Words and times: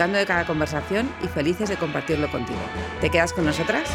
disfrutando 0.00 0.18
de 0.18 0.26
cada 0.26 0.46
conversación 0.46 1.10
y 1.22 1.28
felices 1.28 1.68
de 1.68 1.76
compartirlo 1.76 2.30
contigo. 2.30 2.58
¿Te 3.02 3.10
quedas 3.10 3.34
con 3.34 3.44
nosotras? 3.44 3.86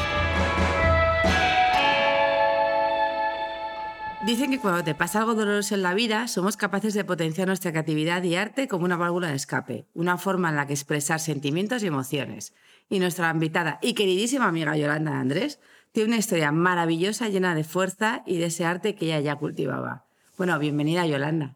Dicen 4.23 4.51
que 4.51 4.59
cuando 4.59 4.83
te 4.83 4.93
pasa 4.93 5.19
algo 5.19 5.33
doloroso 5.33 5.73
en 5.73 5.81
la 5.81 5.95
vida, 5.95 6.27
somos 6.27 6.57
capaces 6.57 6.93
de 6.93 7.05
potenciar 7.05 7.47
nuestra 7.47 7.71
creatividad 7.71 8.21
y 8.21 8.35
arte 8.35 8.67
como 8.67 8.85
una 8.85 8.97
válvula 8.97 9.29
de 9.29 9.35
escape, 9.35 9.87
una 9.95 10.19
forma 10.19 10.49
en 10.49 10.57
la 10.57 10.67
que 10.67 10.73
expresar 10.73 11.19
sentimientos 11.19 11.81
y 11.81 11.87
emociones. 11.87 12.53
Y 12.87 12.99
nuestra 12.99 13.31
invitada 13.31 13.79
y 13.81 13.95
queridísima 13.95 14.47
amiga 14.47 14.77
Yolanda 14.77 15.19
Andrés 15.19 15.59
tiene 15.91 16.09
una 16.09 16.17
historia 16.17 16.51
maravillosa 16.51 17.29
llena 17.29 17.55
de 17.55 17.63
fuerza 17.63 18.21
y 18.27 18.37
de 18.37 18.45
ese 18.45 18.63
arte 18.63 18.93
que 18.93 19.05
ella 19.05 19.21
ya 19.21 19.37
cultivaba. 19.37 20.05
Bueno, 20.37 20.59
bienvenida 20.59 21.07
Yolanda. 21.07 21.55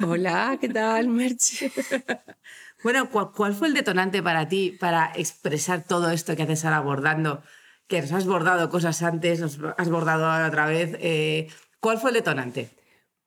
Hola, 0.00 0.58
¿qué 0.60 0.68
tal, 0.68 1.08
Merche? 1.08 1.72
Bueno, 2.82 3.10
¿cuál, 3.10 3.54
fue 3.54 3.68
el 3.68 3.74
detonante 3.74 4.22
para 4.22 4.48
ti 4.48 4.76
para 4.78 5.12
expresar 5.14 5.84
todo 5.84 6.10
esto 6.10 6.36
que 6.36 6.42
haces 6.42 6.64
ahora 6.64 6.80
bordando? 6.80 7.42
Que 7.86 8.00
nos 8.00 8.12
has 8.12 8.26
bordado 8.26 8.68
cosas 8.68 9.02
antes, 9.02 9.40
nos 9.40 9.58
has 9.78 9.88
bordado 9.88 10.26
ahora 10.26 10.48
otra 10.48 10.66
vez. 10.66 10.96
Eh, 11.00 11.48
¿Cuál 11.80 11.98
fue 11.98 12.10
el 12.10 12.14
detonante? 12.14 12.70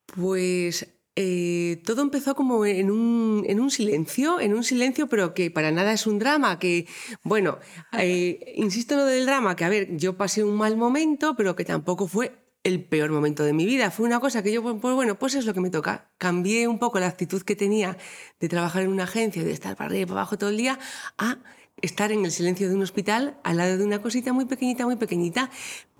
Pues 0.05 0.87
eh, 1.15 1.81
todo 1.85 2.01
empezó 2.01 2.33
como 2.33 2.65
en 2.65 2.89
un, 2.89 3.43
en 3.45 3.59
un, 3.59 3.71
silencio, 3.71 4.39
en 4.39 4.53
un 4.53 4.63
silencio, 4.63 5.07
pero 5.07 5.33
que 5.33 5.51
para 5.51 5.69
nada 5.71 5.91
es 5.91 6.07
un 6.07 6.17
drama, 6.17 6.59
que, 6.59 6.87
bueno, 7.23 7.59
eh, 7.99 8.53
insisto 8.55 8.93
en 8.93 8.99
lo 9.01 9.05
del 9.05 9.25
drama, 9.25 9.55
que 9.57 9.65
a 9.65 9.69
ver, 9.69 9.97
yo 9.97 10.15
pasé 10.15 10.45
un 10.45 10.55
mal 10.55 10.77
momento, 10.77 11.35
pero 11.35 11.57
que 11.57 11.65
tampoco 11.65 12.07
fue 12.07 12.38
el 12.63 12.83
peor 12.83 13.11
momento 13.11 13.43
de 13.43 13.53
mi 13.53 13.65
vida. 13.65 13.91
Fue 13.91 14.05
una 14.05 14.19
cosa 14.19 14.43
que 14.43 14.51
yo, 14.51 14.61
pues 14.61 14.95
bueno, 14.95 15.17
pues 15.17 15.35
es 15.35 15.45
lo 15.45 15.53
que 15.53 15.61
me 15.61 15.69
toca. 15.69 16.09
Cambié 16.17 16.67
un 16.67 16.79
poco 16.79 16.99
la 16.99 17.07
actitud 17.07 17.41
que 17.41 17.55
tenía 17.55 17.97
de 18.39 18.49
trabajar 18.49 18.83
en 18.83 18.89
una 18.89 19.03
agencia, 19.03 19.43
de 19.43 19.51
estar 19.51 19.75
para 19.75 19.87
arriba 19.89 20.01
y 20.01 20.05
para 20.05 20.21
abajo 20.21 20.37
todo 20.37 20.49
el 20.49 20.57
día, 20.57 20.79
a 21.17 21.37
estar 21.81 22.11
en 22.11 22.25
el 22.25 22.31
silencio 22.31 22.67
de 22.67 22.75
un 22.75 22.83
hospital 22.83 23.39
al 23.43 23.57
lado 23.57 23.77
de 23.77 23.85
una 23.85 24.01
cosita 24.01 24.33
muy 24.33 24.45
pequeñita, 24.45 24.85
muy 24.85 24.97
pequeñita. 24.97 25.49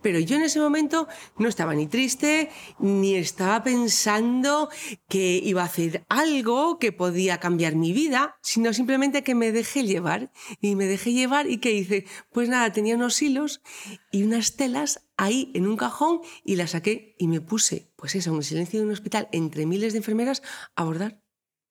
Pero 0.02 0.20
yo 0.20 0.36
en 0.36 0.44
ese 0.44 0.60
momento 0.60 1.08
no 1.38 1.48
estaba 1.48 1.74
ni 1.76 1.88
triste, 1.88 2.50
ni 2.80 3.16
estaba 3.16 3.64
pensando 3.64 4.70
que 5.08 5.42
iba 5.44 5.62
a 5.62 5.66
hacer 5.66 6.06
algo 6.10 6.80
que 6.80 6.92
podía 6.92 7.40
cambiar 7.40 7.76
mi 7.76 7.94
vida, 7.94 8.38
sino 8.42 8.74
simplemente 8.74 9.24
que 9.24 9.36
me 9.36 9.52
dejé 9.52 9.84
llevar. 9.84 10.32
Y 10.62 10.76
me 10.76 10.86
dejé 10.86 11.14
llevar 11.14 11.50
y 11.50 11.58
que 11.58 11.74
hice, 11.74 12.06
pues 12.32 12.50
nada, 12.50 12.72
tenía 12.72 12.96
unos 12.96 13.22
hilos 13.22 13.62
y 14.12 14.24
unas 14.24 14.56
telas 14.56 15.08
ahí 15.18 15.52
en 15.54 15.68
un 15.68 15.78
cajón 15.78 16.22
y 16.44 16.56
las 16.56 16.72
saqué 16.72 17.16
y 17.18 17.28
me 17.28 17.42
puse, 17.42 17.92
pues 17.96 18.16
eso, 18.16 18.32
en 18.32 18.38
el 18.38 18.44
silencio 18.44 18.80
de 18.80 18.86
un 18.86 18.92
hospital 18.92 19.28
entre 19.32 19.66
miles 19.66 19.94
de 19.94 19.98
enfermeras 20.00 20.42
a 20.76 20.84
bordar. 20.84 21.22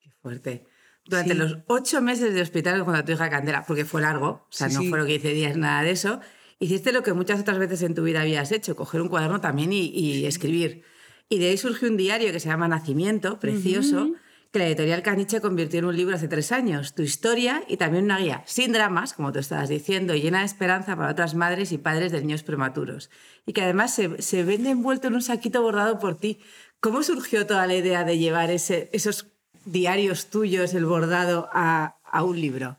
Qué 0.00 0.10
fuerte. 0.10 0.66
Durante 1.04 1.34
los 1.34 1.58
ocho 1.68 2.02
meses 2.02 2.34
de 2.34 2.42
hospital 2.42 2.84
cuando 2.84 3.02
tu 3.02 3.12
hija 3.12 3.30
Candela, 3.30 3.64
porque 3.66 3.86
fue 3.86 4.02
largo, 4.02 4.28
o 4.28 4.48
sea, 4.50 4.68
no 4.68 4.82
fueron 4.82 5.06
15 5.06 5.30
días, 5.30 5.56
nada 5.56 5.82
de 5.82 5.92
eso, 5.92 6.20
hiciste 6.59 6.92
lo 6.92 7.02
que 7.02 7.13
muchas 7.13 7.41
otras 7.41 7.58
veces 7.58 7.83
en 7.83 7.95
tu 7.95 8.02
vida 8.02 8.23
habías 8.23 8.52
hecho, 8.52 8.77
coger 8.77 9.01
un 9.01 9.08
cuaderno 9.08 9.41
también 9.41 9.73
y, 9.73 10.24
escribir. 10.27 10.83
Y 11.29 11.39
de 11.39 11.51
ahí 11.51 11.58
surgió 11.58 11.89
un 11.89 11.96
diario 11.96 12.33
que 12.33 12.41
se 12.41 12.48
llama 12.48 12.69
Nacimiento, 12.69 13.39
precioso, 13.39 14.13
que 14.51 14.58
la 14.58 14.67
editorial 14.67 15.02
Caniche 15.02 15.41
convirtió 15.41 15.79
en 15.80 15.85
un 15.85 15.97
libro 15.97 16.17
hace 16.17 16.29
tres 16.29 16.52
años. 16.52 16.95
Tu 16.95 17.02
historia 17.02 17.63
y 17.68 17.77
también 17.77 18.05
una 18.05 18.18
guía 18.18 18.42
sin 18.47 18.73
dramas, 18.73 19.13
como 19.13 19.33
tú 19.33 19.39
estabas 19.39 19.68
diciendo, 19.68 20.14
y 20.14 20.23
llena 20.23 20.41
de 20.41 20.47
esperanza 20.47 20.97
para 20.97 21.11
otras 21.11 21.35
madres 21.35 21.70
y 21.73 21.79
padres 21.79 22.13
de 22.13 22.20
niños 22.23 22.42
prematuros. 22.42 23.11
Y 23.45 23.52
que 23.52 23.63
además 23.63 23.95
se, 23.95 24.45
vende 24.45 24.70
envuelto 24.70 25.08
en 25.08 25.14
un 25.14 25.23
saquito 25.23 25.61
bordado 25.63 25.98
por 25.98 26.18
ti. 26.18 26.41
¿Cómo 26.80 27.02
surgió 27.02 27.47
toda 27.47 27.67
la 27.67 27.74
idea 27.74 28.05
de 28.05 28.18
llevar 28.18 28.51
ese, 28.51 28.89
esos 28.92 29.27
diarios 29.67 30.30
tuyos, 30.30 30.73
el 30.73 30.86
bordado, 30.86 31.48
a, 31.52 31.98
un 32.24 32.41
libro? 32.41 32.79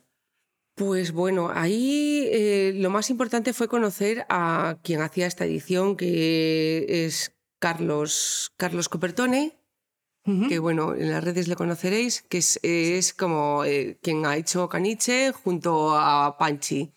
Pues 0.80 1.12
bueno, 1.12 1.52
ahí 1.54 2.30
eh, 2.32 2.72
lo 2.74 2.90
más 2.90 3.10
importante 3.10 3.52
fue 3.52 3.68
conocer 3.68 4.26
a 4.30 4.78
quien 4.82 5.02
hacía 5.02 5.28
esta 5.28 5.44
edición, 5.44 5.98
que 5.98 6.86
es 7.06 7.36
Carlos, 7.60 8.54
Carlos 8.56 8.88
Copertone, 8.88 9.60
que 10.48 10.60
bueno, 10.60 10.96
en 10.96 11.12
las 11.12 11.22
redes 11.22 11.50
le 11.50 11.58
conoceréis, 11.58 12.22
que 12.22 12.38
es, 12.38 13.14
como 13.14 13.66
eh, 13.66 14.00
quien 14.02 14.26
ha 14.26 14.38
hecho 14.38 14.70
Caniche 14.70 15.34
junto 15.34 15.98
a 15.98 16.38
Panchi. 16.38 16.94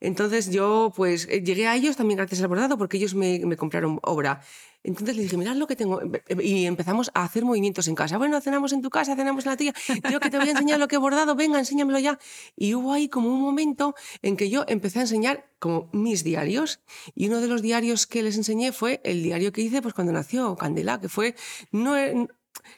Entonces 0.00 0.50
yo 0.50 0.90
pues 0.96 1.28
eh, 1.28 1.42
llegué 1.42 1.66
a 1.66 1.76
ellos 1.76 1.96
también 1.96 2.16
gracias 2.16 2.40
al 2.40 2.48
bordado 2.48 2.78
porque 2.78 2.96
ellos 2.96 3.14
me, 3.14 3.40
me 3.44 3.58
compraron 3.58 3.98
obra. 4.04 4.40
Entonces 4.84 5.16
le 5.16 5.22
dije, 5.22 5.36
mirad 5.36 5.56
lo 5.56 5.66
que 5.66 5.76
tengo. 5.76 6.00
Y 6.40 6.66
empezamos 6.66 7.10
a 7.14 7.24
hacer 7.24 7.44
movimientos 7.44 7.88
en 7.88 7.94
casa. 7.94 8.16
Bueno, 8.18 8.40
cenamos 8.40 8.72
en 8.72 8.82
tu 8.82 8.90
casa, 8.90 9.16
cenamos 9.16 9.44
en 9.44 9.50
la 9.50 9.56
tuya. 9.56 9.74
Yo 10.10 10.20
que 10.20 10.30
te 10.30 10.38
voy 10.38 10.48
a 10.48 10.52
enseñar 10.52 10.78
lo 10.78 10.88
que 10.88 10.96
he 10.96 10.98
bordado, 10.98 11.34
venga, 11.34 11.58
enséñamelo 11.58 11.98
ya. 11.98 12.18
Y 12.56 12.74
hubo 12.74 12.92
ahí 12.92 13.08
como 13.08 13.28
un 13.28 13.40
momento 13.40 13.94
en 14.22 14.36
que 14.36 14.50
yo 14.50 14.64
empecé 14.68 15.00
a 15.00 15.02
enseñar 15.02 15.50
como 15.58 15.88
mis 15.92 16.24
diarios. 16.24 16.80
Y 17.14 17.28
uno 17.28 17.40
de 17.40 17.48
los 17.48 17.62
diarios 17.62 18.06
que 18.06 18.22
les 18.22 18.36
enseñé 18.36 18.72
fue 18.72 19.00
el 19.04 19.22
diario 19.22 19.52
que 19.52 19.62
hice 19.62 19.82
pues 19.82 19.94
cuando 19.94 20.12
nació 20.12 20.56
Candela, 20.56 21.00
que 21.00 21.08
fue, 21.08 21.34
no, 21.72 21.94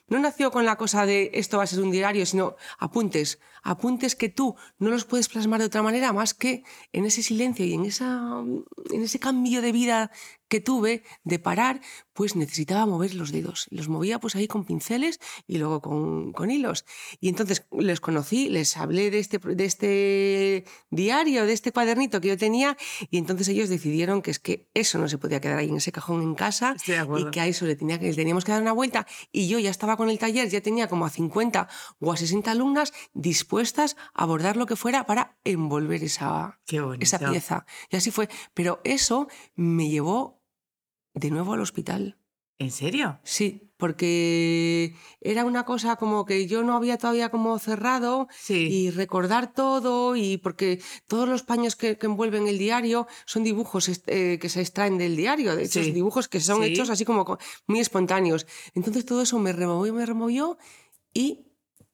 no 0.09 0.19
nació 0.19 0.51
con 0.51 0.65
la 0.65 0.77
cosa 0.77 1.07
de 1.07 1.31
esto 1.35 1.59
va 1.59 1.65
a 1.65 1.67
ser 1.67 1.81
un 1.81 1.91
diario, 1.91 2.27
sino 2.27 2.57
apuntes, 2.79 3.39
apuntes 3.63 4.17
que 4.17 4.29
tú 4.29 4.57
no 4.79 4.91
los 4.91 5.05
puedes 5.05 5.29
plasmar 5.29 5.61
de 5.61 5.67
otra 5.67 5.83
manera 5.83 6.13
más 6.13 6.35
que 6.35 6.65
en 6.93 7.05
ese 7.05 7.23
silencio 7.23 7.65
y 7.65 7.75
en, 7.75 7.85
esa, 7.85 8.43
en 8.91 9.03
ese 9.03 9.19
cambio 9.19 9.63
de 9.63 9.73
vida 9.73 10.11
que 10.51 10.61
tuve 10.61 11.05
de 11.23 11.39
parar, 11.39 11.81
pues 12.13 12.37
necesitaba 12.37 12.85
mover 12.85 13.15
los 13.15 13.31
dedos. 13.31 13.69
Los 13.71 13.89
movía 13.89 14.19
pues 14.19 14.35
ahí 14.37 14.49
con 14.49 14.65
pinceles 14.65 15.21
y 15.47 15.59
luego 15.59 15.81
con, 15.81 16.33
con 16.33 16.51
hilos. 16.51 16.85
Y 17.21 17.29
entonces 17.29 17.65
les 17.71 18.01
conocí, 18.01 18.49
les 18.51 18.77
hablé 18.77 19.11
de 19.11 19.21
este, 19.21 19.39
de 19.39 19.65
este 19.65 20.65
diario, 20.91 21.47
de 21.47 21.53
este 21.53 21.73
cuadernito 21.73 22.21
que 22.21 22.29
yo 22.29 22.37
tenía 22.37 22.77
y 23.11 23.19
entonces 23.19 23.49
ellos 23.49 23.69
decidieron 23.69 24.23
que 24.23 24.33
es 24.33 24.41
que 24.41 24.69
eso 24.75 24.99
no 24.99 25.09
se 25.09 25.19
podía 25.19 25.41
quedar 25.41 25.59
ahí 25.59 25.69
en 25.69 25.77
ese 25.77 25.93
cajón 25.93 26.21
en 26.21 26.35
casa 26.35 26.75
y 26.85 27.31
que 27.31 27.41
a 27.41 27.47
eso 27.47 27.65
le, 27.65 27.77
tenía, 27.77 28.01
que 28.01 28.13
teníamos 28.13 28.45
que 28.45 28.53
dar 28.53 28.61
una 28.61 28.73
vuelta. 28.73 29.07
Y 29.31 29.49
yo 29.49 29.61
ya 29.61 29.71
estaba 29.71 29.97
con 29.97 30.11
el 30.11 30.19
taller, 30.19 30.49
ya 30.49 30.61
tenía 30.61 30.89
como 30.89 31.07
a 31.07 31.11
50 31.11 31.69
o 32.01 32.13
a 32.13 32.17
60 32.17 32.51
alumnas 32.51 32.93
dispuestas 33.15 33.97
a 34.15 34.25
abordar 34.25 34.57
lo 34.57 34.67
que 34.67 34.75
fuera 34.75 35.07
para 35.07 35.39
envolver 35.45 36.03
esa, 36.03 36.59
esa 36.99 37.19
pieza. 37.21 37.67
Y 37.89 37.97
así 37.97 38.11
fue. 38.11 38.29
Pero 38.53 38.81
eso 38.83 39.29
me 39.55 39.89
llevó 39.89 40.40
de 41.21 41.31
nuevo 41.31 41.53
al 41.53 41.61
hospital. 41.61 42.17
¿En 42.59 42.71
serio? 42.71 43.21
Sí, 43.25 43.73
porque 43.79 44.95
era 45.23 45.47
una 45.47 45.65
cosa 45.65 45.97
como 45.97 46.27
que 46.27 46.47
yo 46.47 46.63
no 46.63 46.77
había 46.77 46.99
todavía 46.99 47.31
como 47.31 47.59
cerrado 47.59 48.29
y 48.49 48.91
recordar 48.91 49.55
todo 49.55 50.15
y 50.15 50.37
porque 50.37 50.83
todos 51.07 51.27
los 51.27 51.43
paños 51.43 51.75
que, 51.75 51.97
envuelven 52.03 52.49
el 52.49 52.59
diario 52.59 53.07
son 53.25 53.45
dibujos 53.45 53.89
eh, 54.07 54.39
que 54.39 54.49
se 54.51 54.61
extraen 54.61 54.99
del 54.99 55.17
diario, 55.17 55.57
de 55.57 55.65
hecho, 55.65 55.81
dibujos 55.81 56.29
que 56.29 56.41
son 56.41 56.63
hechos 56.63 56.91
así 56.91 57.07
como 57.07 57.39
muy 57.67 57.81
espontáneos. 57.81 58.47
Entonces 58.75 59.07
todo 59.07 59.23
eso 59.23 59.39
me 59.39 59.53
removió, 59.53 59.95
me 59.95 60.05
removió 60.05 60.59
y 61.15 61.47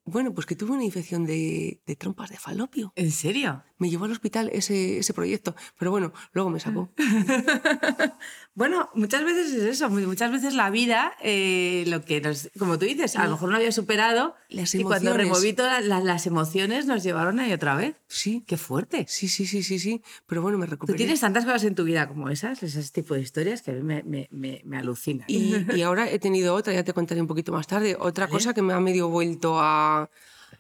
bueno, 0.07 0.33
pues 0.33 0.47
que 0.47 0.55
tuve 0.55 0.71
una 0.71 0.85
infección 0.85 1.27
de, 1.27 1.83
trompas 1.99 2.31
de 2.31 2.39
falopio. 2.39 2.93
¿En 2.95 3.11
serio? 3.11 3.65
Me 3.79 3.91
llevó 3.91 4.07
al 4.07 4.13
hospital 4.13 4.51
ese, 4.53 4.99
ese 4.99 5.15
proyecto, 5.15 5.55
pero 5.79 5.91
bueno, 5.91 6.13
luego 6.33 6.51
me 6.51 6.61
sacó. 6.61 6.91
bueno, 8.55 8.89
muchas 8.95 9.25
veces 9.25 9.53
es 9.53 9.63
eso, 9.63 9.91
muchas 9.91 10.33
veces 10.33 10.55
la 10.55 10.71
vida, 10.71 11.13
eh, 11.23 11.85
lo 11.89 12.05
que 12.05 12.21
nos, 12.21 12.51
como 12.59 12.79
tú 12.79 12.87
dices, 12.87 13.17
a 13.17 13.25
lo 13.25 13.33
mejor 13.33 13.51
no 13.51 13.57
había 13.57 13.73
superado 13.73 14.35
las 14.49 14.75
y 14.75 14.83
cuando 14.83 15.13
removí 15.13 15.53
todas 15.53 15.85
las, 15.85 16.27
emociones 16.27 16.87
nos 16.87 17.03
llevaron 17.03 17.39
ahí 17.39 17.53
otra 17.53 17.77
vez. 17.77 17.97
Sí. 18.09 18.45
Qué 18.47 18.57
fuerte. 18.57 19.07
Sí, 19.09 19.29
sí, 19.29 19.47
sí, 19.47 19.63
sí, 19.63 19.79
sí, 19.79 20.03
pero 20.27 20.43
bueno, 20.43 20.59
me 20.59 20.67
recuperé. 20.67 20.95
Tú 20.95 20.99
tienes 20.99 21.21
tantas 21.21 21.45
cosas 21.45 21.65
en 21.65 21.75
tu 21.75 21.85
vida 21.85 22.09
como 22.09 22.31
esas, 22.31 22.63
ese 22.63 22.83
tipo 22.91 23.15
de 23.15 23.21
historias 23.21 23.63
que 23.63 23.73
a 23.73 23.75
mí 23.75 23.83
me, 23.83 24.03
me, 24.03 24.29
me, 24.31 24.63
me 24.65 24.79
alucinan. 24.79 25.27
Y, 25.29 25.55
y, 25.77 25.83
ahora 25.83 26.11
he 26.11 26.19
tenido 26.19 26.55
otra, 26.55 26.73
ya 26.73 26.85
te 26.85 26.93
contaré 26.93 27.21
un 27.21 27.27
poquito 27.27 27.53
más 27.53 27.67
tarde, 27.67 27.97
otra 27.99 28.29
cosa 28.29 28.55
que 28.55 28.63
me 28.63 28.73
ha 28.73 28.81
medio 28.81 29.09
vuelto 29.09 29.61
a 29.61 30.09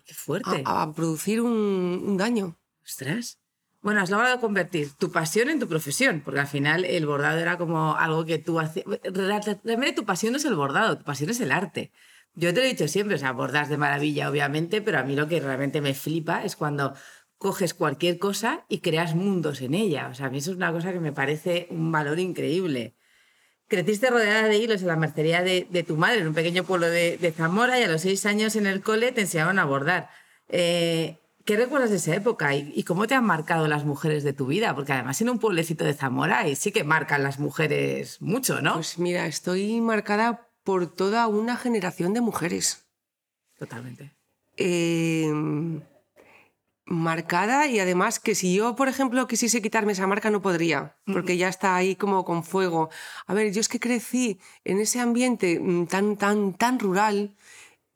Qué 0.06 0.14
fuerte. 0.14 0.62
A, 0.64 0.92
producir 0.92 1.40
un, 1.40 2.16
daño. 2.16 2.56
Ostras. 2.86 3.38
Bueno, 3.82 4.00
has 4.00 4.10
logrado 4.10 4.40
convertir 4.40 4.92
tu 4.94 5.12
pasión 5.12 5.50
en 5.50 5.60
tu 5.60 5.68
profesión, 5.68 6.22
porque 6.24 6.40
al 6.40 6.46
final 6.46 6.84
el 6.84 7.06
bordado 7.06 7.38
era 7.38 7.58
como 7.58 7.96
algo 7.96 8.24
que 8.24 8.38
tú 8.38 8.58
hacías. 8.58 8.84
Realmente 9.12 9.92
tu 9.92 10.04
pasión 10.04 10.32
no 10.32 10.38
es 10.38 10.44
el 10.44 10.54
bordado, 10.54 10.98
tu 10.98 11.04
pasión 11.04 11.30
es 11.30 11.40
el 11.40 11.52
arte. 11.52 11.92
Yo 12.34 12.52
te 12.52 12.60
lo 12.60 12.66
he 12.66 12.68
dicho 12.68 12.88
siempre, 12.88 13.16
o 13.16 13.18
sea, 13.18 13.32
bordas 13.32 13.68
de 13.68 13.76
maravilla, 13.76 14.30
obviamente, 14.30 14.82
pero 14.82 14.98
a 14.98 15.02
mí 15.02 15.16
lo 15.16 15.28
que 15.28 15.40
realmente 15.40 15.80
me 15.80 15.94
flipa 15.94 16.44
es 16.44 16.56
cuando 16.56 16.94
coges 17.38 17.74
cualquier 17.74 18.18
cosa 18.18 18.64
y 18.68 18.80
creas 18.80 19.14
mundos 19.14 19.60
en 19.60 19.74
ella. 19.74 20.08
O 20.08 20.14
sea, 20.14 20.26
a 20.26 20.30
mí 20.30 20.38
eso 20.38 20.50
es 20.50 20.56
una 20.56 20.72
cosa 20.72 20.92
que 20.92 21.00
me 21.00 21.12
parece 21.12 21.66
un 21.70 21.90
valor 21.92 22.18
increíble. 22.18 22.94
Creciste 23.68 24.10
rodeada 24.10 24.48
de 24.48 24.58
hilos 24.58 24.82
en 24.82 24.88
la 24.88 24.96
mercería 24.96 25.42
de, 25.42 25.84
tu 25.86 25.96
madre, 25.96 26.20
en 26.20 26.28
un 26.28 26.34
pequeño 26.34 26.64
pueblo 26.64 26.88
de, 26.88 27.34
Zamora, 27.36 27.80
y 27.80 27.82
a 27.84 27.88
los 27.88 28.02
seis 28.02 28.26
años 28.26 28.54
en 28.56 28.66
el 28.66 28.82
cole 28.82 29.12
te 29.12 29.22
enseñaron 29.22 29.58
a 29.58 29.64
bordar. 29.64 30.08
Eh, 30.48 31.18
¿Qué 31.46 31.56
recuerdas 31.56 31.90
de 31.90 31.96
esa 31.96 32.12
época 32.12 32.56
y, 32.56 32.82
cómo 32.82 33.06
te 33.06 33.14
han 33.14 33.24
marcado 33.24 33.68
las 33.68 33.84
mujeres 33.84 34.24
de 34.24 34.32
tu 34.32 34.46
vida? 34.46 34.74
Porque 34.74 34.92
además 34.92 35.20
en 35.20 35.30
un 35.30 35.38
pueblecito 35.38 35.84
de 35.84 35.94
Zamora 35.94 36.48
y 36.48 36.56
sí 36.56 36.72
que 36.72 36.82
marcan 36.82 37.22
las 37.22 37.38
mujeres 37.38 38.20
mucho, 38.20 38.60
¿no? 38.60 38.74
Pues 38.74 38.98
mira, 38.98 39.26
estoy 39.26 39.80
marcada 39.80 40.48
por 40.64 40.92
toda 40.92 41.28
una 41.28 41.56
generación 41.56 42.14
de 42.14 42.20
mujeres. 42.20 42.88
Totalmente. 43.60 44.12
Eh, 44.56 45.30
marcada 46.86 47.66
y 47.66 47.80
además 47.80 48.20
que 48.20 48.34
si 48.34 48.54
yo, 48.54 48.76
por 48.76 48.88
ejemplo, 48.88 49.26
quisiese 49.26 49.60
quitarme 49.60 49.92
esa 49.92 50.06
marca 50.06 50.30
no 50.30 50.40
podría, 50.40 50.96
porque 51.04 51.36
ya 51.36 51.48
está 51.48 51.76
ahí 51.76 51.96
como 51.96 52.24
con 52.24 52.44
fuego. 52.44 52.90
A 53.26 53.34
ver, 53.34 53.52
yo 53.52 53.60
es 53.60 53.68
que 53.68 53.80
crecí 53.80 54.40
en 54.64 54.80
ese 54.80 55.00
ambiente 55.00 55.60
mm, 55.60 55.86
tan, 55.86 56.16
tan, 56.16 56.54
tan 56.54 56.78
rural. 56.78 57.36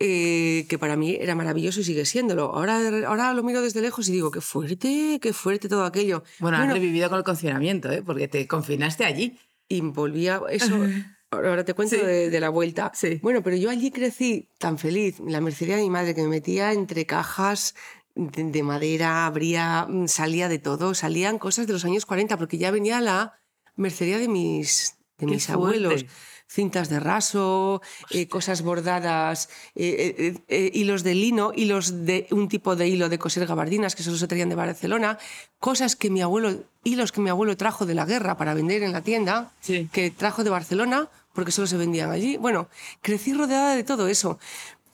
Eh, 0.02 0.64
que 0.70 0.78
para 0.78 0.96
mí 0.96 1.18
era 1.20 1.34
maravilloso 1.34 1.80
y 1.80 1.84
sigue 1.84 2.06
siéndolo. 2.06 2.54
Ahora, 2.54 2.78
ahora 3.06 3.34
lo 3.34 3.42
miro 3.42 3.60
desde 3.60 3.82
lejos 3.82 4.08
y 4.08 4.12
digo, 4.12 4.30
qué 4.30 4.40
fuerte, 4.40 5.18
qué 5.20 5.34
fuerte 5.34 5.68
todo 5.68 5.84
aquello. 5.84 6.24
Bueno, 6.38 6.56
has 6.56 6.72
revivido 6.72 7.10
con 7.10 7.18
el 7.18 7.24
confinamiento, 7.24 7.92
¿eh? 7.92 8.02
porque 8.02 8.26
te 8.26 8.48
confinaste 8.48 9.04
allí. 9.04 9.38
Y 9.68 9.82
volvía, 9.82 10.40
eso, 10.48 10.74
ahora 11.30 11.66
te 11.66 11.74
cuento 11.74 11.96
de, 11.96 12.40
la 12.40 12.48
vuelta. 12.48 12.90
Sí. 12.94 13.20
Bueno, 13.22 13.42
pero 13.42 13.56
yo 13.56 13.68
allí 13.68 13.90
crecí 13.90 14.48
tan 14.56 14.78
feliz, 14.78 15.20
la 15.20 15.42
mercería 15.42 15.76
de 15.76 15.82
mi 15.82 15.90
madre, 15.90 16.14
que 16.14 16.22
me 16.22 16.28
metía 16.28 16.72
entre 16.72 17.04
cajas 17.04 17.74
de, 18.14 18.62
madera, 18.62 19.26
habría, 19.26 19.84
mm, 19.86 20.08
salía 20.08 20.48
de 20.48 20.58
todo, 20.58 20.94
salían 20.94 21.38
cosas 21.38 21.66
de 21.66 21.74
los 21.74 21.84
años 21.84 22.06
40, 22.06 22.38
porque 22.38 22.56
ya 22.56 22.70
venía 22.70 23.02
la 23.02 23.38
mercería 23.76 24.16
de 24.16 24.28
mis, 24.28 24.96
de 25.18 25.26
mis 25.26 25.50
abuelos. 25.50 26.06
Cintas 26.52 26.88
de 26.88 26.98
raso, 26.98 27.80
eh, 28.10 28.26
cosas 28.26 28.62
bordadas, 28.62 29.48
eh, 29.76 30.34
eh, 30.48 30.70
hilos 30.74 31.04
de 31.04 31.14
lino, 31.14 31.52
hilos 31.54 32.04
de 32.04 32.26
un 32.32 32.48
tipo 32.48 32.74
de 32.74 32.88
hilo 32.88 33.08
de 33.08 33.20
coser 33.20 33.46
gabardinas 33.46 33.94
que 33.94 34.02
solo 34.02 34.16
se 34.16 34.26
traían 34.26 34.48
de 34.48 34.56
Barcelona, 34.56 35.16
cosas 35.60 35.94
que 35.94 36.10
mi 36.10 36.22
abuelo, 36.22 36.64
hilos 36.82 37.12
que 37.12 37.20
mi 37.20 37.30
abuelo 37.30 37.56
trajo 37.56 37.86
de 37.86 37.94
la 37.94 38.04
guerra 38.04 38.36
para 38.36 38.54
vender 38.54 38.82
en 38.82 38.90
la 38.90 39.02
tienda, 39.02 39.52
que 39.92 40.10
trajo 40.10 40.42
de 40.42 40.50
Barcelona 40.50 41.08
porque 41.34 41.52
solo 41.52 41.68
se 41.68 41.76
vendían 41.76 42.10
allí. 42.10 42.36
Bueno, 42.36 42.68
crecí 43.00 43.32
rodeada 43.32 43.76
de 43.76 43.84
todo 43.84 44.08
eso. 44.08 44.40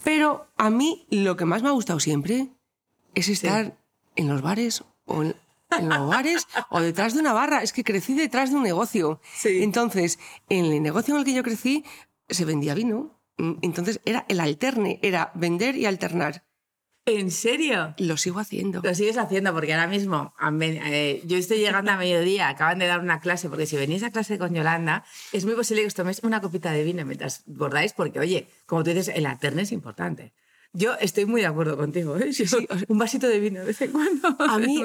Pero 0.04 0.48
a 0.58 0.68
mí 0.68 1.06
lo 1.08 1.38
que 1.38 1.46
más 1.46 1.62
me 1.62 1.68
ha 1.68 1.72
gustado 1.72 2.00
siempre 2.00 2.48
es 3.14 3.30
estar 3.30 3.74
en 4.14 4.28
los 4.28 4.42
bares 4.42 4.84
o 5.06 5.22
en, 5.22 5.34
los 5.82 6.08
bares 6.08 6.46
o 6.70 6.80
detrás 6.80 7.14
de 7.14 7.20
una 7.20 7.32
barra. 7.32 7.62
Es 7.62 7.72
que 7.72 7.84
crecí 7.84 8.14
detrás 8.14 8.50
de 8.50 8.56
un 8.56 8.62
negocio. 8.62 9.20
Entonces, 9.44 10.18
en 10.48 10.66
el 10.66 10.82
negocio 10.82 11.14
en 11.14 11.20
el 11.20 11.24
que 11.24 11.34
yo 11.34 11.42
crecí 11.42 11.84
se 12.28 12.44
vendía 12.44 12.74
vino. 12.74 13.20
Entonces 13.38 14.00
era 14.04 14.24
el 14.28 14.40
alterne, 14.40 14.98
era 15.02 15.30
vender 15.34 15.76
y 15.76 15.86
alternar. 15.86 16.44
¿En 17.08 17.30
serio? 17.30 17.94
Lo 17.98 18.16
sigo 18.16 18.40
haciendo. 18.40 18.80
Lo 18.82 18.92
sigues 18.92 19.16
haciendo 19.16 19.52
porque 19.54 19.72
ahora 19.72 19.86
mismo 19.86 20.34
eh, 20.60 21.22
yo 21.24 21.36
estoy 21.36 21.58
llegando 21.58 21.92
a 21.92 21.96
mediodía, 21.96 22.48
acaban 22.48 22.80
de 22.80 22.88
dar 22.88 22.98
una 22.98 23.20
clase, 23.20 23.48
porque 23.48 23.66
si 23.66 23.76
venís 23.76 24.02
a 24.02 24.10
clase 24.10 24.38
con 24.38 24.52
Yolanda, 24.52 25.04
es 25.32 25.44
muy 25.44 25.54
posible 25.54 25.82
que 25.82 25.86
os 25.86 25.94
toméis 25.94 26.20
una 26.24 26.40
copita 26.40 26.72
de 26.72 26.82
vino 26.82 27.04
mientras 27.04 27.44
bordáis, 27.46 27.92
porque 27.92 28.18
oye, 28.18 28.48
como 28.66 28.82
tú 28.82 28.90
dices, 28.90 29.14
el 29.14 29.24
alterne 29.26 29.62
es 29.62 29.70
importante. 29.70 30.32
Yo 30.76 30.92
estoy 31.00 31.24
muy 31.24 31.40
de 31.40 31.46
acuerdo 31.46 31.78
contigo. 31.78 32.18
¿eh? 32.18 32.30
un 32.88 32.98
vasito 32.98 33.26
de 33.26 33.40
vino 33.40 33.60
de 33.60 33.66
vez 33.66 33.80
en 33.80 33.92
cuando. 33.92 34.36
A 34.38 34.58
mí, 34.58 34.82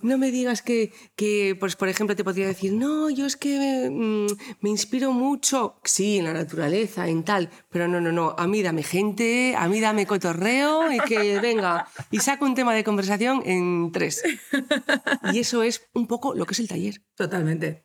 no 0.00 0.16
me 0.16 0.30
digas 0.30 0.62
que, 0.62 0.92
que 1.14 1.54
pues, 1.60 1.76
por 1.76 1.88
ejemplo, 1.88 2.16
te 2.16 2.24
podría 2.24 2.46
decir, 2.46 2.72
no, 2.72 3.10
yo 3.10 3.26
es 3.26 3.36
que 3.36 3.90
mm, 3.90 4.26
me 4.60 4.70
inspiro 4.70 5.12
mucho, 5.12 5.78
sí, 5.84 6.18
en 6.18 6.24
la 6.24 6.32
naturaleza, 6.32 7.06
en 7.08 7.22
tal, 7.22 7.50
pero 7.68 7.86
no, 7.86 8.00
no, 8.00 8.12
no, 8.12 8.34
a 8.38 8.46
mí 8.46 8.62
dame 8.62 8.82
gente, 8.82 9.54
a 9.56 9.68
mí 9.68 9.78
dame 9.78 10.06
cotorreo 10.06 10.90
y 10.90 10.98
que 11.00 11.38
venga, 11.40 11.86
y 12.10 12.20
saco 12.20 12.46
un 12.46 12.54
tema 12.54 12.74
de 12.74 12.82
conversación 12.82 13.42
en 13.44 13.92
tres. 13.92 14.22
Y 15.34 15.40
eso 15.40 15.62
es 15.62 15.86
un 15.92 16.06
poco 16.06 16.34
lo 16.34 16.46
que 16.46 16.54
es 16.54 16.60
el 16.60 16.68
taller. 16.68 17.02
Totalmente. 17.14 17.84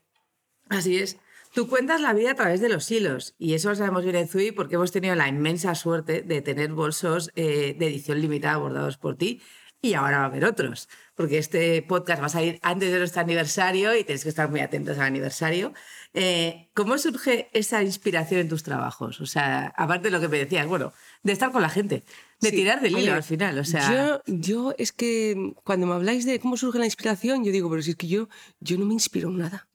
Así 0.69 0.98
es. 0.98 1.18
Tú 1.53 1.68
cuentas 1.68 2.00
la 2.00 2.13
vida 2.13 2.31
a 2.31 2.36
través 2.36 2.62
de 2.62 2.69
los 2.69 2.89
hilos 2.89 3.36
y 3.38 3.56
eso 3.56 3.69
lo 3.69 3.75
sabemos 3.75 4.03
bien 4.03 4.15
en 4.15 4.30
Zui 4.30 4.53
porque 4.53 4.75
hemos 4.75 4.94
tenido 4.94 5.15
la 5.15 5.27
inmensa 5.27 5.75
suerte 5.75 6.21
de 6.21 6.42
tener 6.42 6.71
bolsos 6.71 7.30
eh, 7.36 7.75
de 7.77 7.88
edición 7.88 8.21
limitada 8.21 8.56
bordados 8.56 8.98
por 8.98 9.18
ti 9.18 9.42
y 9.81 9.95
ahora 9.95 10.19
va 10.19 10.24
a 10.25 10.27
haber 10.27 10.45
otros, 10.45 10.88
porque 11.15 11.39
este 11.39 11.81
podcast 11.81 12.21
va 12.21 12.27
a 12.27 12.30
salir 12.30 12.59
antes 12.62 12.92
de 12.92 13.00
nuestro 13.00 13.21
aniversario 13.21 13.94
y 13.98 14.06
tienes 14.06 14.24
que 14.24 14.30
estar 14.30 14.50
muy 14.50 14.62
atentos 14.62 14.98
al 14.98 15.07
aniversario. 15.07 15.74
Eh, 16.13 16.69
¿Cómo 16.74 16.98
surge 16.98 17.50
esa 17.51 17.83
inspiración 17.83 18.42
en 18.42 18.48
tus 18.48 18.63
trabajos? 18.63 19.19
O 19.19 19.25
sea, 19.25 19.74
aparte 19.75 20.06
de 20.06 20.12
lo 20.12 20.21
que 20.21 20.30
me 20.30 20.38
decías, 20.38 20.68
bueno, 20.68 20.94
de 21.24 21.33
estar 21.33 21.51
con 21.51 21.63
la 21.63 21.69
gente, 21.69 22.03
de 22.39 22.51
tirar 22.51 22.80
del 22.80 22.98
hilo 22.98 23.13
al 23.13 23.24
final. 23.24 23.57
O 23.59 23.65
sea... 23.65 23.92
yo, 23.92 24.21
yo 24.27 24.75
es 24.77 24.94
que 24.94 25.53
cuando 25.65 25.86
me 25.86 25.95
habláis 25.95 26.25
de 26.25 26.39
cómo 26.39 26.56
surge 26.56 26.80
la 26.80 26.86
inspiración, 26.86 27.44
yo 27.44 27.51
digo, 27.51 27.69
pero 27.69 27.81
si 27.81 27.92
es 27.92 27.98
que 27.98 28.07
yo, 28.07 28.30
yo 28.62 28.77
no 28.77 28.86
me 28.86 28.94
inspiro 28.94 29.30
en 29.30 29.39
nada 29.39 29.70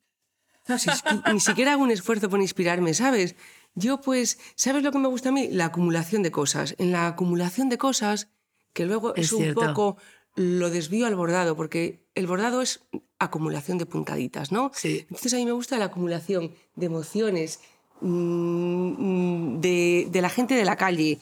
ni 1.32 1.40
siquiera 1.40 1.72
hago 1.72 1.82
un 1.82 1.90
esfuerzo 1.90 2.28
por 2.28 2.40
inspirarme, 2.40 2.94
¿sabes? 2.94 3.36
Yo 3.74 4.00
pues, 4.00 4.38
¿sabes 4.54 4.82
lo 4.82 4.90
que 4.90 4.98
me 4.98 5.08
gusta 5.08 5.28
a 5.28 5.32
mí? 5.32 5.48
La 5.50 5.66
acumulación 5.66 6.22
de 6.22 6.30
cosas. 6.30 6.74
En 6.78 6.92
la 6.92 7.06
acumulación 7.06 7.68
de 7.68 7.78
cosas, 7.78 8.28
que 8.72 8.86
luego 8.86 9.14
es, 9.14 9.32
un 9.32 9.54
poco 9.54 9.96
lo 10.34 10.70
desvío 10.70 11.06
al 11.06 11.14
bordado, 11.14 11.56
porque 11.56 12.06
el 12.14 12.26
bordado 12.26 12.62
es 12.62 12.80
acumulación 13.18 13.78
de 13.78 13.86
puntaditas, 13.86 14.52
¿no? 14.52 14.70
Sí. 14.74 15.00
Entonces 15.02 15.34
a 15.34 15.36
mí 15.36 15.44
me 15.44 15.52
gusta 15.52 15.78
la 15.78 15.86
acumulación 15.86 16.52
de 16.74 16.86
emociones, 16.86 17.60
mm, 18.00 19.60
de, 19.60 20.08
de, 20.10 20.20
la 20.20 20.28
gente 20.30 20.54
de 20.54 20.64
la 20.64 20.76
calle. 20.76 21.18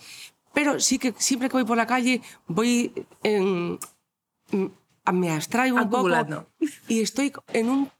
Pero 0.53 0.79
sí 0.79 0.99
que 0.99 1.13
siempre 1.19 1.49
que 1.49 1.57
voy 1.57 1.65
por 1.65 1.77
la 1.77 1.87
calle 1.87 2.23
voy 2.47 2.93
en, 3.23 3.79
mm, 4.53 4.67
me 5.13 5.31
abstraigo 5.31 5.77
un 5.77 5.91
poco 5.91 6.09
y 6.89 7.01
estoy 7.01 7.33
en 7.53 7.69
un 7.69 7.91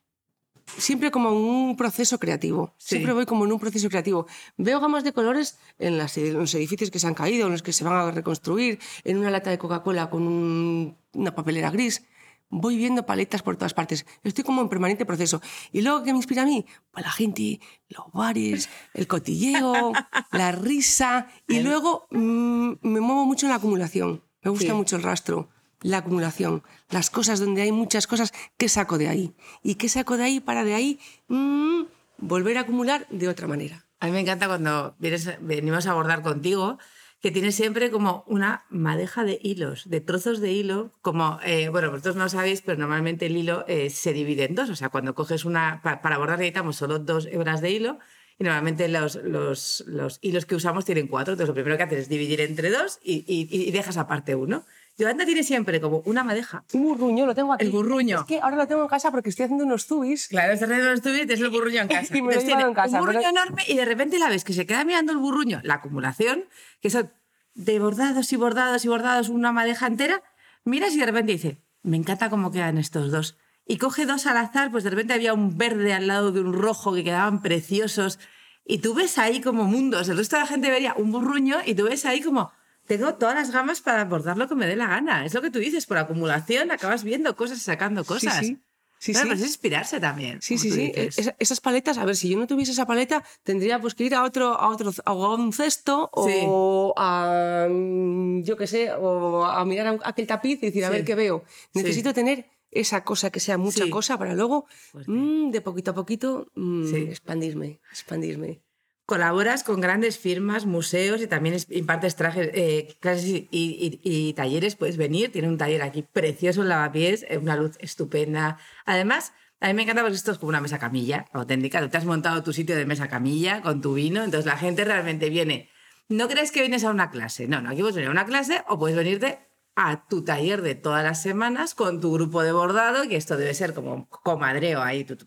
siempre 0.79 1.11
como 1.11 1.31
un 1.31 1.77
proceso 1.77 2.19
creativo. 2.19 2.75
Siempre 2.79 3.13
voy 3.13 3.27
como 3.27 3.45
en 3.45 3.53
un 3.53 3.59
proceso 3.59 3.89
creativo. 3.89 4.27
Veo 4.57 4.81
gamas 4.81 5.05
de 5.05 5.13
colores 5.13 5.59
en, 5.79 5.99
los 5.99 6.55
edificios 6.55 6.91
que 6.91 6.99
se 6.99 7.07
han 7.07 7.15
caído, 7.15 7.47
en 7.47 7.53
los 7.53 7.63
que 7.63 7.73
se 7.73 7.85
van 7.85 7.95
a 7.95 8.11
reconstruir, 8.11 8.79
en 9.05 9.19
una 9.19 9.31
lata 9.31 9.51
de 9.51 9.59
Coca-Cola 9.59 10.11
con 10.11 10.97
una 11.13 11.35
papelera 11.35 11.71
gris. 11.71 12.05
Voy 12.51 12.77
viendo 12.77 13.05
paletas 13.05 13.43
por 13.43 13.57
todas 13.57 13.75
partes. 13.75 14.07
Estoy 14.23 14.45
como 14.45 14.63
en 14.63 14.69
permanente 14.69 15.07
proceso. 15.07 15.41
Y 15.73 15.81
luego, 15.81 16.05
¿qué 16.05 16.13
me 16.13 16.19
inspira 16.19 16.43
a 16.43 16.47
mí? 16.47 16.65
Pues 16.93 17.05
la 17.05 17.11
gente, 17.11 17.61
los 17.89 18.13
bares, 18.13 18.69
el 18.93 19.07
cotilleo, 19.09 19.93
la 20.33 20.53
risa. 20.53 21.29
Y 21.49 21.61
luego 21.61 22.07
mm, 22.11 22.75
me 22.83 23.01
muevo 23.01 23.25
mucho 23.25 23.47
en 23.47 23.51
la 23.51 23.57
acumulación. 23.57 24.23
Me 24.43 24.51
gusta 24.51 24.75
mucho 24.75 24.97
el 24.97 25.03
rastro 25.03 25.49
la 25.85 25.99
acumulación, 25.99 26.63
las 26.91 27.11
cosas 27.11 27.39
donde 27.39 27.61
hay 27.63 27.71
muchas 27.71 28.07
cosas, 28.07 28.33
¿qué 28.57 28.69
saco 28.69 28.97
de 28.97 29.09
ahí? 29.09 29.35
¿Y 29.63 29.75
qué 29.75 29.91
saco 29.91 30.17
de 30.17 30.25
ahí 30.25 30.41
para 30.41 30.65
de 30.65 30.75
ahí 30.75 30.99
mm, 31.29 31.83
volver 32.17 32.57
a 32.57 32.63
acumular 32.63 33.07
de 33.11 33.29
otra 33.29 33.47
manera? 33.47 33.85
A 34.01 34.07
mí 34.07 34.13
me 34.13 34.21
encanta 34.21 34.47
cuando 34.47 34.97
venimos 34.99 35.87
a 35.87 35.91
abordar 35.91 36.23
contigo, 36.23 36.79
que 37.21 37.31
tienes 37.31 37.55
siempre 37.55 37.91
como 37.91 38.25
una 38.27 38.65
madeja 38.71 39.25
de 39.25 39.39
hilos, 39.43 39.89
de 39.89 40.01
trozos 40.01 40.41
de 40.41 40.53
hilo, 40.53 40.91
como, 41.03 41.39
eh, 41.45 41.69
bueno, 41.69 41.91
vosotros 41.91 42.17
no 42.17 42.31
sabéis, 42.31 42.63
pero 42.63 42.79
normalmente 42.79 43.27
el 43.27 43.37
hilo 43.37 43.65
eh, 43.69 43.91
se 43.91 44.15
divide 44.15 44.45
en 44.45 44.55
dos, 44.55 44.71
o 44.71 44.77
sea, 44.77 44.89
cuando 44.89 45.15
coges 45.15 45.45
una, 45.45 45.81
para, 45.83 46.17
abordar 46.17 46.39
necesitamos 46.39 46.77
solo 46.77 46.99
dos 46.99 47.27
hebras 47.27 47.61
de 47.61 47.71
hilo, 47.71 47.99
y 48.39 48.45
normalmente 48.45 48.89
los, 48.89 49.17
los, 49.17 49.85
los, 49.87 50.19
hilos 50.23 50.45
que 50.47 50.55
usamos 50.55 50.85
tienen 50.87 51.09
cuatro, 51.09 51.33
entonces 51.33 51.49
lo 51.49 51.55
primero 51.55 51.77
que 51.77 51.85
haces 51.85 51.99
es 52.01 52.09
dividir 52.09 52.41
entre 52.41 52.71
dos 52.71 52.99
y, 53.03 53.25
y, 53.27 53.49
y 53.51 53.71
dejas 53.71 53.97
aparte 53.97 54.35
uno. 54.35 54.65
Yolanda 54.97 55.25
tiene 55.25 55.43
siempre 55.43 55.81
como 55.81 56.03
una 56.05 56.23
madeja. 56.23 56.65
Un 56.73 56.85
burruño, 56.85 57.27
lo 57.27 57.35
tengo 57.35 57.53
aquí. 57.53 57.65
El 57.65 57.73
burruño. 57.73 58.21
Es 58.21 58.27
que 58.27 58.41
ahora 58.41 58.57
lo 58.57 58.67
tengo 58.69 58.83
en 58.83 58.89
casa 58.89 59.11
porque 59.11 59.29
estoy 59.31 59.45
haciendo 59.45 59.65
unos 59.65 59.87
tubis. 59.87 60.29
Claro, 60.29 60.53
estás 60.53 60.69
haciendo 60.69 60.91
unos 60.91 61.03
tubis, 61.03 61.27
tienes 61.27 61.41
el 61.41 61.51
burruño 61.51 61.83
en 61.83 61.89
casa. 61.89 62.17
y 62.17 62.23
me 62.23 62.35
lo 62.35 62.41
tiene 62.41 62.63
en 62.63 62.75
casa, 62.75 63.01
un 63.01 63.07
burruño 63.07 63.29
enorme 63.29 63.63
y 63.67 63.77
de 63.77 63.85
repente 63.85 64.19
la 64.19 64.29
ves 64.29 64.45
que 64.45 64.53
se 64.53 64.67
queda 64.67 64.85
mirando 64.85 65.13
el 65.13 65.19
burruño, 65.19 65.61
la 65.65 65.75
acumulación, 65.75 66.45
que 66.81 66.91
son 66.91 67.11
de 67.55 67.79
bordados 67.79 68.33
y 68.33 68.37
bordados 68.37 68.85
y 68.85 68.89
bordados, 68.89 69.29
una 69.29 69.53
madeja 69.53 69.87
entera, 69.87 70.23
miras 70.65 70.95
y 70.95 71.01
de 71.01 71.07
repente 71.07 71.33
dice, 71.33 71.59
me 71.83 71.97
encanta 71.97 72.31
cómo 72.31 72.51
quedan 72.51 72.79
estos 72.79 73.11
dos. 73.11 73.37
Y 73.67 73.79
coge 73.79 74.07
dos 74.07 74.27
al 74.27 74.37
azar, 74.37 74.71
pues 74.71 74.85
de 74.85 74.91
repente 74.91 75.15
había 75.15 75.33
un 75.33 75.57
verde 75.57 75.95
al 75.95 76.07
lado 76.07 76.33
de 76.33 76.41
un 76.41 76.53
rojo 76.53 76.95
que 76.95 77.03
quedaban 77.03 77.41
preciosos. 77.43 78.19
Y 78.65 78.79
tú 78.79 78.95
ves 78.95 79.19
ahí 79.19 79.41
como 79.41 79.65
mundos. 79.65 80.09
El 80.09 80.19
resto 80.19 80.37
de 80.37 80.43
la 80.43 80.47
gente 80.47 80.71
vería 80.71 80.95
un 80.97 81.11
burruño 81.11 81.59
y 81.65 81.75
tú 81.75 81.85
ves 81.85 82.05
ahí 82.05 82.21
como 82.21 82.53
tengo 82.87 83.15
todas 83.15 83.35
las 83.35 83.51
gamas 83.51 83.81
para 83.81 84.03
abordar 84.03 84.37
lo 84.37 84.49
que 84.49 84.55
me 84.55 84.67
dé 84.67 84.77
la 84.77 84.87
gana. 84.87 85.25
Es 85.25 85.35
lo 85.35 85.43
que 85.43 85.51
tú 85.51 85.59
dices, 85.59 85.87
por 85.87 85.99
acumulación 85.99 86.71
acabas 86.71 87.05
viendo 87.05 87.35
cosas 87.37 87.59
y 87.59 87.63
sacando 87.63 88.05
cosas. 88.05 88.39
Sí, 88.39 88.59
Sí, 89.05 89.13
sí. 89.13 89.21
Pues 89.27 89.41
es 89.41 89.49
inspirarse 89.49 90.01
también. 90.01 90.41
Sí, 90.41 90.57
sí, 90.57 90.71
sí. 90.71 90.91
esas 91.39 91.61
paletas, 91.61 91.99
a 91.99 92.07
ver, 92.07 92.17
si 92.17 92.31
yo 92.31 92.39
no 92.39 92.47
tuviese 92.47 92.73
esa 92.73 92.87
paleta, 92.87 93.23
tendría 93.43 93.79
pues 93.79 93.95
que 93.95 94.05
ir 94.05 94.15
a 94.15 94.23
otro, 94.23 94.59
a 94.59 94.69
otro, 94.69 94.93
a 95.05 95.13
un 95.13 95.53
cesto 95.53 96.09
o 96.11 96.95
a, 96.97 97.69
yo 97.69 98.57
qué 98.57 98.67
sé, 98.67 98.93
o 98.95 99.45
a 99.45 99.63
mirar 99.67 100.01
aquel 100.05 100.27
tapiz 100.27 100.63
y 100.63 100.67
decir, 100.67 100.87
a 100.87 100.89
ver 100.89 101.05
qué 101.05 101.15
veo. 101.15 101.45
Necesito 101.75 102.15
tener 102.15 102.47
esa 102.71 103.05
cosa 103.05 103.29
que 103.29 103.41
sea 103.41 103.59
mucha 103.59 103.91
cosa 103.91 104.17
para 104.17 104.35
luego, 104.35 104.67
pues 104.93 105.07
mm, 105.07 105.51
de 105.51 105.61
poquito 105.61 105.91
a 105.91 105.95
poquito, 105.95 106.51
mm, 106.55 106.95
expandirme, 107.11 107.81
expandirme. 107.91 108.63
Colaboras 109.07 109.65
con 109.65 109.83
grandes 109.83 110.19
firmas, 110.19 110.65
museos 110.65 111.21
y 111.21 111.27
también 111.27 111.57
impartes 111.69 112.17
trajes, 112.17 112.51
eh, 112.55 112.97
clases 113.01 113.45
y, 113.51 114.33
talleres. 114.35 114.77
Puedes 114.77 114.97
venir, 114.97 115.31
tiene 115.31 115.49
un 115.49 115.59
taller 115.59 115.83
aquí 115.83 116.03
precioso 116.03 116.63
en 116.63 116.71
Lavapiés, 116.71 117.27
eh, 117.29 117.37
una 117.37 117.55
luz 117.55 117.77
estupenda. 117.81 118.57
Además, 118.87 119.35
a 119.61 119.69
mí 119.69 119.75
me 119.75 119.83
encanta 119.83 120.01
porque 120.01 120.17
esto 120.17 120.33
es 120.33 120.39
como 120.39 120.49
una 120.49 120.63
mesa 120.63 120.79
camilla 120.79 121.27
auténtica. 121.35 121.83
Tú 121.83 121.91
te 121.91 121.99
has 121.99 122.07
montado 122.07 122.43
tu 122.43 122.55
sitio 122.55 122.77
de 122.77 122.87
mesa 122.87 123.09
camilla 123.09 123.61
con 123.61 123.83
tu 123.83 123.93
vino, 123.93 124.25
entonces 124.25 124.47
la 124.47 124.57
gente 124.57 124.87
realmente 124.87 125.29
viene. 125.29 125.69
No 126.09 126.27
crees 126.27 126.51
que 126.51 126.61
vienes 126.61 126.83
a 126.85 126.91
una 126.91 127.11
clase, 127.11 127.47
no, 127.47 127.61
no, 127.61 127.71
aquí 127.71 127.81
puedes 127.81 127.97
venir 127.97 128.09
a 128.09 128.13
una 128.13 128.25
clase 128.25 128.63
o 128.69 128.79
puedes 128.79 128.97
venirte 128.97 129.39
a 129.77 130.07
tu 130.07 130.25
taller 130.25 130.63
de 130.63 130.77
todas 130.77 131.05
las 131.05 131.21
semanas 131.21 131.75
con 131.75 132.01
tu 132.01 132.13
grupo 132.13 132.43
de 132.43 132.53
bordado, 132.53 133.07
que 133.07 133.17
esto 133.17 133.37
debe 133.37 133.53
ser 133.53 133.75
como 133.75 134.09
comadreo 134.09 134.81
ahí, 134.83 135.05
tú, 135.05 135.19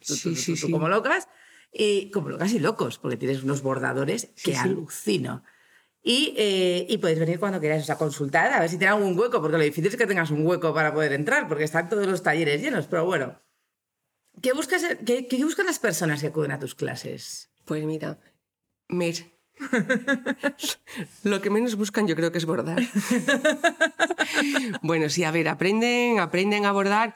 como 0.71 0.89
locas 0.89 1.27
y 1.71 2.09
como 2.11 2.37
casi 2.37 2.59
locos, 2.59 2.97
porque 2.97 3.17
tienes 3.17 3.43
unos 3.43 3.61
bordadores 3.61 4.29
que 4.43 4.55
alucino. 4.55 5.43
Y, 6.01 6.33
eh, 6.37 6.85
y, 6.87 6.97
podéis 6.99 7.19
venir 7.19 7.39
cuando 7.39 7.59
queráis, 7.59 7.89
a 7.89 7.97
consultar, 7.97 8.53
a 8.53 8.61
ver 8.61 8.69
si 8.69 8.77
tiene 8.77 8.93
algún 8.93 9.19
hueco, 9.19 9.41
porque 9.41 9.57
lo 9.57 9.63
difícil 9.63 9.87
es 9.87 9.97
que 9.97 10.07
tengas 10.07 10.31
un 10.31 10.45
hueco 10.45 10.73
para 10.73 10.93
poder 10.93 11.11
entrar, 11.11 11.47
porque 11.49 11.65
están 11.65 11.89
todos 11.89 12.07
los 12.07 12.23
talleres 12.23 12.61
llenos, 12.61 12.87
pero 12.87 13.05
bueno. 13.05 13.41
¿Qué, 14.41 14.53
buscas, 14.53 14.83
qué, 15.05 15.27
qué 15.27 15.43
buscan 15.43 15.65
las 15.65 15.79
personas 15.79 16.21
que 16.21 16.27
acuden 16.27 16.51
a 16.51 16.59
tus 16.59 16.75
clases? 16.75 17.49
Pues 17.65 17.83
mira, 17.83 18.19
mir. 18.87 19.37
Lo 21.23 21.41
que 21.41 21.49
menos 21.49 21.75
buscan 21.75 22.07
yo 22.07 22.15
creo 22.15 22.31
que 22.31 22.37
es 22.37 22.45
bordar. 22.45 22.79
bueno, 24.81 25.09
sí, 25.09 25.23
a 25.23 25.31
ver, 25.31 25.49
aprenden, 25.49 26.19
aprenden 26.19 26.65
a 26.65 26.71
bordar, 26.71 27.15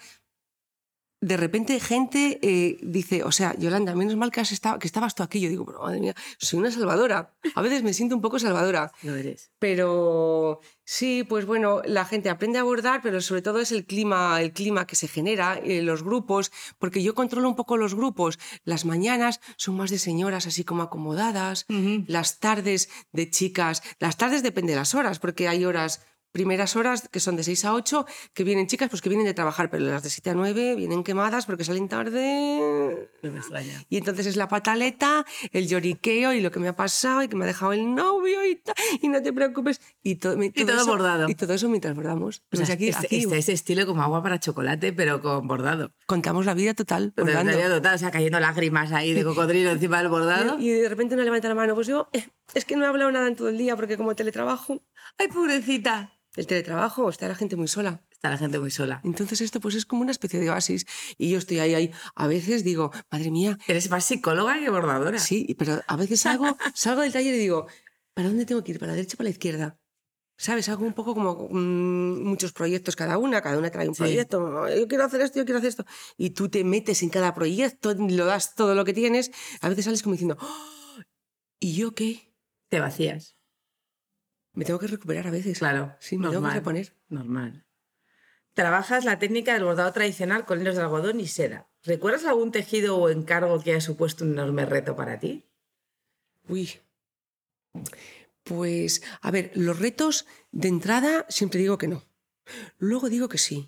de 1.21 1.37
repente 1.37 1.79
gente 1.79 2.39
eh, 2.41 2.77
dice, 2.81 3.23
o 3.23 3.31
sea, 3.31 3.55
Yolanda, 3.57 3.93
menos 3.93 4.15
mal 4.15 4.31
que, 4.31 4.41
has 4.41 4.51
estado, 4.51 4.79
que 4.79 4.87
estabas 4.87 5.13
tú 5.13 5.21
aquí. 5.21 5.39
Yo 5.39 5.49
digo, 5.49 5.65
madre 5.65 5.99
mía, 5.99 6.15
soy 6.39 6.59
una 6.59 6.71
salvadora. 6.71 7.35
A 7.53 7.61
veces 7.61 7.83
me 7.83 7.93
siento 7.93 8.15
un 8.15 8.21
poco 8.21 8.39
salvadora. 8.39 8.91
Lo 9.03 9.15
eres. 9.15 9.51
Pero 9.59 10.61
sí, 10.83 11.23
pues 11.23 11.45
bueno, 11.45 11.83
la 11.85 12.05
gente 12.05 12.31
aprende 12.31 12.57
a 12.57 12.63
bordar, 12.63 13.01
pero 13.03 13.21
sobre 13.21 13.43
todo 13.43 13.59
es 13.59 13.71
el 13.71 13.85
clima, 13.85 14.41
el 14.41 14.51
clima 14.51 14.87
que 14.87 14.95
se 14.95 15.07
genera, 15.07 15.59
eh, 15.63 15.83
los 15.83 16.03
grupos, 16.03 16.51
porque 16.79 17.03
yo 17.03 17.13
controlo 17.13 17.47
un 17.47 17.55
poco 17.55 17.77
los 17.77 17.93
grupos. 17.93 18.39
Las 18.63 18.85
mañanas 18.85 19.41
son 19.57 19.77
más 19.77 19.91
de 19.91 19.99
señoras 19.99 20.47
así 20.47 20.63
como 20.63 20.81
acomodadas, 20.81 21.65
las 22.07 22.39
tardes 22.39 22.89
de 23.11 23.29
chicas, 23.29 23.83
las 23.99 24.17
tardes 24.17 24.41
depende 24.41 24.73
de 24.73 24.79
las 24.79 24.95
horas, 24.95 25.19
porque 25.19 25.47
hay 25.47 25.65
horas 25.65 26.01
primeras 26.31 26.75
horas, 26.75 27.07
que 27.09 27.19
son 27.19 27.35
de 27.35 27.43
6 27.43 27.65
a 27.65 27.73
8, 27.73 28.05
que 28.33 28.43
vienen 28.43 28.67
chicas, 28.67 28.89
pues 28.89 29.01
que 29.01 29.09
vienen 29.09 29.27
de 29.27 29.33
trabajar, 29.33 29.69
pero 29.69 29.85
las 29.85 30.03
de 30.03 30.09
7 30.09 30.29
a 30.29 30.33
9 30.33 30.75
vienen 30.75 31.03
quemadas 31.03 31.45
porque 31.45 31.63
salen 31.63 31.87
tarde. 31.87 33.09
No 33.21 33.31
me 33.31 33.39
extraña. 33.39 33.83
Y 33.89 33.97
entonces 33.97 34.25
es 34.27 34.35
la 34.35 34.47
pataleta, 34.47 35.25
el 35.51 35.67
lloriqueo 35.67 36.33
y 36.33 36.41
lo 36.41 36.51
que 36.51 36.59
me 36.59 36.67
ha 36.67 36.75
pasado 36.75 37.23
y 37.23 37.27
que 37.27 37.35
me 37.35 37.43
ha 37.45 37.47
dejado 37.47 37.73
el 37.73 37.93
novio 37.93 38.45
y 38.45 38.61
y 39.01 39.07
no 39.09 39.21
te 39.21 39.33
preocupes. 39.33 39.81
Y, 40.03 40.15
todo, 40.15 40.41
y 40.41 40.49
todo, 40.51 40.85
bordado. 40.85 41.29
Y 41.29 41.35
todo 41.35 41.53
eso 41.53 41.69
mientras 41.69 41.95
bordamos. 41.95 42.43
Pues 42.49 42.69
aquí, 42.69 42.89
este, 42.89 43.15
este, 43.15 43.37
ese 43.37 43.53
estilo 43.53 43.85
como 43.85 44.03
agua 44.03 44.21
para 44.21 44.39
chocolate, 44.39 44.93
pero 44.93 45.21
con 45.21 45.47
bordado. 45.47 45.91
Contamos 46.05 46.45
la 46.45 46.53
vida 46.53 46.73
total. 46.73 47.13
La 47.15 47.43
vida 47.43 47.69
total, 47.69 47.95
o 47.95 47.97
sea, 47.97 48.11
cayendo 48.11 48.39
lágrimas 48.39 48.91
ahí 48.91 49.13
de 49.13 49.23
cocodrilo 49.23 49.71
encima 49.71 49.99
del 49.99 50.09
bordado. 50.09 50.59
Y 50.59 50.69
de 50.69 50.89
repente 50.89 51.15
uno 51.15 51.23
levanta 51.23 51.47
la 51.47 51.55
mano, 51.55 51.75
pues 51.75 51.87
yo, 51.87 52.09
eh, 52.13 52.27
es 52.53 52.65
que 52.65 52.75
no 52.75 52.85
he 52.85 52.87
hablado 52.87 53.11
nada 53.11 53.27
en 53.27 53.35
todo 53.35 53.49
el 53.49 53.57
día 53.57 53.75
porque 53.75 53.97
como 53.97 54.15
teletrabajo. 54.15 54.81
Ay, 55.17 55.27
pobrecita 55.27 56.13
el 56.35 56.47
teletrabajo, 56.47 57.09
está 57.09 57.27
la 57.27 57.35
gente 57.35 57.55
muy 57.55 57.67
sola. 57.67 58.01
Está 58.11 58.29
la 58.29 58.37
gente 58.37 58.59
muy 58.59 58.71
sola. 58.71 59.01
Entonces 59.03 59.41
esto 59.41 59.59
pues 59.59 59.75
es 59.75 59.85
como 59.85 60.03
una 60.03 60.11
especie 60.11 60.39
de 60.39 60.49
oasis 60.49 60.85
y 61.17 61.31
yo 61.31 61.39
estoy 61.39 61.59
ahí, 61.59 61.73
ahí. 61.73 61.91
A 62.15 62.27
veces 62.27 62.63
digo, 62.63 62.91
madre 63.09 63.31
mía. 63.31 63.57
Eres 63.67 63.89
más 63.89 64.05
psicóloga 64.05 64.59
que 64.59 64.69
bordadora. 64.69 65.17
Sí, 65.17 65.55
pero 65.57 65.81
a 65.87 65.95
veces 65.95 66.21
salgo, 66.21 66.55
salgo 66.75 67.01
del 67.01 67.11
taller 67.11 67.33
y 67.33 67.39
digo, 67.39 67.67
¿para 68.13 68.27
dónde 68.27 68.45
tengo 68.45 68.63
que 68.63 68.73
ir? 68.73 68.79
¿Para 68.79 68.91
la 68.91 68.95
derecha 68.97 69.15
o 69.15 69.17
para 69.17 69.25
la 69.25 69.31
izquierda? 69.31 69.79
¿Sabes? 70.37 70.69
Hago 70.69 70.85
un 70.85 70.93
poco 70.93 71.13
como 71.13 71.49
mm, 71.49 72.23
muchos 72.23 72.53
proyectos 72.53 72.95
cada 72.95 73.17
una, 73.17 73.41
cada 73.41 73.57
una 73.57 73.69
trae 73.69 73.89
un 73.89 73.95
proyecto. 73.95 74.67
Yo 74.69 74.87
quiero 74.87 75.03
hacer 75.03 75.21
esto, 75.21 75.39
yo 75.39 75.45
quiero 75.45 75.57
hacer 75.57 75.69
esto. 75.69 75.85
Y 76.17 76.31
tú 76.31 76.49
te 76.49 76.63
metes 76.63 77.03
en 77.03 77.09
cada 77.09 77.33
proyecto, 77.33 77.93
lo 77.93 78.25
das 78.25 78.55
todo 78.55 78.75
lo 78.75 78.85
que 78.85 78.93
tienes. 78.93 79.31
A 79.61 79.69
veces 79.69 79.85
sales 79.85 80.03
como 80.03 80.13
diciendo, 80.13 80.37
¡Oh! 80.39 81.01
¿y 81.59 81.73
yo 81.73 81.93
qué? 81.93 82.33
Te 82.69 82.79
vacías. 82.79 83.35
Me 84.53 84.65
tengo 84.65 84.79
que 84.79 84.87
recuperar 84.87 85.27
a 85.27 85.31
veces. 85.31 85.59
Claro. 85.59 85.95
Sí, 85.99 86.17
me 86.17 86.29
tengo 86.29 86.47
que 86.47 86.53
reponer. 86.53 86.93
Normal. 87.09 87.65
Trabajas 88.53 89.05
la 89.05 89.17
técnica 89.17 89.53
del 89.53 89.63
bordado 89.63 89.93
tradicional 89.93 90.45
con 90.45 90.61
hilos 90.61 90.75
de 90.75 90.81
algodón 90.81 91.19
y 91.21 91.27
seda. 91.27 91.69
¿Recuerdas 91.83 92.25
algún 92.25 92.51
tejido 92.51 92.97
o 92.97 93.09
encargo 93.09 93.61
que 93.61 93.71
haya 93.71 93.81
supuesto 93.81 94.25
un 94.25 94.31
enorme 94.33 94.65
reto 94.65 94.95
para 94.95 95.19
ti? 95.19 95.45
Uy. 96.47 96.69
Pues, 98.43 99.01
a 99.21 99.31
ver, 99.31 99.51
los 99.55 99.79
retos 99.79 100.27
de 100.51 100.67
entrada 100.67 101.25
siempre 101.29 101.61
digo 101.61 101.77
que 101.77 101.87
no. 101.87 102.03
Luego 102.79 103.09
digo 103.09 103.29
que 103.29 103.37
sí. 103.37 103.67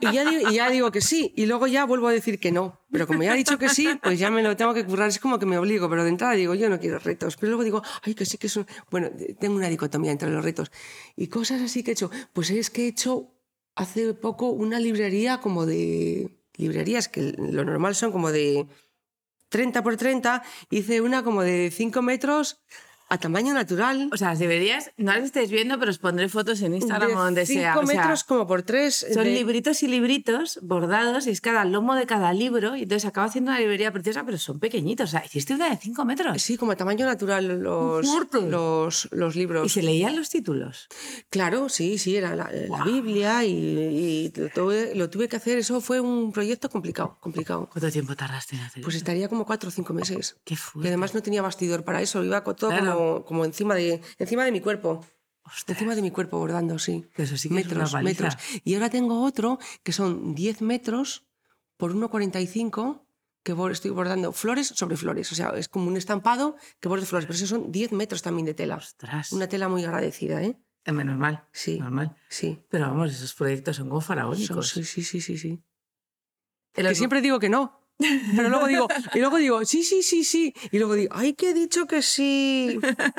Y 0.00 0.12
ya, 0.54 0.70
digo, 0.70 0.90
que 0.90 1.00
sí. 1.00 1.32
Y 1.36 1.46
luego 1.46 1.66
ya 1.66 1.84
vuelvo 1.84 2.08
a 2.08 2.12
decir 2.12 2.38
que 2.40 2.50
no. 2.52 2.80
Pero 2.90 3.06
como 3.06 3.22
ya 3.22 3.34
he 3.34 3.36
dicho 3.36 3.58
que 3.58 3.68
sí, 3.68 3.88
pues 4.02 4.18
ya 4.18 4.30
me 4.30 4.42
lo 4.42 4.56
tengo 4.56 4.74
que 4.74 4.84
currar. 4.84 5.08
Es 5.08 5.18
como 5.18 5.38
que 5.38 5.46
me 5.46 5.58
obligo. 5.58 5.88
Pero 5.88 6.04
de 6.04 6.10
entrada 6.10 6.34
digo, 6.34 6.54
yo 6.54 6.68
no 6.68 6.80
quiero 6.80 6.98
retos. 6.98 7.36
Pero 7.36 7.50
luego 7.50 7.64
digo, 7.64 7.82
ay, 8.02 8.14
que 8.14 8.24
sí 8.24 8.38
que 8.38 8.48
son. 8.48 8.66
Bueno, 8.90 9.10
tengo 9.38 9.56
una 9.56 9.68
dicotomía 9.68 10.10
entre 10.10 10.30
los 10.30 10.44
retos. 10.44 10.70
Y 11.16 11.28
cosas 11.28 11.60
así 11.60 11.82
que 11.82 11.92
he 11.92 11.94
hecho. 11.94 12.10
Pues 12.32 12.50
es 12.50 12.70
que 12.70 12.84
he 12.84 12.88
hecho 12.88 13.32
hace 13.74 14.14
poco 14.14 14.50
una 14.50 14.80
librería 14.80 15.40
como 15.40 15.66
de. 15.66 16.38
Librerías 16.56 17.08
que 17.08 17.32
lo 17.38 17.64
normal 17.64 17.94
son 17.94 18.12
como 18.12 18.30
de 18.30 18.66
30 19.48 19.82
por 19.82 19.96
30. 19.96 20.42
Hice 20.70 21.00
una 21.00 21.22
como 21.22 21.42
de 21.42 21.70
5 21.70 22.02
metros 22.02 22.60
a 23.12 23.18
tamaño 23.18 23.52
natural. 23.52 24.08
O 24.10 24.16
sea, 24.16 24.28
las 24.28 24.38
deberías, 24.38 24.90
no 24.96 25.12
las 25.12 25.24
estáis 25.24 25.50
viendo, 25.50 25.78
pero 25.78 25.90
os 25.90 25.98
pondré 25.98 26.30
fotos 26.30 26.62
en 26.62 26.72
Instagram 26.72 27.14
o 27.14 27.22
donde 27.22 27.44
sea. 27.44 27.74
Cinco 27.74 27.86
metros 27.86 28.24
como 28.24 28.46
por 28.46 28.62
tres. 28.62 29.06
Son 29.12 29.24
libritos 29.24 29.82
y 29.82 29.88
libritos 29.88 30.58
bordados 30.62 31.26
y 31.26 31.30
es 31.30 31.42
cada 31.42 31.66
lomo 31.66 31.94
de 31.94 32.06
cada 32.06 32.32
libro. 32.32 32.74
Y 32.74 32.84
entonces 32.84 33.06
acabo 33.06 33.26
haciendo 33.26 33.50
una 33.50 33.60
librería 33.60 33.92
preciosa, 33.92 34.24
pero 34.24 34.38
son 34.38 34.58
pequeñitos. 34.58 35.10
O 35.10 35.12
sea, 35.12 35.26
hiciste 35.26 35.52
una 35.52 35.68
de 35.68 35.76
cinco 35.76 36.06
metros. 36.06 36.40
Sí, 36.40 36.56
como 36.56 36.72
a 36.72 36.76
tamaño 36.76 37.04
natural 37.04 37.60
los, 37.60 38.06
los, 38.32 39.08
los, 39.12 39.36
libros. 39.36 39.66
¿Y 39.66 39.68
se 39.68 39.82
leían 39.82 40.16
los 40.16 40.30
títulos? 40.30 40.88
Claro, 41.28 41.68
sí, 41.68 41.98
sí, 41.98 42.16
era 42.16 42.34
la, 42.34 42.50
Biblia 42.82 43.44
y, 43.44 44.32
lo, 44.34 45.10
tuve, 45.10 45.28
que 45.28 45.36
hacer. 45.36 45.58
Eso 45.58 45.82
fue 45.82 46.00
un 46.00 46.32
proyecto 46.32 46.70
complicado, 46.70 47.18
complicado. 47.20 47.68
¿Cuánto 47.70 47.90
tiempo 47.90 48.16
tardaste 48.16 48.56
en 48.56 48.62
hacer 48.62 48.82
Pues 48.82 48.96
estaría 48.96 49.28
como 49.28 49.44
cuatro 49.44 49.68
o 49.68 49.70
cinco 49.70 49.92
meses. 49.92 50.36
Qué 50.44 50.56
fuerte. 50.56 50.88
Y 50.88 50.88
además 50.88 51.12
no 51.12 51.20
tenía 51.20 51.42
bastidor 51.42 51.84
para 51.84 52.00
eso, 52.00 52.24
iba 52.24 52.42
con 52.42 52.56
todo 52.56 52.70
como 52.70 53.01
como, 53.26 53.44
encima, 53.44 53.74
de, 53.74 54.00
encima 54.18 54.44
de 54.44 54.52
mi 54.52 54.60
cuerpo. 54.60 55.04
Encima 55.66 55.94
de 55.94 56.02
mi 56.02 56.10
cuerpo 56.10 56.38
bordando, 56.38 56.78
sí. 56.78 57.04
Eso 57.16 57.36
sí 57.36 57.48
metros, 57.50 57.94
metros. 58.02 58.36
Y 58.64 58.74
ahora 58.74 58.90
tengo 58.90 59.22
otro 59.22 59.58
que 59.82 59.92
son 59.92 60.34
10 60.34 60.62
metros 60.62 61.26
por 61.76 61.94
1,45 61.94 63.02
que 63.42 63.54
estoy 63.72 63.90
bordando 63.90 64.32
flores 64.32 64.68
sobre 64.68 64.96
flores. 64.96 65.32
O 65.32 65.34
sea, 65.34 65.50
es 65.56 65.68
como 65.68 65.88
un 65.88 65.96
estampado 65.96 66.56
que 66.80 66.88
borde 66.88 67.06
flores. 67.06 67.26
Pero 67.26 67.36
esos 67.36 67.48
son 67.48 67.72
10 67.72 67.92
metros 67.92 68.22
también 68.22 68.46
de 68.46 68.54
tela. 68.54 68.80
Una 69.32 69.48
tela 69.48 69.68
muy 69.68 69.84
agradecida, 69.84 70.42
¿eh? 70.42 70.56
Menos 70.86 71.18
mal. 71.18 71.44
Sí. 71.52 71.78
Normal. 71.78 72.16
Sí. 72.28 72.60
Pero 72.68 72.88
vamos, 72.88 73.12
esos 73.12 73.34
proyectos 73.34 73.76
son 73.76 73.88
como 73.88 74.00
faraónicos. 74.00 74.70
sí, 74.70 74.84
sí, 74.84 75.02
sí, 75.02 75.20
sí, 75.20 75.38
sí. 75.38 75.62
Que 76.72 76.94
siempre 76.94 77.20
digo 77.20 77.38
que 77.38 77.48
no. 77.48 77.81
Pero 78.36 78.48
luego 78.48 78.66
digo, 78.66 78.88
y 79.14 79.18
luego 79.18 79.36
digo, 79.36 79.64
sí, 79.64 79.82
sí, 79.82 80.02
sí, 80.02 80.24
sí. 80.24 80.54
Y 80.70 80.78
luego 80.78 80.94
digo, 80.94 81.14
ay, 81.14 81.34
que 81.34 81.50
he 81.50 81.54
dicho 81.54 81.86
que 81.86 82.02
sí. 82.02 82.78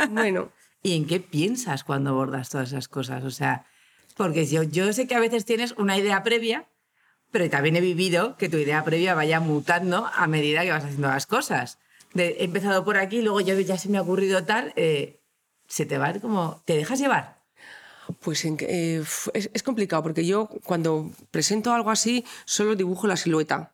Bueno. 0.10 0.50
¿Y 0.82 0.98
en 0.98 1.08
qué 1.08 1.20
piensas 1.22 1.84
cuando 1.84 2.10
abordas 2.10 2.50
todas 2.50 2.70
esas 2.70 2.90
cosas? 2.90 3.24
O 3.24 3.32
sea, 3.32 3.66
porque 4.18 4.46
yo, 4.46 4.64
yo 4.64 4.92
sé 4.92 5.08
que 5.08 5.16
a 5.16 5.20
veces 5.20 5.46
tienes 5.46 5.72
una 5.78 5.98
idea 5.98 6.24
previa, 6.24 6.68
pero 7.32 7.50
también 7.50 7.76
he 7.76 7.82
vivido 7.82 8.38
que 8.38 8.50
tu 8.50 8.58
idea 8.58 8.84
previa 8.84 9.16
vaya 9.16 9.40
mutando 9.40 10.10
a 10.14 10.28
medida 10.28 10.64
que 10.64 10.72
vas 10.72 10.84
haciendo 10.84 11.08
las 11.08 11.26
cosas. 11.26 11.80
he 12.16 12.44
empezado 12.44 12.84
por 12.84 12.98
aquí, 12.98 13.22
luego 13.22 13.42
ya, 13.42 13.60
ya 13.60 13.78
se 13.78 13.90
me 13.90 13.98
ha 13.98 14.02
ocurrido 14.02 14.44
tal, 14.44 14.74
eh, 14.76 15.22
se 15.68 15.86
te 15.86 15.98
va 15.98 16.14
como, 16.20 16.62
¿te 16.66 16.76
dejas 16.76 17.00
llevar? 17.00 17.42
Pues 18.20 18.44
eh, 18.46 19.04
es, 19.34 19.50
es, 19.54 19.64
complicado 19.64 20.04
porque 20.04 20.26
yo 20.26 20.50
cuando 20.64 21.10
presento 21.32 21.74
algo 21.74 21.90
así 21.90 22.26
solo 22.46 22.76
dibujo 22.76 23.08
la 23.08 23.18
silueta. 23.18 23.74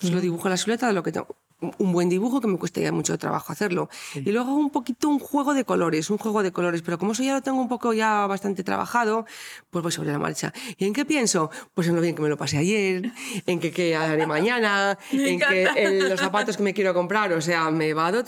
Solo 0.00 0.20
dibujo 0.20 0.48
la 0.48 0.56
silueta 0.56 0.86
de 0.86 0.92
lo 0.92 1.02
que 1.02 1.10
tengo. 1.10 1.36
un 1.60 1.92
buen 1.92 2.08
dibujo 2.08 2.40
que 2.40 2.46
me 2.46 2.56
cuesta 2.56 2.80
ya 2.80 2.92
mucho 2.92 3.18
trabajo 3.18 3.52
hacerlo. 3.52 3.88
Y 4.14 4.30
luego 4.30 4.50
hago 4.50 4.58
un 4.58 4.70
poquito 4.70 5.08
un 5.08 5.18
juego 5.18 5.54
de 5.54 5.64
colores, 5.64 6.08
un 6.08 6.18
juego 6.18 6.44
de 6.44 6.52
colores, 6.52 6.82
pero 6.82 6.98
como 6.98 7.12
eso 7.12 7.24
ya 7.24 7.34
lo 7.34 7.42
tengo 7.42 7.60
un 7.60 7.68
poco 7.68 7.92
ya 7.92 8.26
bastante 8.28 8.62
trabajado, 8.62 9.26
pues 9.70 9.82
voy 9.82 9.90
sobre 9.90 10.12
la 10.12 10.20
marcha. 10.20 10.52
¿Y 10.76 10.84
en 10.84 10.92
qué 10.92 11.04
pienso? 11.04 11.50
Pues 11.74 11.88
en 11.88 11.96
lo 11.96 12.00
bien 12.00 12.14
que 12.14 12.22
me 12.22 12.28
lo 12.28 12.36
pasé 12.36 12.58
ayer, 12.58 13.12
en 13.46 13.58
qué, 13.58 13.72
qué 13.72 13.96
haré 13.96 14.24
mañana, 14.28 14.96
en, 15.10 15.40
que, 15.40 15.64
en 15.64 16.08
los 16.08 16.20
zapatos 16.20 16.56
que 16.56 16.62
me 16.62 16.74
quiero 16.74 16.94
comprar, 16.94 17.32
o 17.32 17.40
sea, 17.40 17.70
me 17.72 17.92
vado 17.92 18.22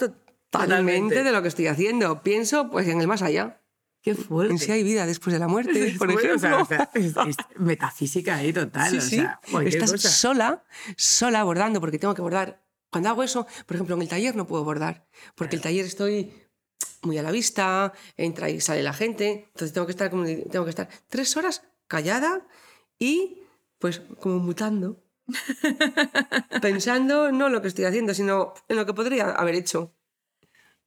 totalmente 0.49 1.23
de 1.23 1.31
lo 1.31 1.41
que 1.41 1.47
estoy 1.47 1.67
haciendo. 1.67 2.21
Pienso 2.21 2.69
pues 2.69 2.87
en 2.89 2.99
el 2.99 3.07
más 3.07 3.21
allá. 3.21 3.60
Qué 4.01 4.15
fuerte. 4.15 4.53
En 4.53 4.59
si 4.59 4.71
hay 4.71 4.83
vida 4.83 5.05
después 5.05 5.33
de 5.33 5.39
la 5.39 5.47
muerte, 5.47 5.95
por 5.99 6.09
ejemplo. 6.09 6.67
es, 6.93 7.35
metafísica 7.57 8.37
ahí 8.37 8.51
total. 8.51 9.01
Sí, 9.01 9.01
sí. 9.01 9.23
Estás 9.65 10.01
sola, 10.01 10.63
sola 10.97 11.43
bordando, 11.43 11.79
porque 11.79 11.99
tengo 11.99 12.15
que 12.15 12.21
bordar. 12.21 12.63
Cuando 12.89 13.09
hago 13.09 13.23
eso, 13.23 13.45
por 13.65 13.75
ejemplo, 13.75 13.95
en 13.95 14.01
el 14.01 14.09
taller 14.09 14.35
no 14.35 14.47
puedo 14.47 14.63
bordar, 14.63 15.07
porque 15.35 15.55
el 15.55 15.61
taller 15.61 15.85
estoy 15.85 16.33
muy 17.03 17.17
a 17.17 17.23
la 17.23 17.31
vista, 17.31 17.93
entra 18.17 18.49
y 18.49 18.59
sale 18.59 18.83
la 18.83 18.93
gente, 18.93 19.45
entonces 19.47 19.73
tengo 19.73 19.87
que 19.87 19.91
estar, 19.91 20.09
como, 20.09 20.25
tengo 20.25 20.65
que 20.65 20.69
estar 20.69 20.89
tres 21.07 21.37
horas 21.37 21.63
callada 21.87 22.45
y 22.99 23.43
pues 23.79 24.01
como 24.19 24.39
mutando, 24.39 25.03
pensando 26.61 27.31
no 27.31 27.47
en 27.47 27.53
lo 27.53 27.61
que 27.61 27.69
estoy 27.69 27.85
haciendo, 27.85 28.13
sino 28.13 28.53
en 28.67 28.75
lo 28.75 28.85
que 28.85 28.93
podría 28.93 29.31
haber 29.31 29.55
hecho. 29.55 29.95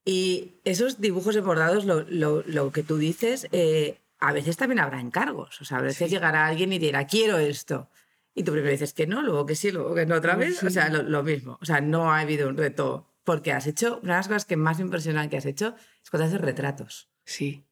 Y 0.05 0.57
esos 0.65 1.01
dibujos 1.01 1.41
bordados, 1.43 1.87
lo, 1.87 2.03
lo, 2.03 2.73
que 2.73 2.83
tú 2.83 2.99
dices, 2.99 3.49
eh, 3.53 4.01
a 4.19 4.33
veces 4.33 4.57
también 4.57 4.81
habrá 4.81 5.01
encargos. 5.01 5.61
O 5.61 5.65
sea, 5.65 5.79
a 5.79 5.83
veces 5.83 6.11
llegará 6.11 6.47
alguien 6.47 6.73
y 6.73 6.79
dirá, 6.79 7.07
quiero 7.07 7.39
esto. 7.39 7.89
Y 8.35 8.43
tú 8.43 8.53
primero 8.53 8.73
dices 8.73 8.93
que 8.93 9.07
no, 9.07 9.23
luego 9.23 9.47
que 9.47 9.55
sí, 9.55 9.71
luego 9.71 9.95
que 9.95 10.05
no 10.05 10.17
otra 10.17 10.37
vez. 10.37 10.63
O 10.63 10.71
sea, 10.71 10.91
lo, 10.91 11.23
mismo. 11.23 11.59
O 11.63 11.65
sea, 11.65 11.81
no 11.81 12.13
ha 12.13 12.21
habido 12.21 12.49
un 12.49 12.57
reto. 12.57 13.11
Porque 13.23 13.53
has 13.53 13.67
hecho, 13.67 14.01
una 14.03 14.15
de 14.15 14.19
las 14.19 14.29
cosas 14.29 14.45
que 14.45 14.57
más 14.57 14.79
me 14.79 14.85
impresionan 14.85 15.31
que 15.31 15.39
has 15.39 15.47
hecho 15.47 15.75
es 16.03 16.11
cuando 16.11 16.27
haces 16.27 16.41
retratos. 16.41 17.09
Sí. 17.25 17.65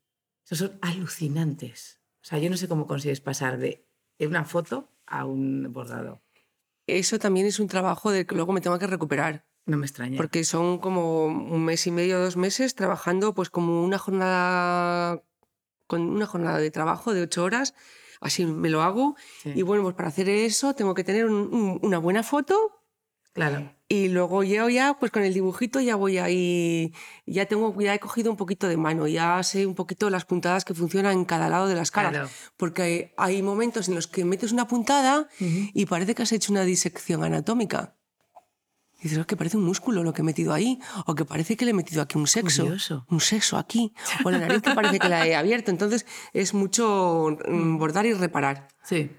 Esos 0.47 0.59
son 0.59 0.79
alucinantes. 0.81 2.01
O 2.23 2.25
sea, 2.25 2.39
yo 2.39 2.49
no 2.49 2.57
sé 2.57 2.69
cómo 2.69 2.87
consigues 2.87 3.21
pasar 3.21 3.59
de 3.59 3.85
una 4.21 4.45
foto 4.45 4.89
a 5.05 5.27
un 5.27 5.71
bordado. 5.73 6.23
Eso 6.87 7.19
también 7.19 7.47
es 7.47 7.61
un 7.61 7.69
trabajo 7.69 8.11
de 8.11 8.27
que 8.27 8.35
luego 8.35 8.53
me 8.53 8.61
tengo 8.61 8.79
que 8.79 8.87
recuperar. 8.87 9.45
No 9.65 9.77
me 9.77 9.87
extraña. 9.87 10.17
Porque 10.17 10.45
son 10.45 10.79
como 10.79 11.27
un 11.27 11.65
mes 11.65 11.87
y 11.87 11.91
medio, 11.91 12.21
dos 12.21 12.37
meses 12.37 12.75
trabajando 12.75 13.35
pues 13.35 13.49
como 13.49 13.83
una 13.85 13.99
jornada 13.99 15.23
con 15.87 16.09
una 16.09 16.27
jornada 16.27 16.59
de 16.59 16.71
trabajo 16.71 17.13
de 17.13 17.23
ocho 17.23 17.45
horas, 17.45 17.75
así 18.21 18.47
me 18.47 18.71
lo 18.71 18.83
hago. 18.83 19.15
Y 19.45 19.61
bueno, 19.63 19.83
pues 19.83 19.95
para 19.95 20.09
hacer 20.09 20.29
eso 20.29 20.75
tengo 20.75 20.95
que 20.95 21.05
tener 21.05 21.27
una 21.27 21.99
buena 21.99 22.23
foto. 22.23 22.81
Claro. 23.35 23.75
Y 23.89 24.09
luego 24.09 24.43
yo 24.43 24.71
ya, 24.71 24.97
pues 24.99 25.13
con 25.13 25.23
el 25.23 25.35
dibujito 25.35 25.81
ya 25.81 25.97
voy 25.97 26.17
ahí, 26.17 26.95
ya 27.27 27.45
tengo, 27.45 27.79
ya 27.81 27.95
he 27.95 28.01
cogido 28.01 28.31
un 28.31 28.39
poquito 28.39 28.69
de 28.69 28.79
mano, 28.79 29.07
ya 29.07 29.43
sé 29.43 29.67
un 29.67 29.75
poquito 29.75 30.09
las 30.09 30.25
puntadas 30.25 30.65
que 30.65 30.73
funcionan 30.73 31.13
en 31.13 31.25
cada 31.27 31.51
lado 31.51 31.69
de 31.69 31.75
las 31.75 31.91
caras. 31.91 32.31
Porque 32.57 33.13
hay 33.19 33.43
momentos 33.43 33.89
en 33.89 33.95
los 33.95 34.07
que 34.07 34.25
metes 34.25 34.53
una 34.53 34.67
puntada 34.67 35.29
y 35.39 35.85
parece 35.87 36.15
que 36.15 36.23
has 36.23 36.33
hecho 36.33 36.53
una 36.53 36.65
disección 36.65 37.23
anatómica. 37.23 37.97
Y 39.03 39.09
dices, 39.09 39.19
oh, 39.19 39.27
que 39.27 39.37
parece 39.37 39.57
un 39.57 39.65
músculo 39.65 40.05
lo 40.05 40.13
que 40.13 40.23
he 40.23 40.25
metido 40.25 40.53
ahí, 40.55 40.79
o 41.07 41.15
que 41.15 41.25
parece 41.25 41.57
que 41.57 41.65
le 41.65 41.73
he 41.73 41.75
metido 41.75 42.01
aquí 42.03 42.17
un 42.17 42.29
sexo, 42.29 42.65
un 43.09 43.21
sexo 43.21 43.59
aquí, 43.59 43.93
o 44.25 44.31
la 44.31 44.39
nariz 44.39 44.63
que 44.63 44.75
parece 44.75 44.99
que 45.01 45.09
la 45.09 45.27
he 45.27 45.35
abierto. 45.35 45.71
Entonces 45.71 46.07
es 46.33 46.55
mucho 46.55 47.37
mm, 47.49 47.79
bordar 47.79 48.07
y 48.07 48.15
reparar. 48.15 48.69
Sí 48.83 49.11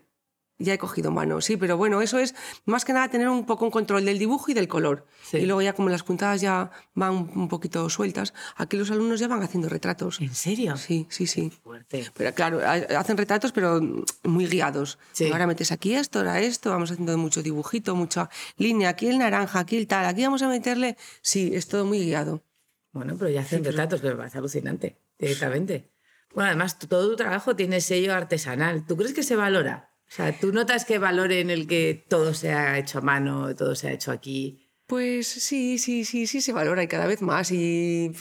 ya 0.60 0.74
he 0.74 0.78
cogido 0.78 1.12
mano, 1.12 1.42
sí, 1.42 1.58
pero 1.58 1.78
bueno, 1.78 2.02
eso 2.02 2.20
es 2.20 2.36
más 2.66 2.86
que 2.86 2.94
nada 2.94 3.10
tener 3.10 3.28
un 3.28 3.46
poco 3.46 3.66
un 3.66 3.72
control 3.72 4.06
del 4.06 4.20
dibujo 4.20 4.52
y 4.52 4.54
del 4.54 4.68
color. 4.68 5.06
Y 5.32 5.46
luego 5.46 5.62
ya 5.62 5.74
como 5.74 5.90
las 5.90 6.04
puntadas 6.04 6.42
ya 6.42 6.72
van 6.94 7.30
un 7.36 7.48
poquito 7.48 7.90
sueltas, 7.90 8.34
aquí 8.56 8.78
los 8.78 8.92
alumnos 8.92 9.20
ya 9.20 9.28
van 9.28 9.42
haciendo 9.42 9.68
retratos. 9.70 10.22
¿En 10.22 10.34
serio? 10.34 10.78
Sí, 10.78 11.08
sí, 11.10 11.28
sí. 11.28 11.52
Fuerte. 11.64 12.12
Pero 12.14 12.34
claro, 12.34 12.60
hacen 12.98 13.18
retratos 13.18 13.52
pero 13.52 13.82
muy 14.24 14.46
guiados. 14.46 15.00
Ahora 15.32 15.48
metes 15.48 15.72
aquí 15.72 15.96
esto, 15.96 16.20
ahora 16.20 16.40
esto, 16.40 16.70
vamos 16.70 16.92
haciendo 16.92 17.18
mucho 17.18 17.42
dibujito, 17.42 17.96
mucha 17.96 18.30
línea, 18.58 18.90
aquí 18.90 19.08
el 19.08 19.18
naranja, 19.18 19.60
aquí 19.60 19.78
el 19.78 19.88
tal, 19.88 20.06
aquí 20.06 20.24
vamos 20.24 20.42
a 20.42 20.48
meterle... 20.48 20.98
Sí, 21.22 21.52
es 21.54 21.68
todo 21.68 21.86
muy 21.86 22.00
guiado. 22.00 22.44
Bueno, 22.92 23.16
pero 23.18 23.32
ya 23.32 23.42
hacen 23.42 23.64
retratos, 23.64 24.02
que 24.02 24.10
me 24.10 24.16
parece 24.16 24.38
alucinante, 24.38 24.98
directamente. 25.18 25.90
Bueno, 26.34 26.50
además, 26.50 26.78
todo 26.78 27.10
tu 27.10 27.16
trabajo 27.16 27.56
tiene 27.56 27.82
sello 27.82 28.14
artesanal. 28.14 28.86
¿Tú 28.86 28.98
crees 28.98 29.14
que 29.14 29.24
se 29.24 29.36
valora? 29.36 29.93
O 30.14 30.16
sea, 30.16 30.32
¿tú 30.32 30.54
notas 30.54 30.86
que 30.86 31.00
valor 31.00 31.32
en 31.32 31.50
el 31.50 31.66
que 31.66 32.06
todo 32.08 32.36
se 32.36 32.54
ha 32.54 32.78
hecho 32.78 33.00
a 33.00 33.02
mano, 33.02 33.56
todo 33.56 33.74
se 33.74 33.88
ha 33.88 33.92
hecho 33.94 34.12
aquí? 34.12 34.70
Pues 34.86 35.26
sí, 35.26 35.80
sí, 35.80 36.06
sí, 36.06 36.28
sí, 36.28 36.40
se 36.40 36.54
valora 36.54 36.84
y 36.84 36.88
cada 36.88 37.08
vez 37.08 37.24
más. 37.24 37.50
Y 37.50 38.12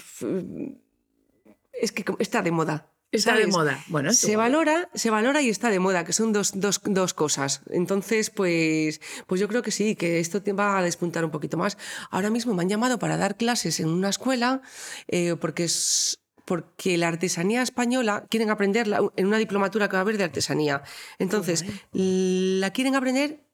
es 1.74 1.92
que 1.92 2.02
está 2.18 2.40
de 2.40 2.50
moda. 2.50 2.88
Está 3.10 3.36
de 3.36 3.46
moda. 3.46 3.78
Bueno, 3.88 4.10
se 4.14 4.36
valora, 4.36 4.88
se 4.94 5.10
valora 5.10 5.42
y 5.42 5.50
está 5.50 5.68
de 5.68 5.80
moda, 5.80 6.02
que 6.06 6.14
son 6.14 6.32
dos, 6.32 6.52
dos, 6.54 6.80
dos, 6.82 7.12
cosas. 7.12 7.60
Entonces, 7.68 8.30
pues, 8.30 9.02
pues 9.26 9.38
yo 9.38 9.46
creo 9.46 9.60
que 9.60 9.70
sí, 9.70 9.94
que 9.94 10.18
esto 10.18 10.42
te 10.42 10.54
va 10.54 10.78
a 10.78 10.82
despuntar 10.82 11.26
un 11.26 11.30
poquito 11.30 11.58
más. 11.58 11.76
Ahora 12.10 12.30
mismo 12.30 12.54
me 12.54 12.62
han 12.62 12.70
llamado 12.70 12.98
para 12.98 13.18
dar 13.18 13.36
clases 13.36 13.80
en 13.80 13.90
una 13.90 14.08
escuela, 14.08 14.62
eh, 15.08 15.36
porque 15.38 15.64
es, 15.64 16.21
porque 16.44 16.98
la 16.98 17.08
artesanía 17.08 17.62
española 17.62 18.26
quieren 18.28 18.50
aprenderla 18.50 19.00
en 19.16 19.26
una 19.26 19.38
diplomatura 19.38 19.88
que 19.88 19.94
va 19.94 19.98
a 19.98 20.02
haber 20.02 20.18
de 20.18 20.24
artesanía. 20.24 20.82
Entonces, 21.18 21.64
la 21.92 22.70
quieren 22.72 22.94
aprender 22.96 23.44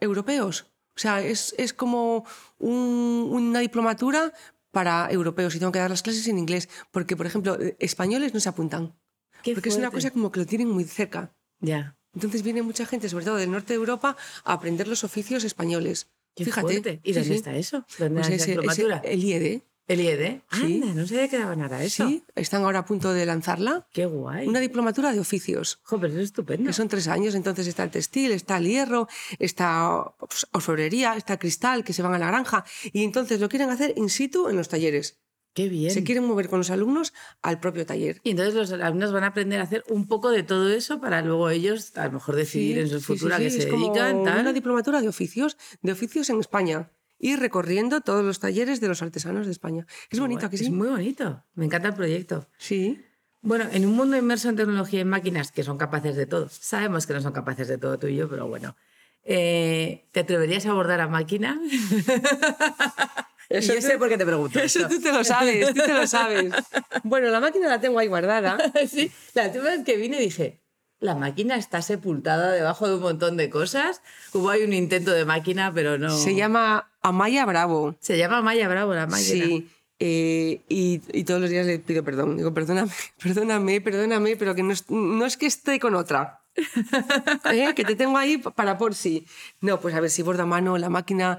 europeos. 0.00 0.66
O 0.94 0.98
sea, 0.98 1.22
es, 1.22 1.54
es 1.58 1.72
como 1.72 2.26
una 2.58 3.60
diplomatura 3.60 4.32
para 4.70 5.08
europeos 5.10 5.54
y 5.54 5.58
tengo 5.58 5.72
que 5.72 5.78
dar 5.78 5.90
las 5.90 6.02
clases 6.02 6.26
en 6.28 6.38
inglés, 6.38 6.68
porque, 6.90 7.16
por 7.16 7.26
ejemplo, 7.26 7.58
españoles 7.78 8.34
no 8.34 8.40
se 8.40 8.48
apuntan. 8.48 8.94
porque 9.44 9.68
es 9.68 9.76
una 9.76 9.90
cosa 9.90 10.10
como 10.10 10.32
que 10.32 10.40
lo 10.40 10.46
tienen 10.46 10.68
muy 10.68 10.84
cerca. 10.84 11.34
Ya. 11.60 11.96
Entonces 12.14 12.42
viene 12.42 12.62
mucha 12.62 12.84
gente, 12.84 13.08
sobre 13.08 13.24
todo 13.24 13.36
del 13.36 13.50
norte 13.50 13.72
de 13.72 13.78
Europa, 13.78 14.16
a 14.44 14.52
aprender 14.52 14.88
los 14.88 15.04
oficios 15.04 15.44
españoles. 15.44 16.08
Fíjate. 16.36 17.00
¿Y 17.02 17.12
dónde 17.12 17.34
está 17.34 17.56
eso? 17.56 17.84
¿Dónde 17.98 18.20
pues 18.20 18.46
diplomatura? 18.46 19.02
el 19.04 19.24
IED. 19.24 19.62
El 19.92 20.00
IED. 20.00 20.40
Sí. 20.50 20.82
no 20.94 21.06
sé 21.06 21.16
de 21.16 21.28
qué 21.28 21.38
daba 21.38 21.54
nada 21.54 21.82
eso. 21.84 22.08
Sí, 22.08 22.24
están 22.34 22.62
ahora 22.62 22.78
a 22.78 22.84
punto 22.86 23.12
de 23.12 23.26
lanzarla. 23.26 23.86
Qué 23.92 24.06
guay. 24.06 24.48
Una 24.48 24.58
diplomatura 24.58 25.12
de 25.12 25.20
oficios. 25.20 25.80
Joder, 25.82 26.10
es 26.12 26.16
estupendo. 26.16 26.68
Que 26.68 26.72
son 26.72 26.88
tres 26.88 27.08
años, 27.08 27.34
entonces 27.34 27.66
está 27.66 27.82
el 27.84 27.90
textil, 27.90 28.32
está 28.32 28.56
el 28.56 28.66
hierro, 28.68 29.06
está 29.38 30.14
pues, 30.18 30.46
orfebrería, 30.52 31.14
está 31.14 31.38
cristal, 31.38 31.84
que 31.84 31.92
se 31.92 32.00
van 32.00 32.14
a 32.14 32.18
la 32.18 32.28
granja. 32.28 32.64
Y 32.92 33.04
entonces 33.04 33.38
lo 33.38 33.50
quieren 33.50 33.68
hacer 33.68 33.92
in 33.96 34.08
situ 34.08 34.48
en 34.48 34.56
los 34.56 34.70
talleres. 34.70 35.18
Qué 35.52 35.68
bien. 35.68 35.90
Se 35.90 36.02
quieren 36.02 36.24
mover 36.24 36.48
con 36.48 36.60
los 36.60 36.70
alumnos 36.70 37.12
al 37.42 37.60
propio 37.60 37.84
taller. 37.84 38.22
Y 38.24 38.30
entonces 38.30 38.54
los 38.54 38.72
alumnos 38.72 39.12
van 39.12 39.24
a 39.24 39.26
aprender 39.26 39.60
a 39.60 39.64
hacer 39.64 39.84
un 39.90 40.08
poco 40.08 40.30
de 40.30 40.42
todo 40.42 40.72
eso 40.72 41.02
para 41.02 41.20
luego 41.20 41.50
ellos 41.50 41.94
a 41.98 42.06
lo 42.06 42.12
mejor 42.12 42.36
decidir 42.36 42.78
en 42.78 42.88
su 42.88 42.98
futuro 43.02 43.34
a 43.34 43.38
qué 43.38 43.50
se 43.50 43.66
dedican. 43.66 44.20
Una 44.20 44.54
diplomatura 44.54 45.02
de 45.02 45.08
oficios, 45.08 45.58
de 45.82 45.92
oficios 45.92 46.30
en 46.30 46.40
España 46.40 46.90
y 47.22 47.36
recorriendo 47.36 48.00
todos 48.00 48.24
los 48.24 48.40
talleres 48.40 48.80
de 48.80 48.88
los 48.88 49.00
artesanos 49.00 49.46
de 49.46 49.52
España. 49.52 49.86
Es 50.10 50.18
bonito, 50.18 50.50
que 50.50 50.58
sí? 50.58 50.64
Es 50.64 50.70
muy 50.70 50.88
bonito. 50.88 51.44
Me 51.54 51.64
encanta 51.64 51.86
el 51.86 51.94
proyecto. 51.94 52.48
Sí. 52.58 53.00
Bueno, 53.40 53.64
en 53.72 53.86
un 53.86 53.92
mundo 53.94 54.16
inmerso 54.16 54.48
en 54.48 54.56
tecnología 54.56 55.00
y 55.00 55.04
máquinas 55.04 55.52
que 55.52 55.62
son 55.62 55.78
capaces 55.78 56.16
de 56.16 56.26
todo, 56.26 56.48
sabemos 56.50 57.06
que 57.06 57.12
no 57.12 57.20
son 57.20 57.32
capaces 57.32 57.68
de 57.68 57.78
todo 57.78 57.96
tú 57.96 58.08
y 58.08 58.16
yo, 58.16 58.28
pero 58.28 58.48
bueno, 58.48 58.76
eh, 59.22 60.08
¿te 60.10 60.20
atreverías 60.20 60.66
a 60.66 60.70
abordar 60.70 61.00
a 61.00 61.06
máquina? 61.06 61.60
Eso 63.48 63.74
yo 63.74 63.80
sé 63.82 63.98
por 63.98 64.08
qué 64.08 64.18
te 64.18 64.26
pregunto. 64.26 64.58
Eso 64.62 64.88
tú 64.88 65.00
te 65.00 65.12
lo 65.12 65.22
sabes, 65.22 65.68
tú 65.72 65.80
te 65.80 65.94
lo 65.94 66.06
sabes. 66.06 66.52
Bueno, 67.04 67.28
la 67.30 67.38
máquina 67.40 67.68
la 67.68 67.80
tengo 67.80 68.00
ahí 68.00 68.08
guardada. 68.08 68.58
sí, 68.88 69.12
la 69.34 69.46
última 69.46 69.64
vez 69.64 69.84
que 69.84 69.96
vine 69.96 70.18
dije, 70.18 70.60
la 70.98 71.14
máquina 71.14 71.56
está 71.56 71.82
sepultada 71.82 72.50
debajo 72.50 72.88
de 72.88 72.94
un 72.96 73.02
montón 73.02 73.36
de 73.36 73.48
cosas. 73.48 74.02
Hubo 74.32 74.50
ahí 74.50 74.62
un 74.62 74.72
intento 74.72 75.12
de 75.12 75.24
máquina, 75.24 75.72
pero 75.74 75.98
no. 75.98 76.16
Se 76.16 76.34
llama 76.34 76.91
Amaya 77.02 77.44
Bravo. 77.44 77.96
Se 78.00 78.16
llama 78.16 78.38
Amaya 78.38 78.68
Bravo 78.68 78.94
la 78.94 79.06
máquina. 79.06 79.44
Sí. 79.44 79.68
Eh, 80.04 80.62
y, 80.68 80.98
todos 81.22 81.40
los 81.40 81.48
días 81.48 81.64
le 81.64 81.78
pido 81.78 82.02
perdón. 82.02 82.36
Digo, 82.36 82.52
perdóname, 82.52 82.90
perdóname, 83.22 83.80
perdóname, 83.80 84.36
pero 84.36 84.54
que 84.54 84.64
no 84.64 84.72
es, 84.72 84.90
no 84.90 85.24
es 85.24 85.36
que 85.36 85.46
esté 85.46 85.78
con 85.78 85.94
otra. 85.94 86.40
¿Eh? 87.52 87.72
Que 87.74 87.84
te 87.84 87.94
tengo 87.94 88.18
ahí 88.18 88.38
para 88.38 88.78
por 88.78 88.94
sí. 88.94 89.26
No, 89.60 89.80
pues 89.80 89.94
a 89.94 90.00
ver 90.00 90.10
si 90.10 90.22
borda 90.22 90.44
mano 90.44 90.76
la 90.76 90.88
máquina. 90.88 91.38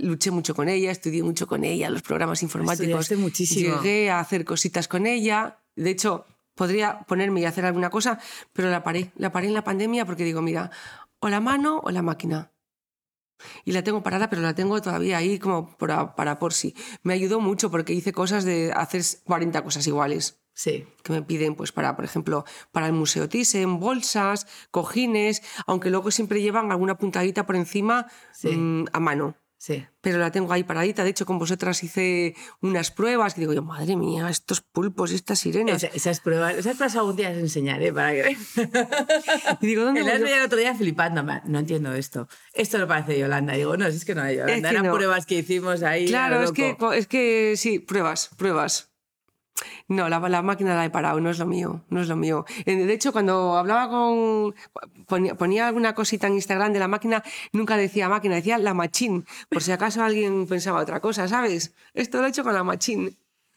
Luché 0.00 0.30
mucho 0.30 0.54
con 0.54 0.70
ella, 0.70 0.90
estudié 0.90 1.22
mucho 1.22 1.46
con 1.46 1.62
ella, 1.62 1.90
los 1.90 2.00
programas 2.00 2.42
informáticos. 2.42 3.12
muchísimo. 3.12 3.76
Llegué 3.76 4.10
a 4.10 4.20
hacer 4.20 4.46
cositas 4.46 4.88
con 4.88 5.06
ella. 5.06 5.58
De 5.76 5.90
hecho, 5.90 6.24
podría 6.54 7.00
ponerme 7.00 7.40
y 7.40 7.44
hacer 7.44 7.66
alguna 7.66 7.90
cosa, 7.90 8.18
pero 8.52 8.70
la 8.70 8.82
paré. 8.82 9.12
La 9.16 9.30
paré 9.30 9.48
en 9.48 9.54
la 9.54 9.62
pandemia 9.64 10.06
porque 10.06 10.24
digo, 10.24 10.40
mira, 10.40 10.70
o 11.20 11.28
la 11.28 11.40
mano 11.40 11.80
o 11.84 11.90
la 11.90 12.00
máquina. 12.00 12.50
Y 13.64 13.72
la 13.72 13.82
tengo 13.82 14.02
parada, 14.02 14.30
pero 14.30 14.42
la 14.42 14.54
tengo 14.54 14.80
todavía 14.80 15.18
ahí 15.18 15.38
como 15.38 15.76
para, 15.76 16.14
para 16.14 16.38
por 16.38 16.52
sí. 16.52 16.74
Me 17.02 17.14
ayudó 17.14 17.40
mucho 17.40 17.70
porque 17.70 17.92
hice 17.92 18.12
cosas 18.12 18.44
de 18.44 18.72
hacer 18.72 19.02
40 19.24 19.62
cosas 19.62 19.86
iguales. 19.86 20.40
Sí. 20.54 20.86
Que 21.02 21.12
me 21.12 21.22
piden, 21.22 21.56
pues, 21.56 21.72
para, 21.72 21.96
por 21.96 22.04
ejemplo, 22.04 22.44
para 22.70 22.86
el 22.86 22.92
Museo 22.92 23.28
Thyssen, 23.28 23.80
bolsas, 23.80 24.46
cojines, 24.70 25.42
aunque 25.66 25.90
luego 25.90 26.10
siempre 26.10 26.40
llevan 26.40 26.70
alguna 26.70 26.96
puntadita 26.96 27.44
por 27.44 27.56
encima 27.56 28.06
mm, 28.42 28.84
a 28.92 29.00
mano. 29.00 29.36
Sí. 29.64 29.82
Pero 30.02 30.18
la 30.18 30.30
tengo 30.30 30.52
ahí 30.52 30.62
paradita. 30.62 31.04
De 31.04 31.08
hecho, 31.08 31.24
con 31.24 31.38
vosotras 31.38 31.82
hice 31.82 32.34
unas 32.60 32.90
pruebas 32.90 33.32
que 33.32 33.40
digo 33.40 33.54
yo, 33.54 33.62
madre 33.62 33.96
mía, 33.96 34.28
estos 34.28 34.60
pulpos 34.60 35.10
y 35.10 35.14
estas 35.14 35.38
sirenas. 35.38 35.82
Esa- 35.82 35.96
esas 35.96 36.20
pruebas, 36.20 36.52
esas 36.52 36.76
pruebas 36.76 36.94
algún 36.96 37.16
día 37.16 37.30
las 37.30 37.38
enseñaré 37.38 37.90
para 37.90 38.12
que 38.12 38.36
Y 39.62 39.66
digo, 39.66 39.84
¿dónde 39.84 40.00
El 40.02 40.26
el 40.28 40.42
otro 40.44 40.58
día 40.58 40.74
flipándome. 40.74 41.40
No 41.46 41.60
entiendo 41.60 41.94
esto. 41.94 42.28
Esto 42.52 42.76
lo 42.76 42.86
parece 42.86 43.18
Yolanda. 43.18 43.54
Digo, 43.54 43.74
no, 43.78 43.90
si 43.90 43.96
es 43.96 44.04
que 44.04 44.14
no 44.14 44.20
hay 44.20 44.36
Yolanda. 44.36 44.54
Es 44.56 44.62
que 44.64 44.68
Eran 44.68 44.84
no. 44.84 44.92
pruebas 44.92 45.24
que 45.24 45.36
hicimos 45.36 45.82
ahí. 45.82 46.08
Claro, 46.08 46.42
es 46.42 46.52
que, 46.52 46.76
es 46.96 47.06
que 47.06 47.54
sí, 47.56 47.78
pruebas, 47.78 48.28
pruebas. 48.36 48.90
No, 49.88 50.08
la, 50.08 50.18
la 50.28 50.42
máquina 50.42 50.74
la 50.74 50.84
he 50.84 50.90
parado, 50.90 51.20
no 51.20 51.30
es 51.30 51.38
lo 51.38 51.46
mío, 51.46 51.84
no 51.88 52.00
es 52.00 52.08
lo 52.08 52.16
mío. 52.16 52.44
Eh, 52.66 52.74
De 52.86 52.92
hecho, 52.92 53.12
cuando 53.12 53.56
hablaba 53.56 53.88
con... 53.88 54.54
Ponía, 55.06 55.34
ponía 55.36 55.68
alguna 55.68 55.94
cosita 55.94 56.26
en 56.26 56.34
Instagram 56.34 56.72
de 56.72 56.78
la 56.80 56.88
máquina, 56.88 57.22
nunca 57.52 57.76
decía 57.76 58.08
máquina, 58.08 58.34
decía 58.36 58.58
la 58.58 58.74
machín, 58.74 59.26
por 59.50 59.62
si 59.62 59.72
acaso 59.72 60.02
alguien 60.02 60.46
pensaba 60.46 60.80
otra 60.80 61.00
cosa, 61.00 61.28
¿sabes? 61.28 61.74
Esto 61.94 62.18
lo 62.20 62.26
he 62.26 62.30
hecho 62.30 62.42
con 62.44 62.54
la 62.54 62.64
machín. 62.64 63.16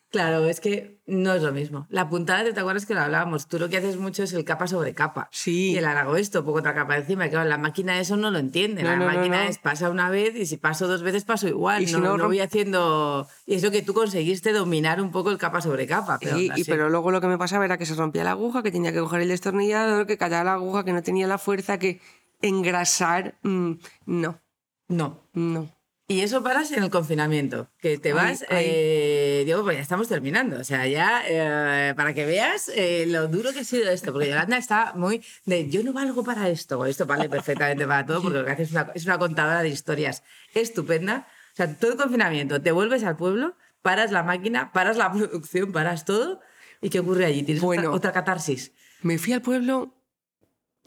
Claro, 0.10 0.46
es 0.46 0.62
que 0.62 1.02
no 1.06 1.34
es 1.34 1.43
lo 1.43 1.52
mismo. 1.52 1.86
La 1.89 2.08
puntada, 2.10 2.54
¿te 2.54 2.58
acuerdas 2.60 2.86
que 2.86 2.93
lo 2.93 3.02
hablábamos? 3.02 3.48
Tú 3.48 3.60
lo 3.60 3.67
que 3.67 3.76
haces 3.78 3.98
mucho 3.98 4.24
es 4.24 4.32
el 4.32 4.46
capa 4.46 4.65
sobre 4.65 4.93
capa. 4.93 5.28
Sí. 5.34 5.72
Y 5.74 5.78
el 5.78 5.86
hago 5.86 6.15
esto, 6.15 6.46
poco 6.46 6.60
otra 6.60 6.74
capa 6.74 6.96
encima. 6.96 7.28
Claro, 7.28 7.50
la 7.50 7.58
máquina 7.58 8.00
eso 8.00 8.15
no 8.15 8.32
lo 8.32 8.39
entiende. 8.39 8.84
No, 8.84 8.89
la 8.91 8.96
no, 8.96 9.06
máquina 9.06 9.43
no. 9.43 9.50
es 9.50 9.58
pasa 9.58 9.89
una 9.89 10.10
vez 10.10 10.34
y 10.38 10.46
si 10.46 10.56
paso 10.56 10.88
dos 10.88 11.02
veces 11.04 11.26
paso 11.26 11.50
igual. 11.50 11.84
Y 11.84 11.88
si 11.88 12.00
no, 12.00 12.17
voy 12.17 12.39
haciendo... 12.39 13.28
Y 13.46 13.56
eso 13.56 13.70
que 13.70 13.82
tú 13.82 13.93
conseguiste 13.93 14.54
dominar 14.54 15.02
un 15.02 15.12
poco 15.12 15.30
el 15.30 15.38
capa 15.38 15.60
sobre 15.60 15.86
capa. 15.88 16.17
Pero, 16.22 16.38
Y- 16.39 16.52
y, 16.56 16.63
pero 16.63 16.89
luego 16.89 17.12
lo 17.12 17.20
que 17.20 17.28
me 17.28 17.38
pasaba 17.38 17.65
era 17.65 17.78
que 17.78 17.86
se 17.86 17.96
rompía 17.96 18.24
la 18.24 18.32
aguja, 18.32 18.63
que 18.63 18.72
tenía 18.72 18.93
que 18.93 19.00
coger 19.00 19.22
el 19.22 19.28
destornillador, 19.28 20.08
que 20.08 20.17
callaba 20.17 20.43
la 20.46 20.54
aguja, 20.54 20.86
que 20.86 20.93
no 20.93 21.04
tenía 21.04 21.28
la 21.28 21.38
fuerza, 21.38 21.80
que 21.80 22.00
engrasar, 22.41 23.36
mm, 23.43 23.72
no, 24.06 24.39
No. 24.88 25.24
no. 25.34 25.70
Y 26.10 26.22
eso 26.22 26.41
paras 26.41 26.72
en 26.72 26.84
el 26.84 26.89
confinamiento, 26.89 27.70
que 27.82 27.98
te 27.98 28.13
vas, 28.13 28.46
ahí. 28.50 28.65
eh, 28.65 29.43
digo, 29.46 29.62
pues 29.63 29.76
ya 29.76 29.82
estamos 29.82 30.08
terminando, 30.08 30.58
o 30.58 30.63
sea, 30.63 30.88
ya 30.88 31.22
eh, 31.28 31.93
para 31.96 32.13
que 32.13 32.26
veas 32.26 32.72
eh, 32.74 33.04
lo 33.08 33.28
duro 33.28 33.52
que 33.52 33.60
ha 33.60 33.63
sido 33.65 33.91
esto, 33.91 34.13
porque 34.13 34.30
Yolanda 34.30 34.56
está 34.58 34.93
muy 34.96 35.22
de, 35.46 35.70
yo 35.70 35.84
no 35.84 35.91
valgo 35.91 36.24
para 36.24 36.48
esto, 36.48 36.86
esto 36.86 37.06
vale 37.06 37.28
perfectamente 37.28 37.86
para 37.86 38.06
todo, 38.06 38.22
porque 38.22 38.38
lo 38.38 38.46
que 38.46 38.52
hace 38.52 38.63
es 38.63 38.72
una, 38.72 38.89
es 38.96 39.04
una 39.06 39.17
contadora 39.20 39.62
de 39.63 39.67
historias 39.70 40.24
estupenda, 40.54 41.28
o 41.52 41.56
sea, 41.58 41.76
todo 41.76 41.91
el 41.91 41.98
confinamiento, 41.98 42.62
te 42.62 42.72
vuelves 42.72 43.04
al 43.04 43.17
pueblo, 43.17 43.58
paras 43.82 44.12
la 44.13 44.24
máquina, 44.24 44.72
paras 44.72 44.96
la 44.96 45.12
producción, 45.12 45.74
paras 45.74 46.06
todo, 46.06 46.39
¿y 46.82 46.89
qué 46.89 47.00
ocurre 47.00 47.26
allí? 47.26 47.43
¿Tienes 47.43 47.62
Bueno. 47.62 47.89
otra, 47.89 47.96
otra 47.98 48.12
catarsis? 48.13 48.72
Me 49.02 49.17
fui 49.17 49.34
al 49.34 49.41
pueblo 49.41 49.93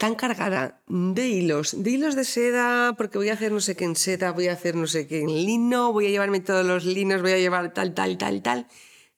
tan 0.01 0.15
cargada 0.15 0.81
de 0.87 1.27
hilos, 1.27 1.83
de 1.83 1.91
hilos 1.91 2.15
de 2.15 2.23
seda, 2.23 2.95
porque 2.97 3.19
voy 3.19 3.29
a 3.29 3.33
hacer 3.33 3.51
no 3.51 3.59
sé 3.59 3.75
qué 3.75 3.85
en 3.85 3.95
seda, 3.95 4.31
voy 4.31 4.47
a 4.47 4.53
hacer 4.53 4.73
no 4.75 4.87
sé 4.87 5.05
qué 5.05 5.19
en 5.19 5.27
lino, 5.27 5.93
voy 5.93 6.07
a 6.07 6.09
llevarme 6.09 6.39
todos 6.39 6.65
los 6.65 6.85
linos, 6.85 7.21
voy 7.21 7.33
a 7.33 7.37
llevar 7.37 7.71
tal, 7.71 7.93
tal, 7.93 8.17
tal, 8.17 8.41
tal. 8.41 8.67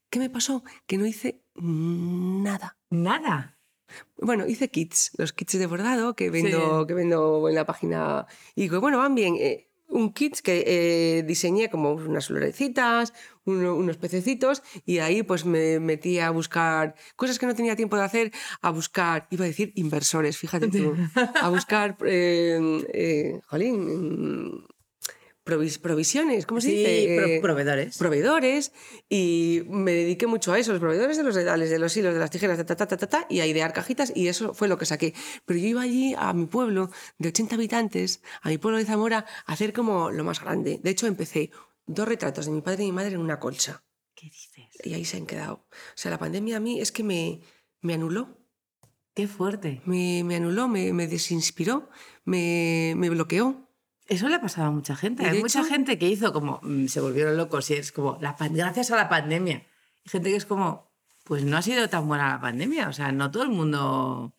¿Qué 0.10 0.20
me 0.20 0.30
pasó? 0.30 0.62
Que 0.86 0.98
no 0.98 1.06
hice 1.06 1.42
nada. 1.56 2.78
Nada. 2.90 3.58
Bueno, 4.18 4.46
hice 4.46 4.68
kits, 4.70 5.12
los 5.18 5.32
kits 5.32 5.58
de 5.58 5.68
bordado 5.68 6.18
que 6.18 6.30
vendo, 6.30 6.86
que 6.86 6.94
vendo 6.94 7.48
en 7.48 7.56
la 7.56 7.66
página. 7.66 8.28
Y 8.54 8.64
digo, 8.64 8.82
bueno, 8.82 8.98
van 8.98 9.16
bien. 9.16 9.38
eh, 9.40 9.70
un 9.88 10.12
kit 10.14 10.40
que 10.42 10.64
eh, 10.66 11.24
diseñé 11.24 11.70
como 11.70 11.94
unas 11.94 12.28
florecitas, 12.28 13.14
uno- 13.46 13.76
unos 13.76 13.98
pececitos, 13.98 14.64
y 14.86 15.00
ahí 15.00 15.22
pues 15.24 15.46
me 15.46 15.80
metí 15.80 16.20
a 16.20 16.32
buscar 16.32 16.96
cosas 17.16 17.38
que 17.40 17.46
no 17.46 17.54
tenía 17.56 17.76
tiempo 17.76 17.96
de 17.98 18.04
hacer, 18.04 18.32
a 18.62 18.72
buscar, 18.72 19.28
iba 19.30 19.46
a 19.46 19.48
decir 19.48 19.72
inversores, 19.76 20.38
fíjate 20.38 20.68
tú, 20.70 20.96
a 21.46 21.50
buscar, 21.50 21.98
eh, 22.06 22.60
eh, 22.94 23.40
jolín, 23.48 24.66
provis- 25.46 25.80
provisiones, 25.80 26.46
¿cómo 26.46 26.62
se 26.62 26.70
Sí, 26.70 26.76
dice? 26.78 27.16
pro- 27.18 27.28
Eh, 27.28 27.40
proveedores. 27.42 27.98
proveedores 27.98 28.72
y 29.10 29.64
me 29.68 29.92
dediqué 29.92 30.28
mucho 30.28 30.54
a 30.54 30.60
eso, 30.60 30.72
los 30.72 30.80
proveedores 30.80 31.18
de 31.18 31.24
los 31.24 31.36
dedales, 31.36 31.70
de 31.70 31.80
los 31.80 31.96
hilos, 31.98 32.14
de 32.14 32.20
las 32.20 32.30
tijeras, 32.32 32.58
ta, 32.58 32.66
ta, 32.66 32.76
ta, 32.76 32.88
ta, 32.88 32.98
ta, 32.98 33.08
ta, 33.08 33.28
y 33.30 33.40
a 33.42 33.46
idear 33.48 33.74
cajitas 33.74 34.12
y 34.16 34.28
eso 34.28 34.54
fue 34.54 34.68
lo 34.68 34.78
que 34.78 34.86
saqué. 34.86 35.14
Pero 35.46 35.60
yo 35.60 35.68
iba 35.68 35.82
allí 35.82 36.16
a 36.18 36.34
mi 36.34 36.46
pueblo 36.46 36.90
de 37.18 37.30
80 37.30 37.56
habitantes, 37.56 38.22
a 38.42 38.50
mi 38.50 38.58
pueblo 38.58 38.78
de 38.78 38.86
Zamora, 38.86 39.26
a 39.46 39.54
hacer 39.54 39.74
como 39.74 40.12
lo 40.12 40.24
más 40.24 40.40
grande. 40.42 40.80
De 40.82 40.90
hecho, 40.90 41.08
empecé 41.08 41.52
dos 41.86 42.08
retratos 42.08 42.46
de 42.46 42.52
mi 42.52 42.62
padre 42.62 42.84
y 42.84 42.88
mi 42.88 42.92
madre 42.94 43.16
en 43.16 43.22
una 43.22 43.40
colcha 43.40 43.84
¿Qué 44.16 44.28
dices? 44.28 44.66
y 44.84 44.94
ahí 44.94 45.04
se 45.06 45.18
han 45.18 45.26
quedado. 45.26 45.66
O 45.70 45.96
sea, 45.96 46.12
la 46.12 46.18
pandemia 46.20 46.58
a 46.58 46.60
mí 46.60 46.80
es 46.80 46.92
que 46.92 47.04
me, 47.04 47.42
me 47.82 47.94
anuló, 47.94 48.38
Qué 49.16 49.28
fuerte. 49.28 49.82
me, 49.86 50.24
me 50.24 50.38
anuló, 50.38 50.68
me, 50.68 50.92
me 50.94 51.08
desinspiró, 51.08 51.90
me, 52.26 52.94
me 52.98 53.10
bloqueó. 53.10 53.70
Eso 54.08 54.28
le 54.30 54.36
ha 54.36 54.42
pasado 54.42 54.68
a 54.68 54.72
mucha 54.72 54.96
gente. 54.96 55.24
Y 55.24 55.26
Hay 55.28 55.40
mucha 55.42 55.62
hecho- 55.62 55.70
gente 55.70 55.98
que 55.98 56.08
hizo 56.10 56.34
como, 56.34 56.60
mm, 56.64 56.88
se 56.88 57.00
volvieron 57.00 57.38
locos 57.38 57.70
y 57.72 57.76
es 57.76 57.92
como, 57.92 58.18
la, 58.22 58.36
gracias 58.52 58.92
a 58.92 58.96
la 58.98 59.08
pandemia. 59.10 59.56
Hay 60.06 60.10
gente 60.12 60.30
que 60.30 60.36
es 60.36 60.46
como, 60.46 60.92
pues 61.24 61.44
no 61.46 61.56
ha 61.58 61.62
sido 61.62 61.88
tan 61.90 62.08
buena 62.08 62.30
la 62.34 62.42
pandemia. 62.42 62.90
O 62.90 62.94
sea, 62.94 63.12
no 63.12 63.32
todo 63.32 63.44
el 63.44 63.50
mundo... 63.50 64.34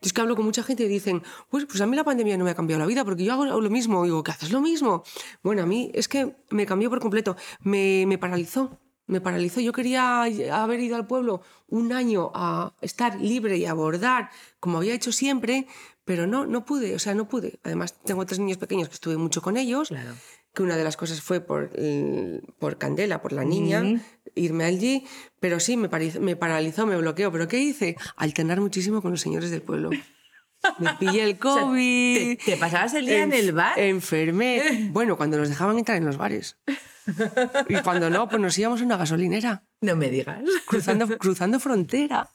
Yo 0.00 0.06
es 0.06 0.12
que 0.12 0.20
hablo 0.20 0.36
con 0.36 0.44
mucha 0.44 0.62
gente 0.62 0.84
y 0.84 0.88
dicen, 0.88 1.24
pues, 1.50 1.64
pues 1.66 1.80
a 1.80 1.86
mí 1.86 1.96
la 1.96 2.04
pandemia 2.04 2.38
no 2.38 2.44
me 2.44 2.52
ha 2.52 2.54
cambiado 2.54 2.78
la 2.78 2.86
vida 2.86 3.04
porque 3.04 3.24
yo 3.24 3.32
hago 3.32 3.44
lo 3.60 3.70
mismo. 3.70 4.04
Digo, 4.04 4.22
¿qué 4.22 4.30
haces 4.30 4.52
lo 4.52 4.60
mismo? 4.60 5.02
Bueno, 5.42 5.62
a 5.62 5.66
mí 5.66 5.90
es 5.92 6.06
que 6.06 6.36
me 6.50 6.66
cambió 6.66 6.88
por 6.88 7.00
completo. 7.00 7.36
Me, 7.60 8.04
me 8.06 8.16
paralizó. 8.16 8.78
Me 9.08 9.20
paralizó. 9.20 9.60
Yo 9.60 9.72
quería 9.72 10.22
haber 10.22 10.78
ido 10.78 10.94
al 10.94 11.08
pueblo 11.08 11.42
un 11.66 11.92
año 11.92 12.30
a 12.32 12.72
estar 12.80 13.20
libre 13.20 13.56
y 13.56 13.66
a 13.66 13.74
bordar 13.74 14.30
como 14.60 14.78
había 14.78 14.94
hecho 14.94 15.10
siempre, 15.10 15.66
pero 16.12 16.26
no, 16.26 16.44
no 16.44 16.66
pude. 16.66 16.94
O 16.94 16.98
sea, 16.98 17.14
no 17.14 17.26
pude. 17.26 17.58
Además, 17.64 17.94
tengo 18.04 18.26
tres 18.26 18.38
niños 18.38 18.58
pequeños 18.58 18.88
que 18.90 18.94
estuve 18.96 19.16
mucho 19.16 19.40
con 19.40 19.56
ellos 19.56 19.88
Claro. 19.88 20.10
que 20.52 20.62
una 20.62 20.76
de 20.76 20.84
las 20.84 20.98
cosas 20.98 21.22
fue 21.22 21.40
por, 21.40 21.70
por 22.58 22.76
Candela, 22.76 23.22
por 23.22 23.32
la 23.32 23.44
niña, 23.44 23.80
Ujú. 23.80 23.98
irme 24.34 24.64
allí, 24.64 25.06
pero 25.40 25.58
sí, 25.58 25.78
me, 25.78 25.88
me 26.20 26.36
paralizó, 26.36 26.84
me 26.86 26.98
bloqueó. 26.98 27.32
¿Pero 27.32 27.48
qué 27.48 27.60
hice? 27.60 27.96
Alternar 28.16 28.60
muchísimo 28.60 29.00
con 29.00 29.10
los 29.12 29.22
señores 29.22 29.50
del 29.50 29.62
pueblo. 29.62 29.88
Me 30.78 30.92
pillé 31.00 31.22
el 31.24 31.38
O 31.42 31.54
sea, 31.54 31.62
COVID. 31.62 32.36
¿te, 32.36 32.44
te 32.44 32.56
pasabas 32.58 32.92
el 32.92 33.06
día 33.06 33.22
en 33.22 33.32
el 33.32 33.52
bar? 33.52 33.78
Enfermé. 33.78 34.90
Bueno, 34.92 35.16
cuando 35.16 35.38
nos 35.38 35.48
dejaban 35.48 35.78
entrar 35.78 35.96
en 35.96 36.04
los 36.04 36.18
bares. 36.18 36.58
Y 37.70 37.74
cuando 37.76 38.10
no, 38.10 38.28
pues 38.28 38.40
nos 38.42 38.56
íbamos 38.58 38.82
a 38.82 38.84
una 38.84 38.98
gasolinera, 38.98 39.64
No 39.80 39.96
me 39.96 40.10
digas. 40.10 40.42
cruzando, 40.66 41.08
cruzando 41.18 41.58
frontera. 41.58 42.28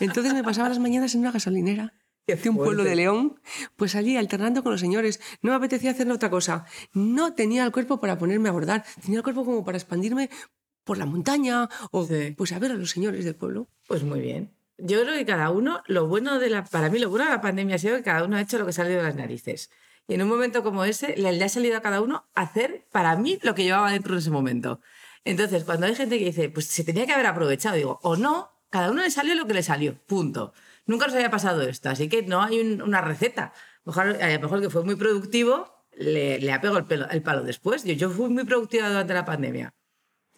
Entonces 0.00 0.34
me 0.34 0.42
pasaba 0.42 0.68
las 0.68 0.80
mañanas 0.80 1.14
en 1.14 1.20
una 1.20 1.30
gasolinera 1.30 1.92
de 2.36 2.50
un 2.50 2.56
pueblo 2.56 2.84
de 2.84 2.94
León, 2.94 3.40
pues 3.76 3.94
allí 3.94 4.16
alternando 4.16 4.62
con 4.62 4.72
los 4.72 4.80
señores. 4.80 5.20
No 5.40 5.50
me 5.50 5.56
apetecía 5.56 5.92
hacer 5.92 6.10
otra 6.10 6.28
cosa. 6.30 6.66
No 6.92 7.34
tenía 7.34 7.64
el 7.64 7.72
cuerpo 7.72 8.00
para 8.00 8.18
ponerme 8.18 8.48
a 8.50 8.52
bordar, 8.52 8.84
tenía 9.02 9.18
el 9.18 9.22
cuerpo 9.22 9.44
como 9.44 9.64
para 9.64 9.78
expandirme 9.78 10.28
por 10.84 10.98
la 10.98 11.06
montaña 11.06 11.68
o 11.90 12.06
Sí. 12.06 12.34
pues 12.36 12.52
a 12.52 12.58
ver 12.58 12.72
a 12.72 12.74
los 12.74 12.90
señores 12.90 13.24
del 13.24 13.34
pueblo. 13.34 13.68
Pues 13.86 14.02
muy 14.02 14.20
bien. 14.20 14.54
Yo 14.78 15.02
creo 15.02 15.14
que 15.14 15.26
cada 15.26 15.50
uno, 15.50 15.82
lo 15.86 16.06
bueno 16.06 16.38
de 16.38 16.50
la, 16.50 16.64
para 16.64 16.88
mí 16.88 16.98
lo 16.98 17.10
bueno 17.10 17.24
de 17.24 17.30
la 17.32 17.40
pandemia 17.40 17.76
ha 17.76 17.78
sido 17.78 17.96
que 17.96 18.02
cada 18.02 18.24
uno 18.24 18.36
ha 18.36 18.40
hecho 18.40 18.58
lo 18.58 18.66
que 18.66 18.72
salió 18.72 18.96
de 18.96 19.02
las 19.02 19.16
narices. 19.16 19.70
Y 20.06 20.14
en 20.14 20.22
un 20.22 20.28
momento 20.28 20.62
como 20.62 20.84
ese, 20.84 21.16
le 21.16 21.44
ha 21.44 21.48
salido 21.48 21.76
a 21.76 21.82
cada 21.82 22.00
uno 22.00 22.26
hacer, 22.34 22.86
para 22.92 23.16
mí, 23.16 23.38
lo 23.42 23.54
que 23.54 23.64
llevaba 23.64 23.90
dentro 23.90 24.14
en 24.14 24.20
ese 24.20 24.30
momento. 24.30 24.80
Entonces, 25.24 25.64
cuando 25.64 25.86
hay 25.86 25.94
gente 25.94 26.18
que 26.18 26.26
dice, 26.26 26.48
pues 26.48 26.66
se 26.66 26.84
tenía 26.84 27.04
que 27.06 27.12
haber 27.12 27.26
aprovechado, 27.26 27.76
digo, 27.76 27.98
o 28.02 28.16
no, 28.16 28.50
cada 28.70 28.90
uno 28.90 29.02
le 29.02 29.10
salió 29.10 29.34
lo 29.34 29.46
que 29.46 29.54
le 29.54 29.62
salió, 29.62 29.98
punto. 30.06 30.54
Nunca 30.88 31.06
nos 31.06 31.14
había 31.14 31.30
pasado 31.30 31.62
esto, 31.62 31.88
así 31.90 32.08
que 32.08 32.22
no 32.22 32.42
hay 32.42 32.58
un- 32.60 32.82
una 32.82 33.00
receta. 33.00 33.52
Mejor, 33.84 34.06
a 34.20 34.32
lo 34.34 34.40
mejor 34.40 34.60
que 34.60 34.70
fue 34.70 34.82
muy 34.84 34.96
productivo 34.96 35.72
le, 35.92 36.38
le 36.40 36.52
ha 36.52 36.60
pegado 36.60 36.78
el 37.10 37.22
palo 37.22 37.42
después. 37.44 37.84
Yo, 37.84 37.92
yo 37.94 38.10
fui 38.10 38.28
muy 38.28 38.44
productiva 38.44 38.88
durante 38.88 39.14
la 39.14 39.24
pandemia. 39.24 39.74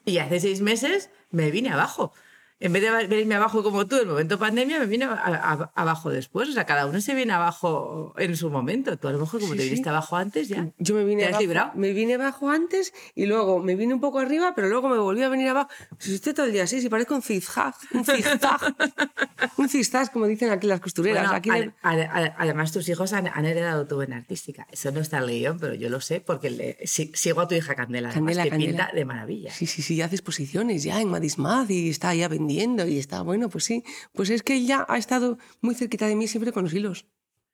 Y 0.04 0.18
hace 0.18 0.40
seis 0.40 0.60
meses 0.60 1.10
me 1.30 1.50
vine 1.50 1.70
abajo. 1.70 2.12
En 2.60 2.72
vez 2.74 2.82
de 2.82 2.90
venirme 3.06 3.34
abajo 3.36 3.62
como 3.62 3.86
tú 3.86 3.96
en 3.96 4.02
el 4.02 4.08
momento 4.08 4.38
pandemia, 4.38 4.78
me 4.78 4.86
vine 4.86 5.06
a- 5.06 5.12
a- 5.14 5.72
abajo 5.74 6.10
después. 6.10 6.48
O 6.50 6.52
sea, 6.52 6.66
cada 6.66 6.84
uno 6.86 7.00
se 7.00 7.14
viene 7.14 7.32
abajo 7.32 8.14
en 8.18 8.36
su 8.36 8.50
momento. 8.50 8.98
Tú 8.98 9.08
a 9.08 9.12
lo 9.12 9.18
mejor 9.18 9.40
como 9.40 9.52
Sí, 9.54 9.58
te 9.58 9.62
sí. 9.64 9.70
viniste 9.70 9.88
abajo 9.88 10.16
antes 10.16 10.48
ya. 10.48 10.68
Yo 10.78 10.94
me 10.94 11.04
vine 11.04 11.22
¿Te 11.22 11.24
has 11.24 11.30
abajo, 11.30 11.40
librado? 11.42 11.72
me 11.74 11.92
vine 11.92 12.14
abajo 12.14 12.50
antes 12.50 12.92
y 13.14 13.24
luego 13.26 13.60
me 13.60 13.76
vine 13.76 13.94
un 13.94 14.00
poco 14.00 14.18
arriba, 14.18 14.52
pero 14.54 14.68
luego 14.68 14.88
me 14.90 14.98
volví 14.98 15.22
a 15.22 15.30
venir 15.30 15.48
abajo. 15.48 15.70
Si 15.98 16.14
estoy 16.14 16.34
todo 16.34 16.46
el 16.46 16.52
día 16.52 16.64
así, 16.64 16.80
si 16.82 16.88
parezco 16.90 17.14
un 17.14 17.22
zigzag, 17.22 17.74
un 17.94 18.04
zigzag, 18.04 18.60
un 19.56 19.68
zigzag, 19.68 20.12
como 20.12 20.26
dicen 20.26 20.50
aquí 20.50 20.66
las 20.66 20.80
costureras. 20.80 21.22
Bueno, 21.22 21.36
aquí 21.36 21.48
de- 21.50 21.72
ade- 21.82 22.08
ade- 22.12 22.34
además, 22.36 22.72
tus 22.72 22.86
hijos 22.90 23.14
han, 23.14 23.26
han 23.26 23.46
heredado 23.46 23.86
tu 23.86 23.94
buena 23.94 24.16
artística. 24.18 24.66
Eso 24.70 24.90
no 24.92 25.00
está 25.00 25.16
en 25.16 25.24
el 25.24 25.30
guion, 25.30 25.58
pero 25.58 25.72
yo 25.74 25.88
lo 25.88 26.02
sé 26.02 26.20
porque 26.20 26.50
le- 26.50 26.78
si- 26.84 27.10
sigo 27.14 27.40
a 27.40 27.48
tu 27.48 27.54
hija 27.54 27.74
Candela, 27.74 28.10
además, 28.10 28.36
Candela, 28.36 28.44
que 28.44 28.50
Candela. 28.50 28.68
pinta 28.86 28.90
de 28.94 29.04
maravilla. 29.06 29.50
Sí, 29.50 29.66
sí, 29.66 29.80
sí, 29.80 29.96
ya 29.96 30.04
hace 30.04 30.16
exposiciones 30.16 30.82
ya 30.82 31.00
en 31.00 31.08
Madismad 31.08 31.66
y 31.70 31.88
está 31.88 32.14
ya 32.14 32.28
vendiendo 32.28 32.49
y 32.50 32.98
está, 32.98 33.22
bueno, 33.22 33.48
pues 33.48 33.64
sí. 33.64 33.84
Pues 34.12 34.30
es 34.30 34.42
que 34.42 34.54
ella 34.54 34.84
ha 34.88 34.98
estado 34.98 35.38
muy 35.60 35.74
cerquita 35.74 36.06
de 36.06 36.16
mí 36.16 36.28
siempre 36.28 36.52
con 36.52 36.64
los 36.64 36.74
hilos. 36.74 37.06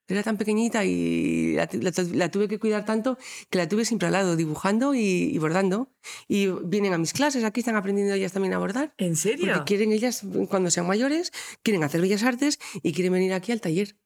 Era 0.09 0.23
tan 0.23 0.37
pequeñita 0.37 0.85
y 0.85 1.53
la, 1.55 1.67
la 1.73 1.91
la 2.13 2.31
tuve 2.31 2.47
que 2.47 2.59
cuidar 2.59 2.85
tanto 2.85 3.17
que 3.49 3.57
la 3.57 3.67
tuve 3.67 3.83
siempre 3.83 4.07
al 4.07 4.13
lado, 4.13 4.37
dibujando 4.37 4.95
y, 4.95 4.99
y 4.99 5.37
bordando. 5.37 5.91
Y 6.29 6.47
vienen 6.47 6.93
a 6.93 6.97
mis 6.97 7.11
clases, 7.11 7.43
aquí 7.43 7.59
están 7.59 7.75
aprendiendo 7.75 8.13
ellas 8.13 8.31
también 8.31 8.53
a 8.53 8.57
bordar. 8.57 8.93
¿En 8.97 9.17
serio? 9.17 9.47
Porque 9.53 9.65
quieren 9.65 9.91
ellas, 9.91 10.23
cuando 10.49 10.71
sean 10.71 10.87
mayores, 10.87 11.33
quieren 11.61 11.83
hacer 11.83 11.99
bellas 11.99 12.23
artes 12.23 12.57
y 12.81 12.93
quieren 12.93 13.11
venir 13.11 13.33
aquí 13.33 13.51
al 13.51 13.59
taller. 13.59 13.97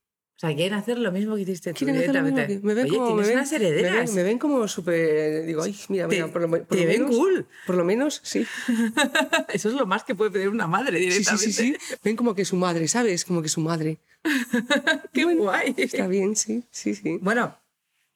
O 0.44 0.48
sea, 0.48 0.56
quieren 0.56 0.74
hacer 0.74 0.98
lo 0.98 1.12
mismo 1.12 1.36
que 1.36 1.42
hiciste 1.42 1.72
tú 1.72 1.86
hacer 1.86 1.88
lo 1.88 1.94
mismo 1.94 2.12
directamente. 2.40 2.48
que- 2.62 2.66
me 2.66 2.74
ven 2.74 2.86
Oye, 2.86 2.96
como 2.98 3.08
tienes 3.10 3.22
me 3.22 3.28
ven, 3.28 3.38
unas 3.38 3.52
me 3.52 3.58
herederas. 3.58 4.06
ven, 4.08 4.16
me 4.16 4.24
ven 4.24 4.40
como 4.40 4.68
súper 4.68 5.46
digo 5.46 5.62
ay 5.62 5.78
mira 5.90 6.08
Te- 6.08 6.16
mira 6.16 6.28
por 6.30 6.42
lo, 6.42 6.48
me- 6.48 6.60
por 6.62 6.68
te 6.78 6.82
lo 6.84 6.88
ven 6.90 7.02
menos 7.04 7.16
cool. 7.16 7.46
por 7.68 7.76
lo 7.76 7.86
menos 7.86 8.22
sí 8.24 8.48
Eso 9.54 9.70
es 9.70 9.76
lo 9.76 9.86
más 9.86 10.04
que 10.04 10.16
puede 10.16 10.32
pedir 10.32 10.50
una 10.50 10.66
madre 10.66 10.98
sí 10.98 11.04
sí 11.04 11.10
directamente. 11.12 11.52
sí 11.54 11.54
sí 11.54 11.98
ven 12.04 12.16
como 12.16 12.34
que 12.34 12.44
su 12.46 12.56
madre 12.56 12.88
sabes 12.88 13.24
como 13.24 13.44
que 13.44 13.50
su 13.50 13.62
madre 13.62 14.00
Qué 15.14 15.26
guay. 15.26 15.76
está 15.78 16.08
bien 16.08 16.36
sí 16.36 16.64
sí 16.72 16.96
sí 16.96 17.20
Bueno, 17.22 17.56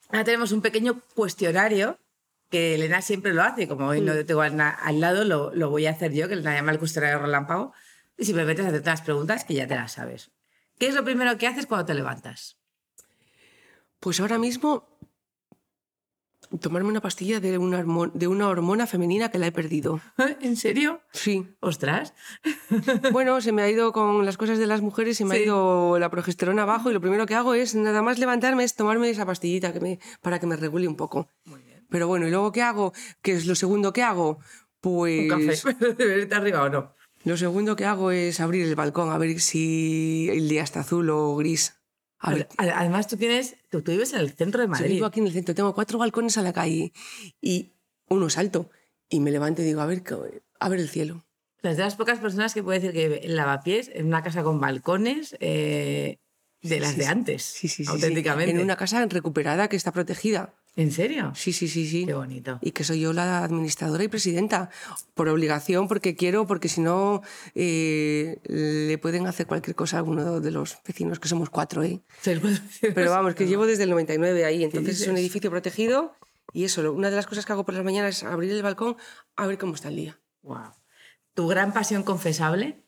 ahora 0.09 0.23
tenemos 0.23 0.51
un 0.51 0.61
pequeño 0.61 0.99
cuestionario 1.13 1.99
que 2.49 2.75
Elena 2.75 3.01
siempre 3.01 3.33
lo 3.33 3.41
hace. 3.41 3.67
Como 3.67 3.87
hoy 3.87 4.01
no 4.01 4.13
Mm. 4.13 4.25
tengo 4.25 4.41
a- 4.41 4.69
al 4.69 4.99
lado, 5.01 5.23
lo, 5.25 5.53
lo 5.53 5.69
voy 5.71 5.87
a 5.87 5.91
hacer 5.91 6.13
yo, 6.13 6.27
que 6.27 6.33
Elena 6.35 6.53
llama 6.55 6.71
el 6.71 6.79
cuestionario 6.79 7.19
relámpago. 7.19 7.73
Y 8.17 8.25
simplemente 8.25 8.61
es 8.61 8.67
hacerte 8.67 8.89
las 8.89 9.01
preguntas 9.01 9.43
que 9.45 9.55
ya 9.55 9.67
te 9.67 9.75
las 9.75 9.93
sabes. 9.93 10.29
¿Qué 10.79 10.87
es 10.87 10.95
lo 10.95 11.03
primero 11.03 11.37
que 11.37 11.47
haces 11.47 11.65
cuando 11.65 11.85
te 11.85 11.93
levantas? 11.93 12.57
pues 13.99 14.19
ahora 14.19 14.37
mismo 14.37 14.87
tomarme 16.61 16.89
una 16.89 17.01
pastilla 17.01 17.39
de 17.39 17.57
una, 17.57 17.79
hormo- 17.79 18.11
de 18.13 18.27
una 18.27 18.47
hormona 18.49 18.85
femenina 18.85 19.29
que 19.31 19.39
la 19.39 19.47
he 19.47 19.51
perdido 19.51 19.99
¿En 20.41 20.55
serio? 20.57 21.01
sí 21.11 21.47
Ostras. 21.59 22.13
Bueno, 23.11 23.41
se 23.41 23.51
me 23.51 23.63
ha 23.63 23.69
ido 23.69 23.91
con 23.91 24.25
las 24.25 24.37
cosas 24.37 24.59
de 24.59 24.67
las 24.67 24.81
mujeres, 24.81 25.17
se 25.17 25.25
me 25.25 25.35
Sí. 25.35 25.41
ha 25.41 25.45
ido 25.45 25.97
la 25.97 26.09
progesterona 26.11 26.63
abajo 26.63 26.91
y 26.91 26.93
lo 26.93 27.01
primero 27.01 27.25
que 27.25 27.33
hago 27.33 27.55
es 27.55 27.73
nada 27.73 28.01
más 28.03 28.19
levantarme 28.19 28.63
es 28.63 28.75
tomarme 28.75 29.09
esa 29.09 29.25
pastillita 29.25 29.73
que 29.73 29.79
me, 29.79 29.99
para 30.21 30.39
que 30.39 30.45
me 30.45 30.55
regule 30.55 30.87
un 30.87 30.95
poco. 30.95 31.29
Muy 31.45 31.61
bien. 31.63 31.85
Pero 31.89 32.07
bueno, 32.07 32.27
¿y 32.27 32.31
luego 32.31 32.51
qué 32.51 32.61
hago? 32.61 32.93
¿Qué 33.23 33.31
es 33.33 33.47
lo 33.47 33.55
segundo 33.55 33.91
que 33.91 34.03
hago? 34.03 34.39
Pues 34.81 35.31
Un 35.31 35.47
café. 35.47 35.75
¿Debe 35.97 36.17
irte 36.19 36.35
arriba 36.35 36.61
o 36.63 36.69
no? 36.69 36.93
Lo 37.25 37.37
segundo 37.37 37.75
que 37.75 37.85
hago 37.85 38.11
es 38.11 38.39
abrir 38.39 38.65
el 38.65 38.75
balcón 38.75 39.11
a 39.11 39.17
ver 39.17 39.39
si 39.39 40.27
el 40.31 40.47
día 40.47 40.63
está 40.63 40.81
azul 40.81 41.09
o 41.09 41.35
gris. 41.35 41.73
A 42.19 42.33
ver, 42.33 42.47
Ad- 42.57 42.69
Además, 42.75 43.07
tú 43.07 43.17
tienes. 43.17 43.55
Tú, 43.69 43.81
tú 43.81 43.91
vives 43.91 44.13
en 44.13 44.19
el 44.19 44.31
centro 44.31 44.61
de 44.61 44.67
yo 44.67 44.71
Madrid. 44.71 44.89
vivo 44.95 45.05
aquí 45.05 45.19
en 45.19 45.27
el 45.27 45.33
centro, 45.33 45.53
tengo 45.53 45.73
cuatro 45.75 45.97
balcones 45.99 46.37
a 46.37 46.41
la 46.41 46.53
calle 46.53 46.93
y 47.41 47.73
uno 48.07 48.27
es 48.27 48.37
alto 48.37 48.69
y 49.09 49.19
me 49.19 49.31
levanto 49.31 49.61
y 49.61 49.65
digo, 49.65 49.81
a 49.81 49.85
ver, 49.85 50.01
a 50.59 50.69
ver 50.69 50.79
el 50.79 50.89
cielo. 50.89 51.25
Las 51.61 51.77
de 51.77 51.83
las 51.83 51.95
pocas 51.95 52.19
personas 52.19 52.53
que 52.53 52.61
puede 52.63 52.79
decir 52.79 52.93
que 52.93 53.25
en 53.25 53.35
lavapiés, 53.35 53.89
en 53.93 54.05
una 54.07 54.21
casa 54.23 54.43
con 54.43 54.59
balcones, 54.59 55.35
eh, 55.39 56.17
de 56.61 56.75
Sí, 56.75 56.79
las 56.79 56.91
sí, 56.91 56.97
de 56.99 57.05
antes. 57.07 57.43
Sí, 57.43 57.67
sí, 57.67 57.83
sí, 57.83 57.85
sí. 57.85 57.91
Auténticamente. 57.91 58.51
En 58.51 58.59
una 58.59 58.75
casa 58.75 59.05
recuperada 59.07 59.67
que 59.67 59.75
está 59.75 59.91
protegida. 59.91 60.53
¿En 60.77 60.91
serio? 60.91 61.31
Sí, 61.35 61.53
sí, 61.53 61.69
sí, 61.69 61.87
sí. 61.87 62.05
Qué 62.05 62.13
bonito. 62.13 62.59
Y 62.61 62.71
que 62.71 62.83
soy 62.83 62.99
yo 62.99 63.13
la 63.13 63.43
administradora 63.43 64.03
y 64.03 64.09
presidenta, 64.09 64.69
por 65.13 65.29
obligación, 65.29 65.87
porque 65.87 66.15
quiero, 66.15 66.45
porque 66.47 66.67
si 66.67 66.81
no 66.81 67.21
eh, 67.53 68.39
le 68.43 68.97
pueden 68.97 69.25
hacer 69.25 69.47
cualquier 69.47 69.75
cosa 69.75 69.97
a 69.97 69.99
alguno 69.99 70.41
de 70.41 70.51
los 70.51 70.77
vecinos, 70.85 71.19
que 71.19 71.29
somos 71.29 71.49
cuatro, 71.49 71.81
¿eh? 71.83 72.01
Pero 72.93 73.09
vamos, 73.09 73.35
que 73.35 73.47
llevo 73.47 73.65
desde 73.65 73.83
el 73.83 73.89
99 73.91 74.43
ahí, 74.43 74.63
entonces 74.63 75.01
es 75.01 75.07
un 75.07 75.17
edificio 75.17 75.49
protegido 75.49 76.13
y 76.51 76.65
eso, 76.65 76.91
una 76.91 77.09
de 77.09 77.15
las 77.15 77.27
cosas 77.27 77.45
que 77.45 77.53
hago 77.53 77.65
por 77.65 77.73
las 77.73 77.83
mañanas 77.83 78.17
es 78.17 78.23
abrir 78.23 78.51
el 78.51 78.63
balcón 78.63 78.97
a 79.35 79.47
ver 79.47 79.57
cómo 79.57 79.75
está 79.75 79.89
el 79.89 79.95
día. 79.95 80.19
Wow. 80.41 80.71
¿Tu 81.33 81.47
gran 81.47 81.73
pasión 81.73 82.03
confesable? 82.03 82.84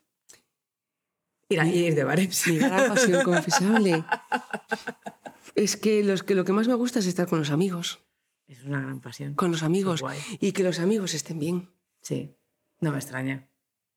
Ir, 1.50 1.60
a, 1.60 1.66
ir 1.68 1.96
de 1.96 2.04
bares. 2.04 2.46
Mi 2.48 2.58
gran 2.58 2.90
pasión 2.90 3.24
confesable 3.24 4.04
es 5.56 5.78
que, 5.78 6.04
los, 6.04 6.24
que 6.24 6.36
lo 6.36 6.44
que 6.46 6.54
más 6.54 6.68
me 6.68 6.74
gusta 6.74 7.00
es 7.00 7.06
estar 7.08 7.28
con 7.28 7.40
los 7.40 7.52
amigos, 7.52 8.00
Es 8.48 8.64
una 8.64 8.82
gran 8.82 9.00
pasión. 9.00 9.34
con 9.36 9.52
los 9.52 9.64
amigos 9.64 10.04
y 10.40 10.52
que 10.52 10.64
los 10.64 10.80
amigos 10.80 11.14
estén 11.14 11.40
bien. 11.40 11.70
Sí. 12.02 12.36
No 12.80 12.92
me 12.92 12.98
extraña. 12.98 13.48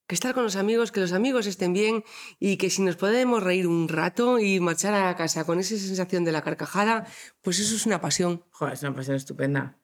Que 0.06 0.14
estar 0.14 0.34
con 0.34 0.42
los 0.42 0.56
amigos, 0.56 0.90
que 0.90 1.00
los 1.00 1.12
amigos 1.12 1.46
estén 1.46 1.72
bien 1.72 2.02
y 2.40 2.56
que 2.56 2.70
si 2.70 2.82
nos 2.82 2.96
podemos 2.96 3.42
reír 3.42 3.66
un 3.68 3.88
rato 3.88 4.38
y 4.40 4.58
marchar 4.58 4.94
a 4.94 5.14
casa 5.16 5.44
con 5.44 5.60
esa 5.60 5.76
sensación 5.76 6.24
de 6.24 6.32
la 6.32 6.42
carcajada, 6.42 7.06
pues 7.42 7.60
eso 7.60 7.76
es 7.76 7.86
una 7.86 8.00
pasión. 8.00 8.44
Joder, 8.50 8.74
es 8.74 8.82
una 8.82 8.94
pasión 8.94 9.16
estupenda. 9.16 9.76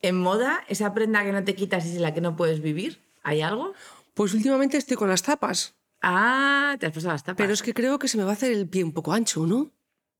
¿En 0.00 0.16
moda, 0.16 0.64
esa 0.68 0.94
prenda 0.94 1.24
que 1.24 1.32
no 1.32 1.44
te 1.44 1.54
quitas 1.54 1.84
y 1.86 1.92
sin 1.92 2.02
la 2.02 2.14
que 2.14 2.20
no 2.22 2.36
puedes 2.36 2.60
vivir? 2.60 3.02
¿Hay 3.22 3.40
algo? 3.42 3.72
Pues 4.14 4.32
últimamente 4.32 4.76
estoy 4.78 4.96
con 4.96 5.08
las 5.08 5.22
tapas, 5.22 5.74
Ah, 6.06 6.76
te 6.78 6.86
has 6.86 6.92
pasado 6.92 7.12
las 7.12 7.24
tapas. 7.24 7.36
pero 7.36 7.52
es 7.52 7.62
que 7.62 7.72
creo 7.74 7.98
que 7.98 8.08
se 8.08 8.16
me 8.18 8.24
va 8.24 8.30
a 8.30 8.34
hacer 8.34 8.52
el 8.52 8.68
pie 8.68 8.84
un 8.84 8.92
poco 8.92 9.12
ancho, 9.12 9.46
¿no? 9.46 9.72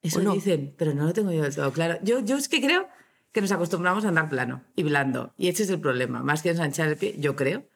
Eso 0.02 0.20
¿o 0.20 0.22
no? 0.22 0.32
dicen, 0.34 0.74
pero 0.78 0.94
no 0.94 1.04
lo 1.04 1.12
tengo 1.12 1.30
yo 1.32 1.42
del 1.42 1.54
todo 1.54 1.72
claro. 1.72 1.98
Yo, 2.02 2.20
yo 2.20 2.36
es 2.36 2.48
que 2.48 2.60
creo 2.60 2.88
que 3.32 3.40
nos 3.40 3.52
acostumbramos 3.52 4.04
a 4.04 4.08
andar 4.08 4.28
plano 4.28 4.62
y 4.76 4.82
blando. 4.82 5.32
Y 5.36 5.48
ese 5.48 5.62
es 5.64 5.70
el 5.70 5.80
problema. 5.80 6.22
Más 6.22 6.42
que 6.42 6.50
ensanchar 6.50 6.88
el 6.88 6.96
pie, 6.96 7.16
yo 7.18 7.34
creo. 7.36 7.68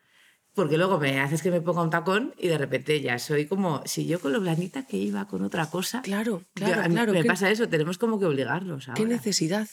Porque 0.55 0.77
luego 0.77 0.99
me 0.99 1.21
haces 1.21 1.41
que 1.43 1.51
me 1.51 1.61
ponga 1.61 1.83
un 1.83 1.91
tacón 1.91 2.35
y 2.39 2.49
de 2.49 2.59
repente 2.59 3.01
ya 3.01 3.19
soy 3.19 3.47
como. 3.47 3.83
Si 3.85 4.07
yo 4.07 4.19
con 4.21 4.33
lo 4.33 4.41
blandita 4.41 4.87
que 4.87 4.97
iba 4.97 5.27
con 5.29 5.43
otra 5.43 5.67
cosa. 5.71 6.03
Claro, 6.03 6.41
yo- 6.41 6.47
claro, 6.55 6.83
a 6.83 6.89
mí 6.89 6.95
claro. 6.95 7.13
Me 7.13 7.23
¿Qué, 7.23 7.29
pasa 7.29 7.51
eso, 7.51 7.69
tenemos 7.69 7.97
como 7.99 8.19
que 8.19 8.27
obligarlos. 8.27 8.87
qué 8.87 9.03
ahora. 9.03 9.05
necesidad? 9.17 9.69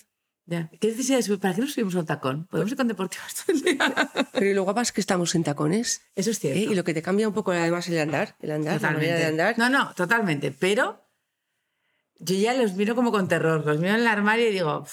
Ya. 0.47 0.69
¿Qué 0.79 0.89
necesidad 0.89 1.17
de 1.17 1.23
subir? 1.23 1.39
¿Para 1.39 1.55
qué 1.55 1.62
nos 1.62 1.73
subimos 1.73 1.95
a 1.95 1.99
un 1.99 2.05
tacón? 2.05 2.45
Podemos 2.45 2.71
ir 2.71 2.77
con 2.77 2.88
deportivos 2.88 3.34
todo 3.34 3.55
el 3.55 3.62
día. 3.63 4.12
Pero 4.31 4.45
y 4.45 4.53
lo 4.53 4.63
guapas 4.63 4.91
que 4.91 5.01
estamos 5.01 5.34
en 5.34 5.43
tacones. 5.43 6.03
Eso 6.15 6.29
es 6.29 6.39
cierto. 6.39 6.60
¿eh? 6.60 6.67
Y 6.71 6.75
lo 6.75 6.84
que 6.84 6.93
te 6.93 7.01
cambia 7.01 7.27
un 7.27 7.34
poco 7.34 7.51
además 7.51 7.88
el 7.89 7.99
andar, 7.99 8.36
el 8.41 8.51
andar, 8.51 8.79
la 8.79 8.91
manera 8.91 9.15
de 9.15 9.25
andar. 9.25 9.58
No, 9.58 9.69
no, 9.69 9.93
totalmente. 9.95 10.51
Pero 10.51 11.03
yo 12.19 12.36
ya 12.36 12.53
los 12.53 12.73
miro 12.73 12.93
como 12.93 13.12
con 13.12 13.27
terror. 13.27 13.65
Los 13.65 13.79
miro 13.79 13.95
en 13.95 14.01
el 14.01 14.08
armario 14.08 14.47
y 14.47 14.51
digo, 14.51 14.86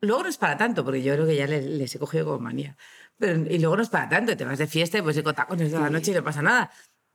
luego 0.00 0.22
no 0.22 0.28
es 0.30 0.38
para 0.38 0.56
tanto, 0.56 0.82
porque 0.82 1.02
yo 1.02 1.12
creo 1.12 1.26
que 1.26 1.36
ya 1.36 1.46
les, 1.46 1.64
les 1.66 1.94
he 1.94 1.98
cogido 1.98 2.24
como 2.24 2.38
manía. 2.38 2.78
Pero, 3.18 3.34
y 3.34 3.58
luego 3.58 3.76
no 3.76 3.82
es 3.82 3.90
para 3.90 4.08
tanto. 4.08 4.34
Te 4.34 4.46
vas 4.46 4.58
de 4.58 4.66
fiesta 4.66 4.96
y 4.96 5.02
pues 5.02 5.14
ir 5.14 5.24
con 5.24 5.34
tacones 5.34 5.70
toda 5.70 5.82
la 5.82 5.90
noche 5.90 6.12
y 6.12 6.14
no 6.14 6.24
pasa 6.24 6.40
nada. 6.40 6.70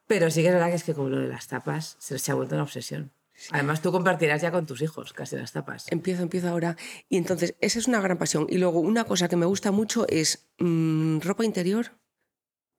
Pero 0.05 0.29
sí 0.29 0.43
que 0.43 0.49
es 0.49 0.53
verdad 0.53 0.69
que 0.69 0.75
es 0.75 0.83
que 0.83 0.93
como 0.93 1.09
lo 1.09 1.19
de 1.19 1.29
las 1.29 1.47
tapas 1.47 1.95
se, 1.97 2.19
se 2.19 2.31
ha 2.31 2.35
vuelto 2.35 2.53
una 2.53 2.63
obsesión. 2.63 3.11
Además, 3.51 3.81
tú 3.81 3.91
compartirás 3.91 4.41
ya 4.41 4.51
con 4.51 4.65
tus 4.65 4.81
hijos 4.81 5.13
casi 5.13 5.35
las 5.35 5.51
tapas. 5.51 5.85
Empiezo, 5.91 6.23
empiezo 6.23 6.49
ahora. 6.49 6.77
Y 7.09 7.17
entonces, 7.17 7.55
esa 7.59 7.79
es 7.79 7.87
una 7.87 8.01
gran 8.01 8.17
pasión. 8.17 8.47
Y 8.49 8.57
luego, 8.57 8.79
una 8.79 9.03
cosa 9.03 9.27
que 9.27 9.35
me 9.35 9.45
gusta 9.45 9.71
mucho 9.71 10.07
es 10.07 10.47
mm, 10.59 11.19
ropa 11.19 11.45
interior 11.45 11.91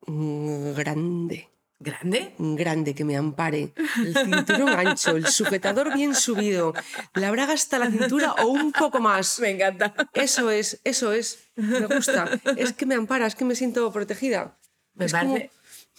mm, 0.07 0.73
grande. 0.73 1.51
¿Grande? 1.79 2.35
grande 2.39 2.95
que 2.95 3.05
me 3.05 3.19
ampare, 3.19 3.75
el 3.99 4.17
cinturón 4.17 4.71
ancho, 4.71 5.15
el 5.15 5.27
sujetador 5.27 5.93
bien 5.93 6.15
subido, 6.15 6.73
la 7.13 7.31
braga 7.31 7.53
hasta 7.53 7.79
la 7.79 7.91
cintura 7.91 8.33
o 8.33 8.47
un 8.47 8.73
poco 8.73 8.99
más. 8.99 9.39
Me 9.41 9.51
encanta. 9.51 9.95
Eso 10.15 10.51
es, 10.51 10.81
eso 10.85 11.13
es, 11.13 11.51
me 11.55 11.85
gusta. 11.85 12.31
Es 12.57 12.73
que 12.73 12.87
me 12.87 12.95
ampara, 12.95 13.27
es 13.27 13.35
que 13.35 13.45
me 13.45 13.55
siento 13.55 13.93
protegida. 13.93 14.59
Me 14.95 15.05
Es 15.05 15.13
parece 15.13 15.51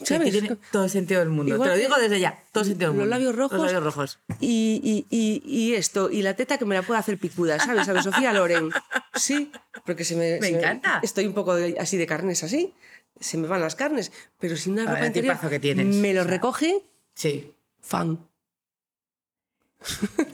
¿sabes? 0.04 0.32
tiene 0.32 0.58
todo 0.72 0.84
el 0.86 0.90
sentido 0.90 1.20
del 1.22 1.30
mundo. 1.30 1.54
Igual 1.56 1.70
Te 1.72 1.76
lo 1.76 1.82
digo 1.82 1.96
desde 1.98 2.20
ya. 2.20 2.44
Todo 2.52 2.64
el 2.64 2.70
sentido 2.70 2.92
del 2.92 2.98
los 2.98 3.04
mundo. 3.06 3.16
labios 3.16 3.36
rojos. 3.36 3.58
Los 3.58 3.66
labios 3.72 3.84
rojos. 3.84 4.20
Y, 4.40 4.80
y- 4.84 5.16
y- 5.16 5.42
y 5.46 5.74
esto, 5.76 6.10
y 6.12 6.22
la 6.22 6.36
teta 6.36 6.58
que 6.58 6.66
me 6.66 6.76
la 6.76 6.82
puedo 6.84 7.00
hacer 7.00 7.18
picuda, 7.18 7.60
¿sabes? 7.60 7.88
A 7.90 8.02
Sofía 8.04 8.34
Loren. 8.34 8.70
Sí, 9.16 9.52
porque 9.86 10.04
se 10.06 10.16
me. 10.16 10.40
Me 10.40 10.48
se 10.48 10.58
encanta. 10.58 11.00
Estoy 11.04 11.26
un 11.26 11.34
poco 11.34 11.56
de- 11.56 11.78
así 11.80 11.98
de 11.98 12.06
carnes 12.06 12.44
así, 12.44 12.74
se 13.20 13.38
me 13.38 13.48
van 13.48 13.62
las 13.62 13.76
carnes, 13.76 14.12
pero 14.40 14.56
sin 14.56 14.74
una 14.74 14.84
ver, 14.84 14.94
ropa 14.94 15.08
interior 15.08 15.34
tipazo 15.36 15.50
que 15.50 15.60
tienes, 15.60 15.86
me 15.88 16.14
lo 16.14 16.22
o 16.22 16.24
sea. 16.26 16.32
recoge, 16.32 16.84
Sí. 17.16 17.54
fan. 17.82 18.20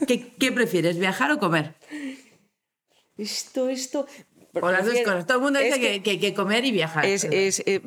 ¿Qué, 0.06 0.34
qué 0.38 0.52
prefieres, 0.52 0.98
viajar 0.98 1.30
o 1.30 1.38
comer? 1.38 1.74
Esto, 3.16 3.68
esto. 3.68 4.06
O 4.60 4.70
las 4.70 4.84
dos 4.86 4.94
cosas. 5.04 5.26
Todo 5.26 5.38
el 5.38 5.42
mundo 5.44 5.58
dice 5.60 5.80
que, 5.80 6.02
que- 6.02 6.18
que 6.20 6.32
comer 6.34 6.64
y 6.64 6.70
viajar. 6.72 7.04
Es, 7.06 7.24
es, 7.24 7.62
eh, 7.66 7.80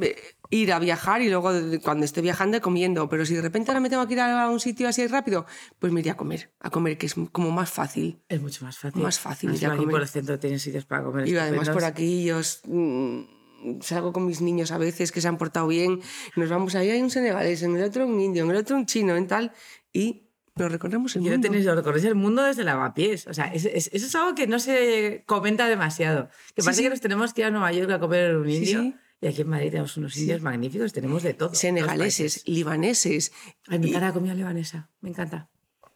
ir 0.49 0.71
a 0.73 0.79
viajar 0.79 1.21
y 1.21 1.29
luego 1.29 1.51
cuando 1.83 2.05
esté 2.05 2.21
viajando 2.21 2.59
comiendo. 2.61 3.09
Pero 3.09 3.25
si 3.25 3.35
de 3.35 3.41
repente 3.41 3.71
ahora 3.71 3.79
me 3.81 3.89
tengo 3.89 4.07
que 4.07 4.13
ir 4.13 4.19
a 4.21 4.49
un 4.49 4.59
sitio 4.59 4.87
así 4.87 5.05
rápido, 5.07 5.45
pues 5.79 5.91
me 5.93 5.99
iré 6.01 6.11
a 6.11 6.17
comer. 6.17 6.51
A 6.59 6.69
comer, 6.69 6.97
que 6.97 7.05
es 7.07 7.15
como 7.31 7.51
más 7.51 7.69
fácil. 7.69 8.21
Es 8.29 8.41
mucho 8.41 8.63
más 8.65 8.77
fácil. 8.77 9.01
Más 9.01 9.19
fácil 9.19 9.49
Además, 9.49 9.61
ir 9.63 9.67
a 9.69 9.75
comer. 9.77 9.91
por 9.91 10.01
el 10.01 10.07
centro 10.07 10.39
tienes 10.39 10.61
sitios 10.61 10.85
para 10.85 11.03
comer. 11.03 11.27
Y 11.27 11.37
además 11.37 11.69
por 11.69 11.83
aquí 11.83 12.23
yo 12.25 12.39
mm, 12.65 13.21
salgo 13.81 14.13
con 14.13 14.25
mis 14.25 14.41
niños 14.41 14.71
a 14.71 14.77
veces 14.77 15.11
que 15.11 15.21
se 15.21 15.27
han 15.27 15.37
portado 15.37 15.67
bien. 15.67 15.99
Nos 16.35 16.49
vamos 16.49 16.75
ahí, 16.75 16.89
hay 16.89 17.01
un 17.01 17.09
senegalés, 17.09 17.61
en 17.63 17.75
el 17.75 17.83
otro 17.83 18.05
un 18.07 18.19
indio, 18.19 18.43
en 18.45 18.51
el 18.51 18.57
otro 18.57 18.75
un 18.77 18.85
chino, 18.85 19.15
en 19.15 19.27
tal. 19.27 19.51
Y 19.91 20.23
nos 20.55 20.71
recorremos 20.71 21.15
el 21.15 21.21
Y 21.21 21.25
no 21.25 21.31
mundo. 21.31 21.47
tenéis, 21.49 21.65
recorréis 21.65 22.05
el 22.05 22.15
mundo 22.15 22.41
desde 22.43 22.63
lavapiés. 22.63 23.27
O 23.27 23.33
sea, 23.33 23.45
es- 23.53 23.65
es- 23.65 23.89
eso 23.93 24.05
es 24.07 24.15
algo 24.15 24.33
que 24.33 24.47
no 24.47 24.57
se 24.59 25.23
comenta 25.27 25.67
demasiado. 25.67 26.29
Que 26.55 26.61
Sí, 26.61 26.65
parece 26.65 26.77
sí. 26.77 26.83
que 26.83 26.89
nos 26.89 27.01
tenemos 27.01 27.33
que 27.33 27.41
ir 27.41 27.47
a 27.47 27.51
Nueva 27.51 27.71
York 27.71 27.91
a 27.91 27.99
comer 27.99 28.35
un 28.37 28.49
indio. 28.49 28.81
sí. 28.81 28.95
Y 29.19 29.27
aquí 29.27 29.41
en 29.41 29.49
Madrid 29.49 29.69
tenemos 29.71 29.97
unos 29.97 30.15
indios 30.17 30.41
magníficos, 30.41 30.93
tenemos 30.93 31.23
de 31.23 31.33
todo. 31.33 31.53
Senegaleses, 31.55 32.47
libaneses. 32.47 33.31
Ay, 33.67 33.79
me 33.79 33.87
encanta 33.87 34.07
la 34.07 34.13
comida 34.13 34.33
libanesa. 34.35 34.89
Me 35.01 35.09
encanta. 35.09 35.49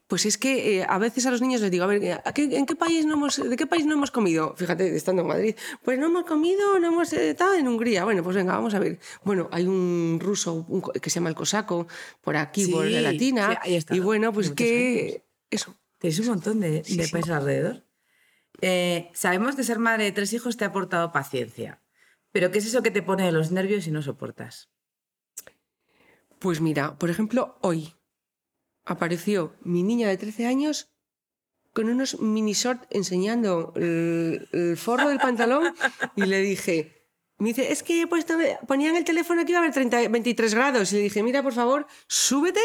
Pues 0.07 0.25
es 0.25 0.37
que 0.37 0.79
eh, 0.79 0.85
a 0.89 0.97
veces 0.97 1.25
a 1.25 1.31
los 1.31 1.39
niños 1.41 1.61
les 1.61 1.71
digo, 1.71 1.85
a 1.85 1.87
ver, 1.87 2.19
¿a 2.25 2.33
qué- 2.33 2.57
¿en 2.57 2.65
qué 2.65 2.75
país 2.75 3.05
no 3.05 3.13
hemos, 3.13 3.37
¿de 3.37 3.55
qué 3.55 3.65
país 3.65 3.85
no 3.85 3.93
hemos 3.93 4.11
comido? 4.11 4.53
Fíjate, 4.57 4.93
estando 4.95 5.21
en 5.21 5.27
Madrid. 5.29 5.55
Pues 5.83 5.97
no 5.99 6.07
hemos 6.07 6.25
comido, 6.25 6.79
no 6.79 6.87
hemos 6.89 7.13
eh, 7.13 7.29
estado 7.29 7.53
en 7.55 7.65
Hungría. 7.67 8.03
Bueno, 8.03 8.21
pues 8.21 8.35
venga, 8.35 8.53
vamos 8.53 8.73
a 8.73 8.79
ver. 8.79 8.99
Bueno, 9.23 9.47
hay 9.53 9.65
un 9.67 10.17
ruso 10.19 10.65
un 10.67 10.81
que 10.81 11.09
se 11.09 11.19
llama 11.19 11.29
el 11.29 11.35
cosaco 11.35 11.87
por 12.19 12.35
aquí, 12.35 12.67
por 12.67 12.87
Sí, 12.87 12.91
la 12.91 13.01
latina. 13.01 13.59
sí, 13.63 13.79
y 13.91 13.99
bueno, 13.99 14.33
pues 14.33 14.51
que... 14.51 15.23
Eso. 15.49 15.77
Tenéis 15.99 16.19
un 16.19 16.27
montón 16.27 16.59
de, 16.59 16.83
Sí, 16.83 16.97
de 16.97 17.05
sí. 17.05 17.11
países 17.11 17.31
alrededor. 17.31 17.85
Eh, 18.61 19.09
sabemos 19.13 19.55
que 19.55 19.63
ser 19.63 19.79
madre 19.79 20.05
de 20.05 20.11
tres 20.11 20.33
hijos 20.33 20.57
te 20.57 20.65
ha 20.65 20.67
aportado 20.69 21.11
paciencia. 21.13 21.81
Pero 22.31 22.51
¿qué 22.51 22.59
es 22.59 22.65
eso 22.65 22.81
que 22.83 22.91
te 22.91 23.01
pone 23.01 23.25
de 23.25 23.31
los 23.31 23.51
nervios 23.51 23.87
y 23.87 23.91
no 23.91 24.01
soportas? 24.01 24.69
Pues 26.39 26.61
mira, 26.61 26.97
por 26.97 27.09
ejemplo, 27.09 27.57
hoy 27.61 27.93
apareció 28.85 29.55
mi 29.61 29.83
niña 29.83 30.07
de 30.07 30.17
13 30.17 30.47
años 30.47 30.89
con 31.73 31.87
unos 31.89 32.19
mini 32.19 32.53
short 32.53 32.83
enseñando 32.89 33.73
el, 33.75 34.47
el 34.51 34.77
forro 34.77 35.09
del 35.09 35.19
pantalón 35.19 35.73
y 36.15 36.25
le 36.25 36.41
dije, 36.41 37.07
me 37.37 37.49
dice, 37.49 37.71
es 37.71 37.83
que 37.83 38.01
he 38.01 38.07
puesto, 38.07 38.33
ponían 38.67 38.95
el 38.95 39.03
teléfono 39.05 39.45
que 39.45 39.51
iba 39.51 39.59
a 39.59 39.63
haber 39.63 39.73
30, 39.73 40.09
23 40.09 40.53
grados. 40.53 40.91
Y 40.93 40.97
le 40.97 41.01
dije, 41.03 41.23
mira, 41.23 41.41
por 41.43 41.53
favor, 41.53 41.85
súbete, 42.07 42.59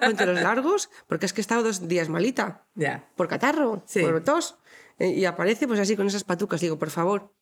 ponte 0.00 0.26
los 0.26 0.40
largos, 0.40 0.90
porque 1.06 1.26
es 1.26 1.32
que 1.32 1.40
he 1.40 1.42
estado 1.42 1.62
dos 1.62 1.86
días 1.88 2.08
malita. 2.08 2.66
Ya. 2.74 3.08
Por 3.16 3.28
catarro, 3.28 3.82
Sí. 3.86 4.00
por 4.00 4.22
tos. 4.24 4.58
Eh, 4.98 5.10
Y 5.10 5.24
aparece 5.26 5.66
pues 5.68 5.78
así 5.80 5.96
con 5.96 6.06
esas 6.06 6.24
patucas. 6.24 6.60
Digo, 6.60 6.78
por 6.78 6.90
favor. 6.90 7.32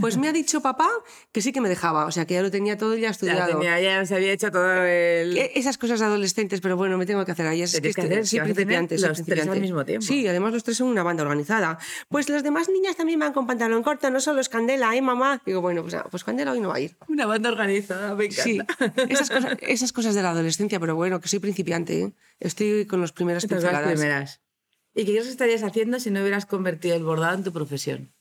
Pues 0.00 0.18
me 0.18 0.28
ha 0.28 0.32
dicho 0.32 0.60
papá 0.60 0.88
que 1.32 1.40
sí 1.40 1.52
que 1.52 1.60
me 1.62 1.68
dejaba. 1.68 2.04
O 2.06 2.10
sea, 2.12 2.26
que 2.26 2.34
ya 2.34 2.42
lo 2.42 2.50
tenía 2.50 2.76
todo 2.76 2.94
ya 2.94 3.00
Ya, 3.02 3.10
estudiado. 3.10 3.58
tenía, 3.58 3.80
ya 3.80 4.04
se 4.04 4.14
había 4.14 4.32
hecho 4.32 4.50
todo 4.50 4.82
el... 4.84 5.36
Eh, 5.36 5.52
Esas 5.54 5.78
cosas 5.78 6.02
adolescentes, 6.02 6.60
pero 6.60 6.76
bueno, 6.76 6.98
me 6.98 7.06
tengo 7.06 7.24
que 7.24 7.32
hacer 7.32 7.46
ahí. 7.46 7.62
Es 7.62 7.72
que 7.80 7.88
hacer, 7.88 8.08
que 8.20 8.24
soy 8.26 8.38
los 9.08 9.24
tres 9.24 9.46
al 9.48 9.60
mismo 9.60 9.84
tiempo. 9.84 10.04
Sí, 10.06 10.26
además 10.28 10.52
los 10.52 10.64
tres 10.64 10.76
son 10.76 10.88
una 10.88 11.02
banda 11.02 11.22
organizada. 11.22 11.78
Pues 12.08 12.28
las 12.28 12.42
demás 12.42 12.68
niñas 12.68 12.96
también 12.96 13.18
van 13.20 13.32
con 13.32 13.46
pantalón 13.46 13.82
corto, 13.82 14.10
no 14.10 14.20
solo 14.20 14.40
es 14.40 14.48
Candela, 14.48 14.94
¿eh, 14.94 15.00
mamá? 15.00 15.40
Digo, 15.46 15.60
bueno, 15.62 15.82
pues, 15.82 15.96
pues 16.10 16.24
Candela 16.24 16.52
hoy 16.52 16.60
no 16.60 16.68
va 16.68 16.76
a 16.76 16.80
ir. 16.80 16.96
Una 17.08 17.24
banda 17.26 17.48
organizada, 17.50 18.14
me 18.14 18.26
encanta. 18.26 18.42
Sí, 18.42 18.58
esas 19.08 19.30
cosas, 19.30 19.56
esas 19.60 19.92
cosas 19.92 20.14
de 20.14 20.22
la 20.22 20.30
adolescencia, 20.30 20.78
pero 20.78 20.94
bueno, 20.94 21.20
que 21.20 21.28
soy 21.28 21.38
principiante, 21.38 22.00
¿eh? 22.02 22.12
Estoy 22.38 22.86
con 22.86 23.00
las 23.00 23.12
primeras 23.12 23.42
son 23.44 23.50
las 23.52 23.60
pinceladas. 23.62 23.92
primeras. 23.94 24.40
¿Y 24.94 25.04
qué 25.04 25.12
crees 25.12 25.24
que 25.24 25.30
estarías 25.30 25.62
haciendo 25.62 26.00
si 26.00 26.10
no 26.10 26.20
hubieras 26.20 26.46
convertido 26.46 26.96
el 26.96 27.04
bordado 27.04 27.34
en 27.36 27.44
tu 27.44 27.52
profesión? 27.52 28.12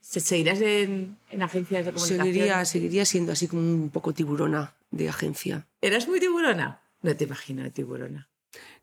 ¿Se- 0.00 0.20
¿Seguirías 0.20 0.60
en, 0.60 1.16
en 1.30 1.42
agencias 1.42 1.84
de 1.84 1.92
comunicación? 1.92 2.24
Seguiría, 2.26 2.64
seguiría 2.64 3.04
siendo 3.04 3.32
así 3.32 3.46
como 3.48 3.62
un 3.62 3.90
poco 3.90 4.12
tiburona 4.12 4.74
de 4.90 5.08
agencia. 5.08 5.66
¿Eras 5.80 6.08
muy 6.08 6.20
tiburona? 6.20 6.80
No 7.02 7.16
te 7.16 7.24
imagino 7.24 7.62
de 7.62 7.70
tiburona. 7.70 8.28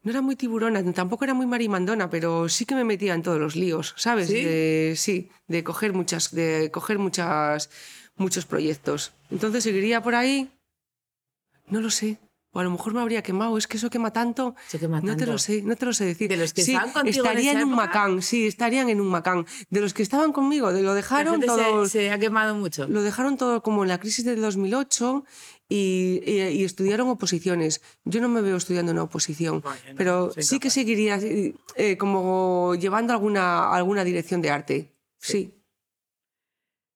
No 0.04 0.12
era 0.12 0.22
muy 0.22 0.36
tiburona, 0.38 0.82
tampoco 0.94 1.26
era 1.26 1.34
muy 1.34 1.46
marimandona, 1.46 2.10
pero 2.10 2.48
sí 2.48 2.66
que 2.66 2.76
me 2.76 2.84
metía 2.86 3.14
en 3.14 3.24
todos 3.24 3.40
los 3.40 3.56
líos, 3.56 3.94
¿sabes? 3.98 4.28
¿Sí? 4.28 4.42
De, 4.44 4.94
sí, 4.96 5.30
de 5.48 5.64
coger 5.64 5.92
muchas, 5.94 6.32
de 6.34 6.72
coger 6.72 7.00
muchas, 7.00 7.70
muchos 8.16 8.46
proyectos. 8.46 9.12
Entonces 9.30 9.64
seguiría 9.64 10.02
por 10.02 10.16
ahí. 10.16 10.50
No 11.68 11.82
lo 11.82 11.90
sé. 11.90 12.18
O 12.52 12.60
a 12.60 12.64
lo 12.64 12.72
mejor 12.72 12.94
me 12.94 13.02
habría 13.02 13.22
quemado. 13.22 13.58
Es 13.58 13.68
que 13.68 13.78
eso 13.78 13.90
quema 13.90 14.12
tanto. 14.12 14.56
Se 14.68 14.80
quema 14.80 15.00
No 15.02 15.12
te 15.14 15.18
tanto. 15.20 15.32
lo 15.34 15.38
sé, 15.38 15.62
no 15.62 15.76
te 15.76 15.86
lo 15.86 15.94
sé 15.94 16.06
decir. 16.06 16.30
De 16.30 16.38
los 16.38 16.54
que 16.54 16.64
sí, 16.64 16.72
estaban 16.74 16.94
contigo 16.94 17.26
en 17.26 17.32
estaría 17.32 17.52
esa 17.52 17.60
en 17.62 17.68
un 17.68 17.74
época. 17.74 17.86
macán, 17.88 18.22
sí, 18.22 18.48
estarían 18.48 18.90
en 18.90 19.02
un 19.02 19.08
macán. 19.08 19.46
De 19.70 19.82
los 19.82 19.94
que 19.94 20.02
estaban 20.02 20.32
conmigo, 20.32 20.72
de 20.74 20.82
lo 20.82 20.94
dejaron 20.94 21.42
todos. 21.42 21.92
se, 21.92 22.00
se 22.00 22.12
ha 22.12 22.18
quemado 22.20 22.56
mucho. 22.56 22.88
Lo 22.88 23.02
dejaron 23.04 23.38
todo 23.38 23.62
como 23.62 23.84
en 23.84 23.90
la 23.90 24.00
crisis 24.00 24.24
del 24.26 24.42
2008 24.42 25.26
y, 25.70 26.22
y- 26.26 26.42
y 26.48 26.64
estudiaron 26.64 27.10
oposiciones. 27.10 27.82
Yo 28.06 28.22
no 28.22 28.30
me 28.30 28.42
veo 28.42 28.56
estudiando 28.56 28.92
una 28.94 29.04
oposición, 29.04 29.62
pero 29.98 30.32
sí 30.38 30.60
que 30.60 30.70
seguiría 30.70 31.20
eh, 31.22 31.98
como 31.98 32.74
llevando 32.76 33.12
alguna, 33.14 33.70
alguna 33.74 34.04
dirección 34.06 34.42
de 34.42 34.50
arte. 34.52 34.96
Sí. 35.20 35.54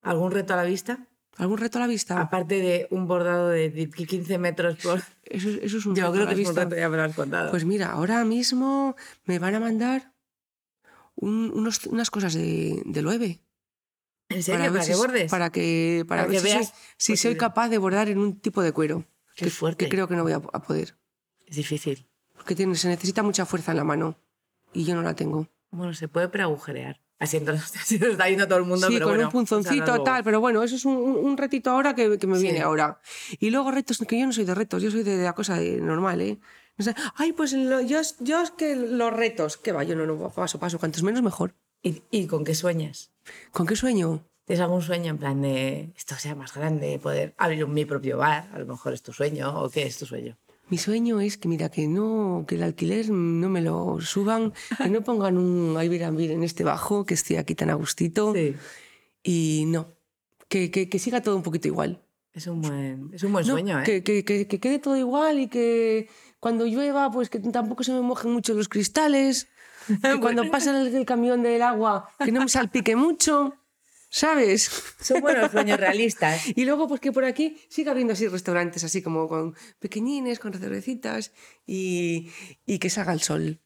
¿Algún 0.01 0.31
reto 0.31 0.53
a 0.53 0.57
la 0.57 0.63
vista? 0.63 1.07
¿Algún 1.37 1.57
reto 1.57 1.77
a 1.77 1.81
la 1.81 1.87
vista? 1.87 2.19
Aparte 2.19 2.55
de 2.61 2.87
un 2.91 3.07
bordado 3.07 3.47
de 3.49 3.89
15 3.89 4.37
metros 4.37 4.75
por... 4.83 5.01
Eso, 5.23 5.49
eso 5.49 5.77
es 5.77 5.85
un 5.85 5.95
Yo 5.95 6.03
reto 6.03 6.11
creo 6.13 6.23
a 6.23 6.25
la 6.25 6.31
que 6.31 6.35
vista. 6.37 6.69
ya 6.77 6.89
me 6.89 6.97
lo 6.97 7.03
has 7.03 7.15
contado. 7.15 7.51
Pues 7.51 7.65
mira, 7.65 7.91
ahora 7.91 8.23
mismo 8.25 8.95
me 9.25 9.39
van 9.39 9.55
a 9.55 9.59
mandar 9.59 10.11
un- 11.15 11.51
unos- 11.53 11.85
unas 11.87 12.09
cosas 12.11 12.33
de, 12.33 12.81
de 12.85 13.01
Loewe. 13.01 13.39
¿En 14.29 14.43
serio? 14.43 14.71
¿Para, 14.71 14.79
que 14.85 14.93
si- 14.93 14.99
bordes? 14.99 15.31
Para 15.31 15.49
que, 15.51 16.05
para 16.07 16.23
Para 16.23 16.31
ver 16.31 16.41
que 16.41 16.47
si, 16.47 16.53
veas 16.53 16.67
soy, 16.67 16.75
si 16.97 17.05
soy 17.17 17.31
posible. 17.31 17.37
capaz 17.37 17.69
de 17.69 17.77
bordar 17.77 18.09
en 18.09 18.17
un 18.17 18.39
tipo 18.39 18.61
de 18.61 18.71
cuero. 18.71 19.05
Qué 19.35 19.45
que, 19.45 19.51
fuerte. 19.51 19.85
que 19.85 19.89
creo 19.89 20.07
que 20.07 20.15
no 20.15 20.23
voy 20.23 20.33
a, 20.33 20.37
a 20.37 20.61
poder. 20.61 20.95
Es 21.47 21.55
difícil. 21.55 22.07
Porque 22.35 22.55
tiene, 22.55 22.75
se 22.75 22.87
necesita 22.87 23.23
mucha 23.23 23.45
fuerza 23.45 23.71
en 23.71 23.77
la 23.77 23.83
mano. 23.83 24.17
Y 24.73 24.83
yo 24.85 24.95
no 24.95 25.01
la 25.01 25.15
tengo. 25.15 25.47
Bueno, 25.71 25.93
se 25.93 26.07
puede 26.07 26.27
preagujerear. 26.29 27.01
Así 27.21 27.39
lo 27.39 27.53
está 28.11 28.25
viendo 28.25 28.47
todo 28.47 28.57
el 28.57 28.65
mundo, 28.65 28.87
sí, 28.87 28.93
pero 28.93 29.05
con 29.05 29.13
bueno, 29.15 29.27
un 29.27 29.31
punzoncito, 29.31 30.01
tal. 30.03 30.23
Pero 30.23 30.39
bueno, 30.41 30.63
eso 30.63 30.75
es 30.75 30.85
un, 30.85 30.95
un- 30.95 31.37
retito 31.37 31.69
ahora 31.69 31.93
que, 31.93 32.17
que 32.17 32.25
me 32.27 32.35
Sí. 32.37 32.43
viene 32.43 32.61
ahora. 32.61 32.99
Y 33.39 33.51
luego 33.51 33.69
retos, 33.71 33.99
que 34.07 34.19
yo 34.19 34.25
no 34.25 34.33
soy 34.33 34.43
de 34.45 34.55
retos, 34.55 34.81
yo 34.81 34.89
soy 34.89 35.03
de, 35.03 35.17
la 35.17 35.33
cosa 35.33 35.55
de- 35.57 35.79
normal, 35.79 36.19
¿eh? 36.21 36.39
No 36.77 36.83
sé, 36.85 36.95
Ay, 37.15 37.33
pues 37.33 37.53
lo- 37.53 37.81
yo, 37.81 37.99
es- 37.99 38.15
yo 38.19 38.41
es 38.41 38.49
que 38.51 38.75
los 38.75 39.13
retos, 39.13 39.57
que 39.57 39.71
va, 39.71 39.83
yo 39.83 39.95
no, 39.95 40.05
no, 40.07 40.29
paso, 40.31 40.57
paso, 40.59 40.79
cuantos 40.79 41.03
menos 41.03 41.21
mejor. 41.21 41.53
¿Y, 41.83 42.01
y 42.11 42.25
con 42.27 42.43
qué 42.43 42.55
sueñas? 42.55 43.11
¿Con 43.51 43.67
qué 43.67 43.75
sueño? 43.75 44.25
¿Tienes 44.45 44.61
algún 44.61 44.81
sueño 44.81 45.11
en 45.11 45.17
plan 45.19 45.41
de 45.41 45.93
esto 45.95 46.15
sea 46.15 46.33
más 46.35 46.53
grande, 46.53 46.99
poder 47.01 47.35
abrir 47.37 47.63
un, 47.65 47.73
mi 47.73 47.85
propio 47.85 48.17
bar? 48.17 48.49
A 48.53 48.59
lo 48.59 48.65
mejor 48.65 48.93
es 48.93 49.03
tu 49.03 49.13
sueño, 49.13 49.61
¿o 49.61 49.69
qué 49.69 49.83
es 49.83 49.97
tu 49.99 50.05
sueño? 50.07 50.37
Mi 50.71 50.77
sueño 50.77 51.19
es 51.21 51.37
que, 51.37 51.47
mira, 51.47 51.69
que 51.69 51.87
no, 51.87 52.45
que 52.47 52.55
el 52.55 52.63
alquiler 52.63 53.09
no 53.11 53.49
me 53.49 53.61
lo 53.61 53.99
suban, 54.01 54.53
que 54.77 54.89
no 54.89 55.01
pongan 55.03 55.37
un 55.37 55.75
Airbnb 55.77 56.19
en 56.31 56.43
este 56.43 56.63
bajo, 56.63 57.05
que 57.05 57.13
estoy 57.13 57.35
aquí 57.35 57.53
tan 57.55 57.69
a 57.69 57.75
gustito. 57.75 58.33
Sí. 58.33 58.55
Y 59.21 59.65
no, 59.67 59.89
que, 60.47 60.71
que, 60.71 60.89
que 60.89 60.97
siga 60.97 61.21
todo 61.21 61.35
un 61.35 61.43
poquito 61.43 61.67
igual. 61.67 62.01
Es 62.33 62.47
un 62.47 62.61
buen, 62.61 63.11
es 63.13 63.21
un 63.23 63.33
buen 63.33 63.45
No, 63.45 63.51
sueño, 63.53 63.81
¿eh? 63.81 63.83
que, 63.83 64.01
que- 64.03 64.23
que- 64.23 64.47
que 64.47 64.59
quede 64.61 64.79
todo 64.79 64.95
igual 64.95 65.39
y 65.41 65.47
que 65.49 66.07
cuando 66.39 66.65
llueva, 66.65 67.11
pues 67.11 67.29
que 67.29 67.39
tampoco 67.39 67.83
se 67.83 67.91
me 67.91 68.01
mojen 68.01 68.31
mucho 68.31 68.53
los 68.53 68.69
cristales. 68.69 69.47
Que 70.01 70.19
cuando 70.21 70.49
pase 70.49 70.69
el, 70.69 70.95
el 70.95 71.05
camión 71.05 71.41
del 71.43 71.61
agua, 71.63 72.07
que 72.23 72.31
no 72.31 72.39
me 72.41 72.47
salpique 72.47 72.95
mucho. 72.95 73.55
¿Sabes? 74.13 74.69
Son 74.99 75.21
buenos 75.21 75.51
sueños 75.51 75.79
realistas. 75.79 76.41
Y 76.55 76.65
luego, 76.65 76.87
pues 76.89 76.99
que 76.99 77.11
por 77.13 77.23
aquí 77.23 77.57
siga 77.69 77.91
habiendo 77.93 78.11
así 78.13 78.27
restaurantes, 78.27 78.83
así 78.83 79.01
como 79.01 79.27
con 79.29 79.55
pequeñines, 79.79 80.37
con 80.39 80.53
cervecitas 80.53 81.31
y, 81.65 82.29
y 82.65 82.77
que 82.79 82.89
salga 82.89 83.13
el 83.13 83.21
sol. 83.21 83.61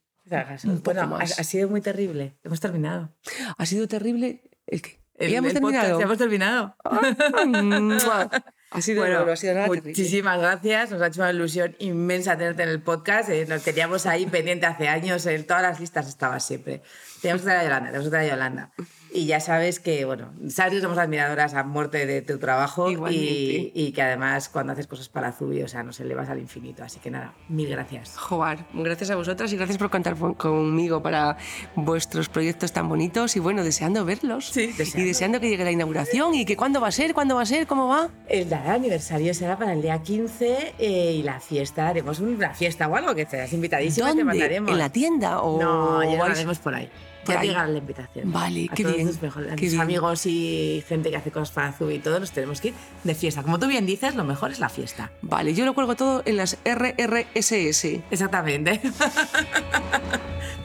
Un 0.63 0.77
poco 0.81 0.93
Bueno, 0.93 1.07
más. 1.07 1.39
ha 1.39 1.43
sido 1.43 1.67
muy 1.67 1.81
terrible. 1.81 2.37
Hemos 2.43 2.59
terminado. 2.59 3.11
Ha 3.57 3.65
sido 3.65 3.87
terrible 3.87 4.43
el 4.67 4.81
que. 4.81 5.03
El- 5.17 5.31
ya 5.31 5.37
hemos 5.37 5.53
el 5.53 5.61
podcast, 5.61 5.81
terminado. 5.87 5.99
ya 5.99 6.05
hemos 6.05 6.17
terminado. 6.17 6.75
Ha 8.71 8.81
sido, 8.81 9.03
Bueno, 9.03 9.25
no 9.25 9.31
ha 9.31 9.35
sido 9.37 9.53
nada 9.53 9.67
muchísimas 9.67 10.37
gracias. 10.39 10.91
Nos 10.91 11.01
ha 11.01 11.07
hecho 11.07 11.21
una 11.21 11.31
ilusión 11.31 11.75
inmensa 11.79 12.35
tenerte 12.37 12.63
en 12.63 12.69
el 12.69 12.81
podcast. 12.81 13.29
Eh, 13.29 13.45
nos 13.47 13.63
teníamos 13.63 14.05
ahí 14.05 14.25
pendiente 14.25 14.65
hace 14.65 14.89
años. 14.89 15.25
En 15.27 15.45
todas 15.47 15.61
las 15.63 15.79
listas 15.79 16.09
estaba 16.09 16.39
siempre. 16.41 16.81
Teníamos 17.25 17.41
que 17.41 17.45
traer 17.45 17.59
a 17.59 17.63
Yolanda, 17.63 17.85
tenemos 17.87 18.05
que 18.05 18.09
traer 18.11 18.31
a 18.31 18.35
Yolanda. 18.35 18.69
Y 19.11 19.27
ya 19.27 19.39
sabes 19.39 19.79
que, 19.79 20.03
bueno, 20.03 20.33
sabes 20.49 20.73
que 20.73 20.81
somos 20.81 20.97
admiradoras 20.97 21.53
a 21.53 21.63
muerte 21.63 22.05
de 22.05 22.21
tu 22.21 22.37
trabajo 22.37 22.91
y, 23.09 23.71
y 23.73 23.91
que 23.93 24.01
además 24.01 24.49
cuando 24.49 24.73
haces 24.73 24.87
cosas 24.87 25.07
para 25.07 25.31
Zubi, 25.31 25.61
o 25.63 25.69
sea, 25.69 25.83
nos 25.83 25.97
elevas 26.01 26.27
al 26.29 26.37
infinito. 26.39 26.83
Así 26.83 26.99
que 26.99 27.09
nada, 27.09 27.33
mil 27.47 27.69
gracias. 27.69 28.17
Jobar, 28.17 28.65
gracias 28.73 29.09
a 29.11 29.15
vosotras 29.15 29.53
y 29.53 29.55
gracias 29.55 29.77
por 29.77 29.89
contar 29.89 30.17
con- 30.17 30.33
conmigo 30.33 31.01
para 31.01 31.37
vuestros 31.75 32.27
proyectos 32.27 32.73
tan 32.73 32.89
bonitos 32.89 33.37
y 33.37 33.39
bueno, 33.39 33.63
deseando 33.63 34.03
verlos. 34.03 34.49
Sí, 34.49 34.67
deseando. 34.77 34.99
Y 34.99 35.05
deseando 35.07 35.39
que 35.39 35.47
llegue 35.49 35.63
la 35.63 35.71
inauguración 35.71 36.35
y 36.35 36.43
que 36.43 36.57
cuándo 36.57 36.81
va 36.81 36.89
a 36.89 36.91
ser, 36.91 37.13
cuándo 37.13 37.35
va 37.35 37.43
a 37.43 37.45
ser, 37.45 37.67
cómo 37.67 37.87
va. 37.87 38.09
El 38.27 38.49
nada, 38.49 38.73
aniversario 38.73 39.33
será 39.33 39.57
para 39.57 39.71
el 39.71 39.81
día 39.81 39.97
15 40.01 40.73
eh, 40.77 41.13
y 41.13 41.23
la 41.23 41.39
fiesta, 41.39 41.87
haremos 41.87 42.19
una 42.19 42.53
fiesta 42.53 42.89
o 42.89 42.95
algo 42.97 43.15
que 43.15 43.25
serás 43.25 43.53
invitadísima, 43.53 44.13
te 44.13 44.25
mandaremos. 44.25 44.69
¿En 44.71 44.77
la 44.77 44.89
tienda? 44.89 45.39
O 45.41 45.61
No, 45.61 46.03
ya 46.03 46.17
lo 46.17 46.23
haremos 46.25 46.59
por 46.59 46.75
ahí. 46.75 46.89
Por 47.25 47.35
ya 47.35 47.41
ahí. 47.41 47.47
llegará 47.49 47.67
la 47.67 47.77
invitación. 47.79 48.31
Vale, 48.31 48.67
A 48.71 48.75
qué 48.75 48.83
todos 48.83 48.95
bien, 48.95 49.07
Tus, 49.07 49.21
mejores- 49.21 49.51
a 49.51 49.55
qué 49.55 49.63
tus 49.65 49.71
bien. 49.71 49.81
amigos 49.81 50.25
y 50.25 50.83
gente 50.87 51.09
que 51.09 51.17
hace 51.17 51.31
cosas 51.31 51.51
para 51.51 51.71
Zubi 51.73 51.95
y 51.95 51.99
todo, 51.99 52.19
nos 52.19 52.31
tenemos 52.31 52.61
que 52.61 52.69
ir 52.69 52.73
de 53.03 53.15
fiesta. 53.15 53.43
Como 53.43 53.59
tú 53.59 53.67
bien 53.67 53.85
dices, 53.85 54.15
lo 54.15 54.23
mejor 54.23 54.51
es 54.51 54.59
la 54.59 54.69
fiesta. 54.69 55.11
Vale, 55.21 55.53
yo 55.53 55.65
lo 55.65 55.73
cuelgo 55.73 55.95
todo 55.95 56.21
en 56.25 56.37
las 56.37 56.57
RRSS. 56.63 58.01
Exactamente. 58.11 58.79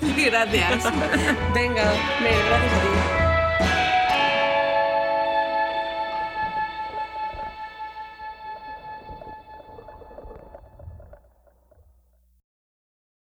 Mil 0.03 0.25
gracias. 0.27 0.85
Venga, 1.55 1.93
gracias 2.23 2.73
a 2.73 3.17
ti. 3.17 3.20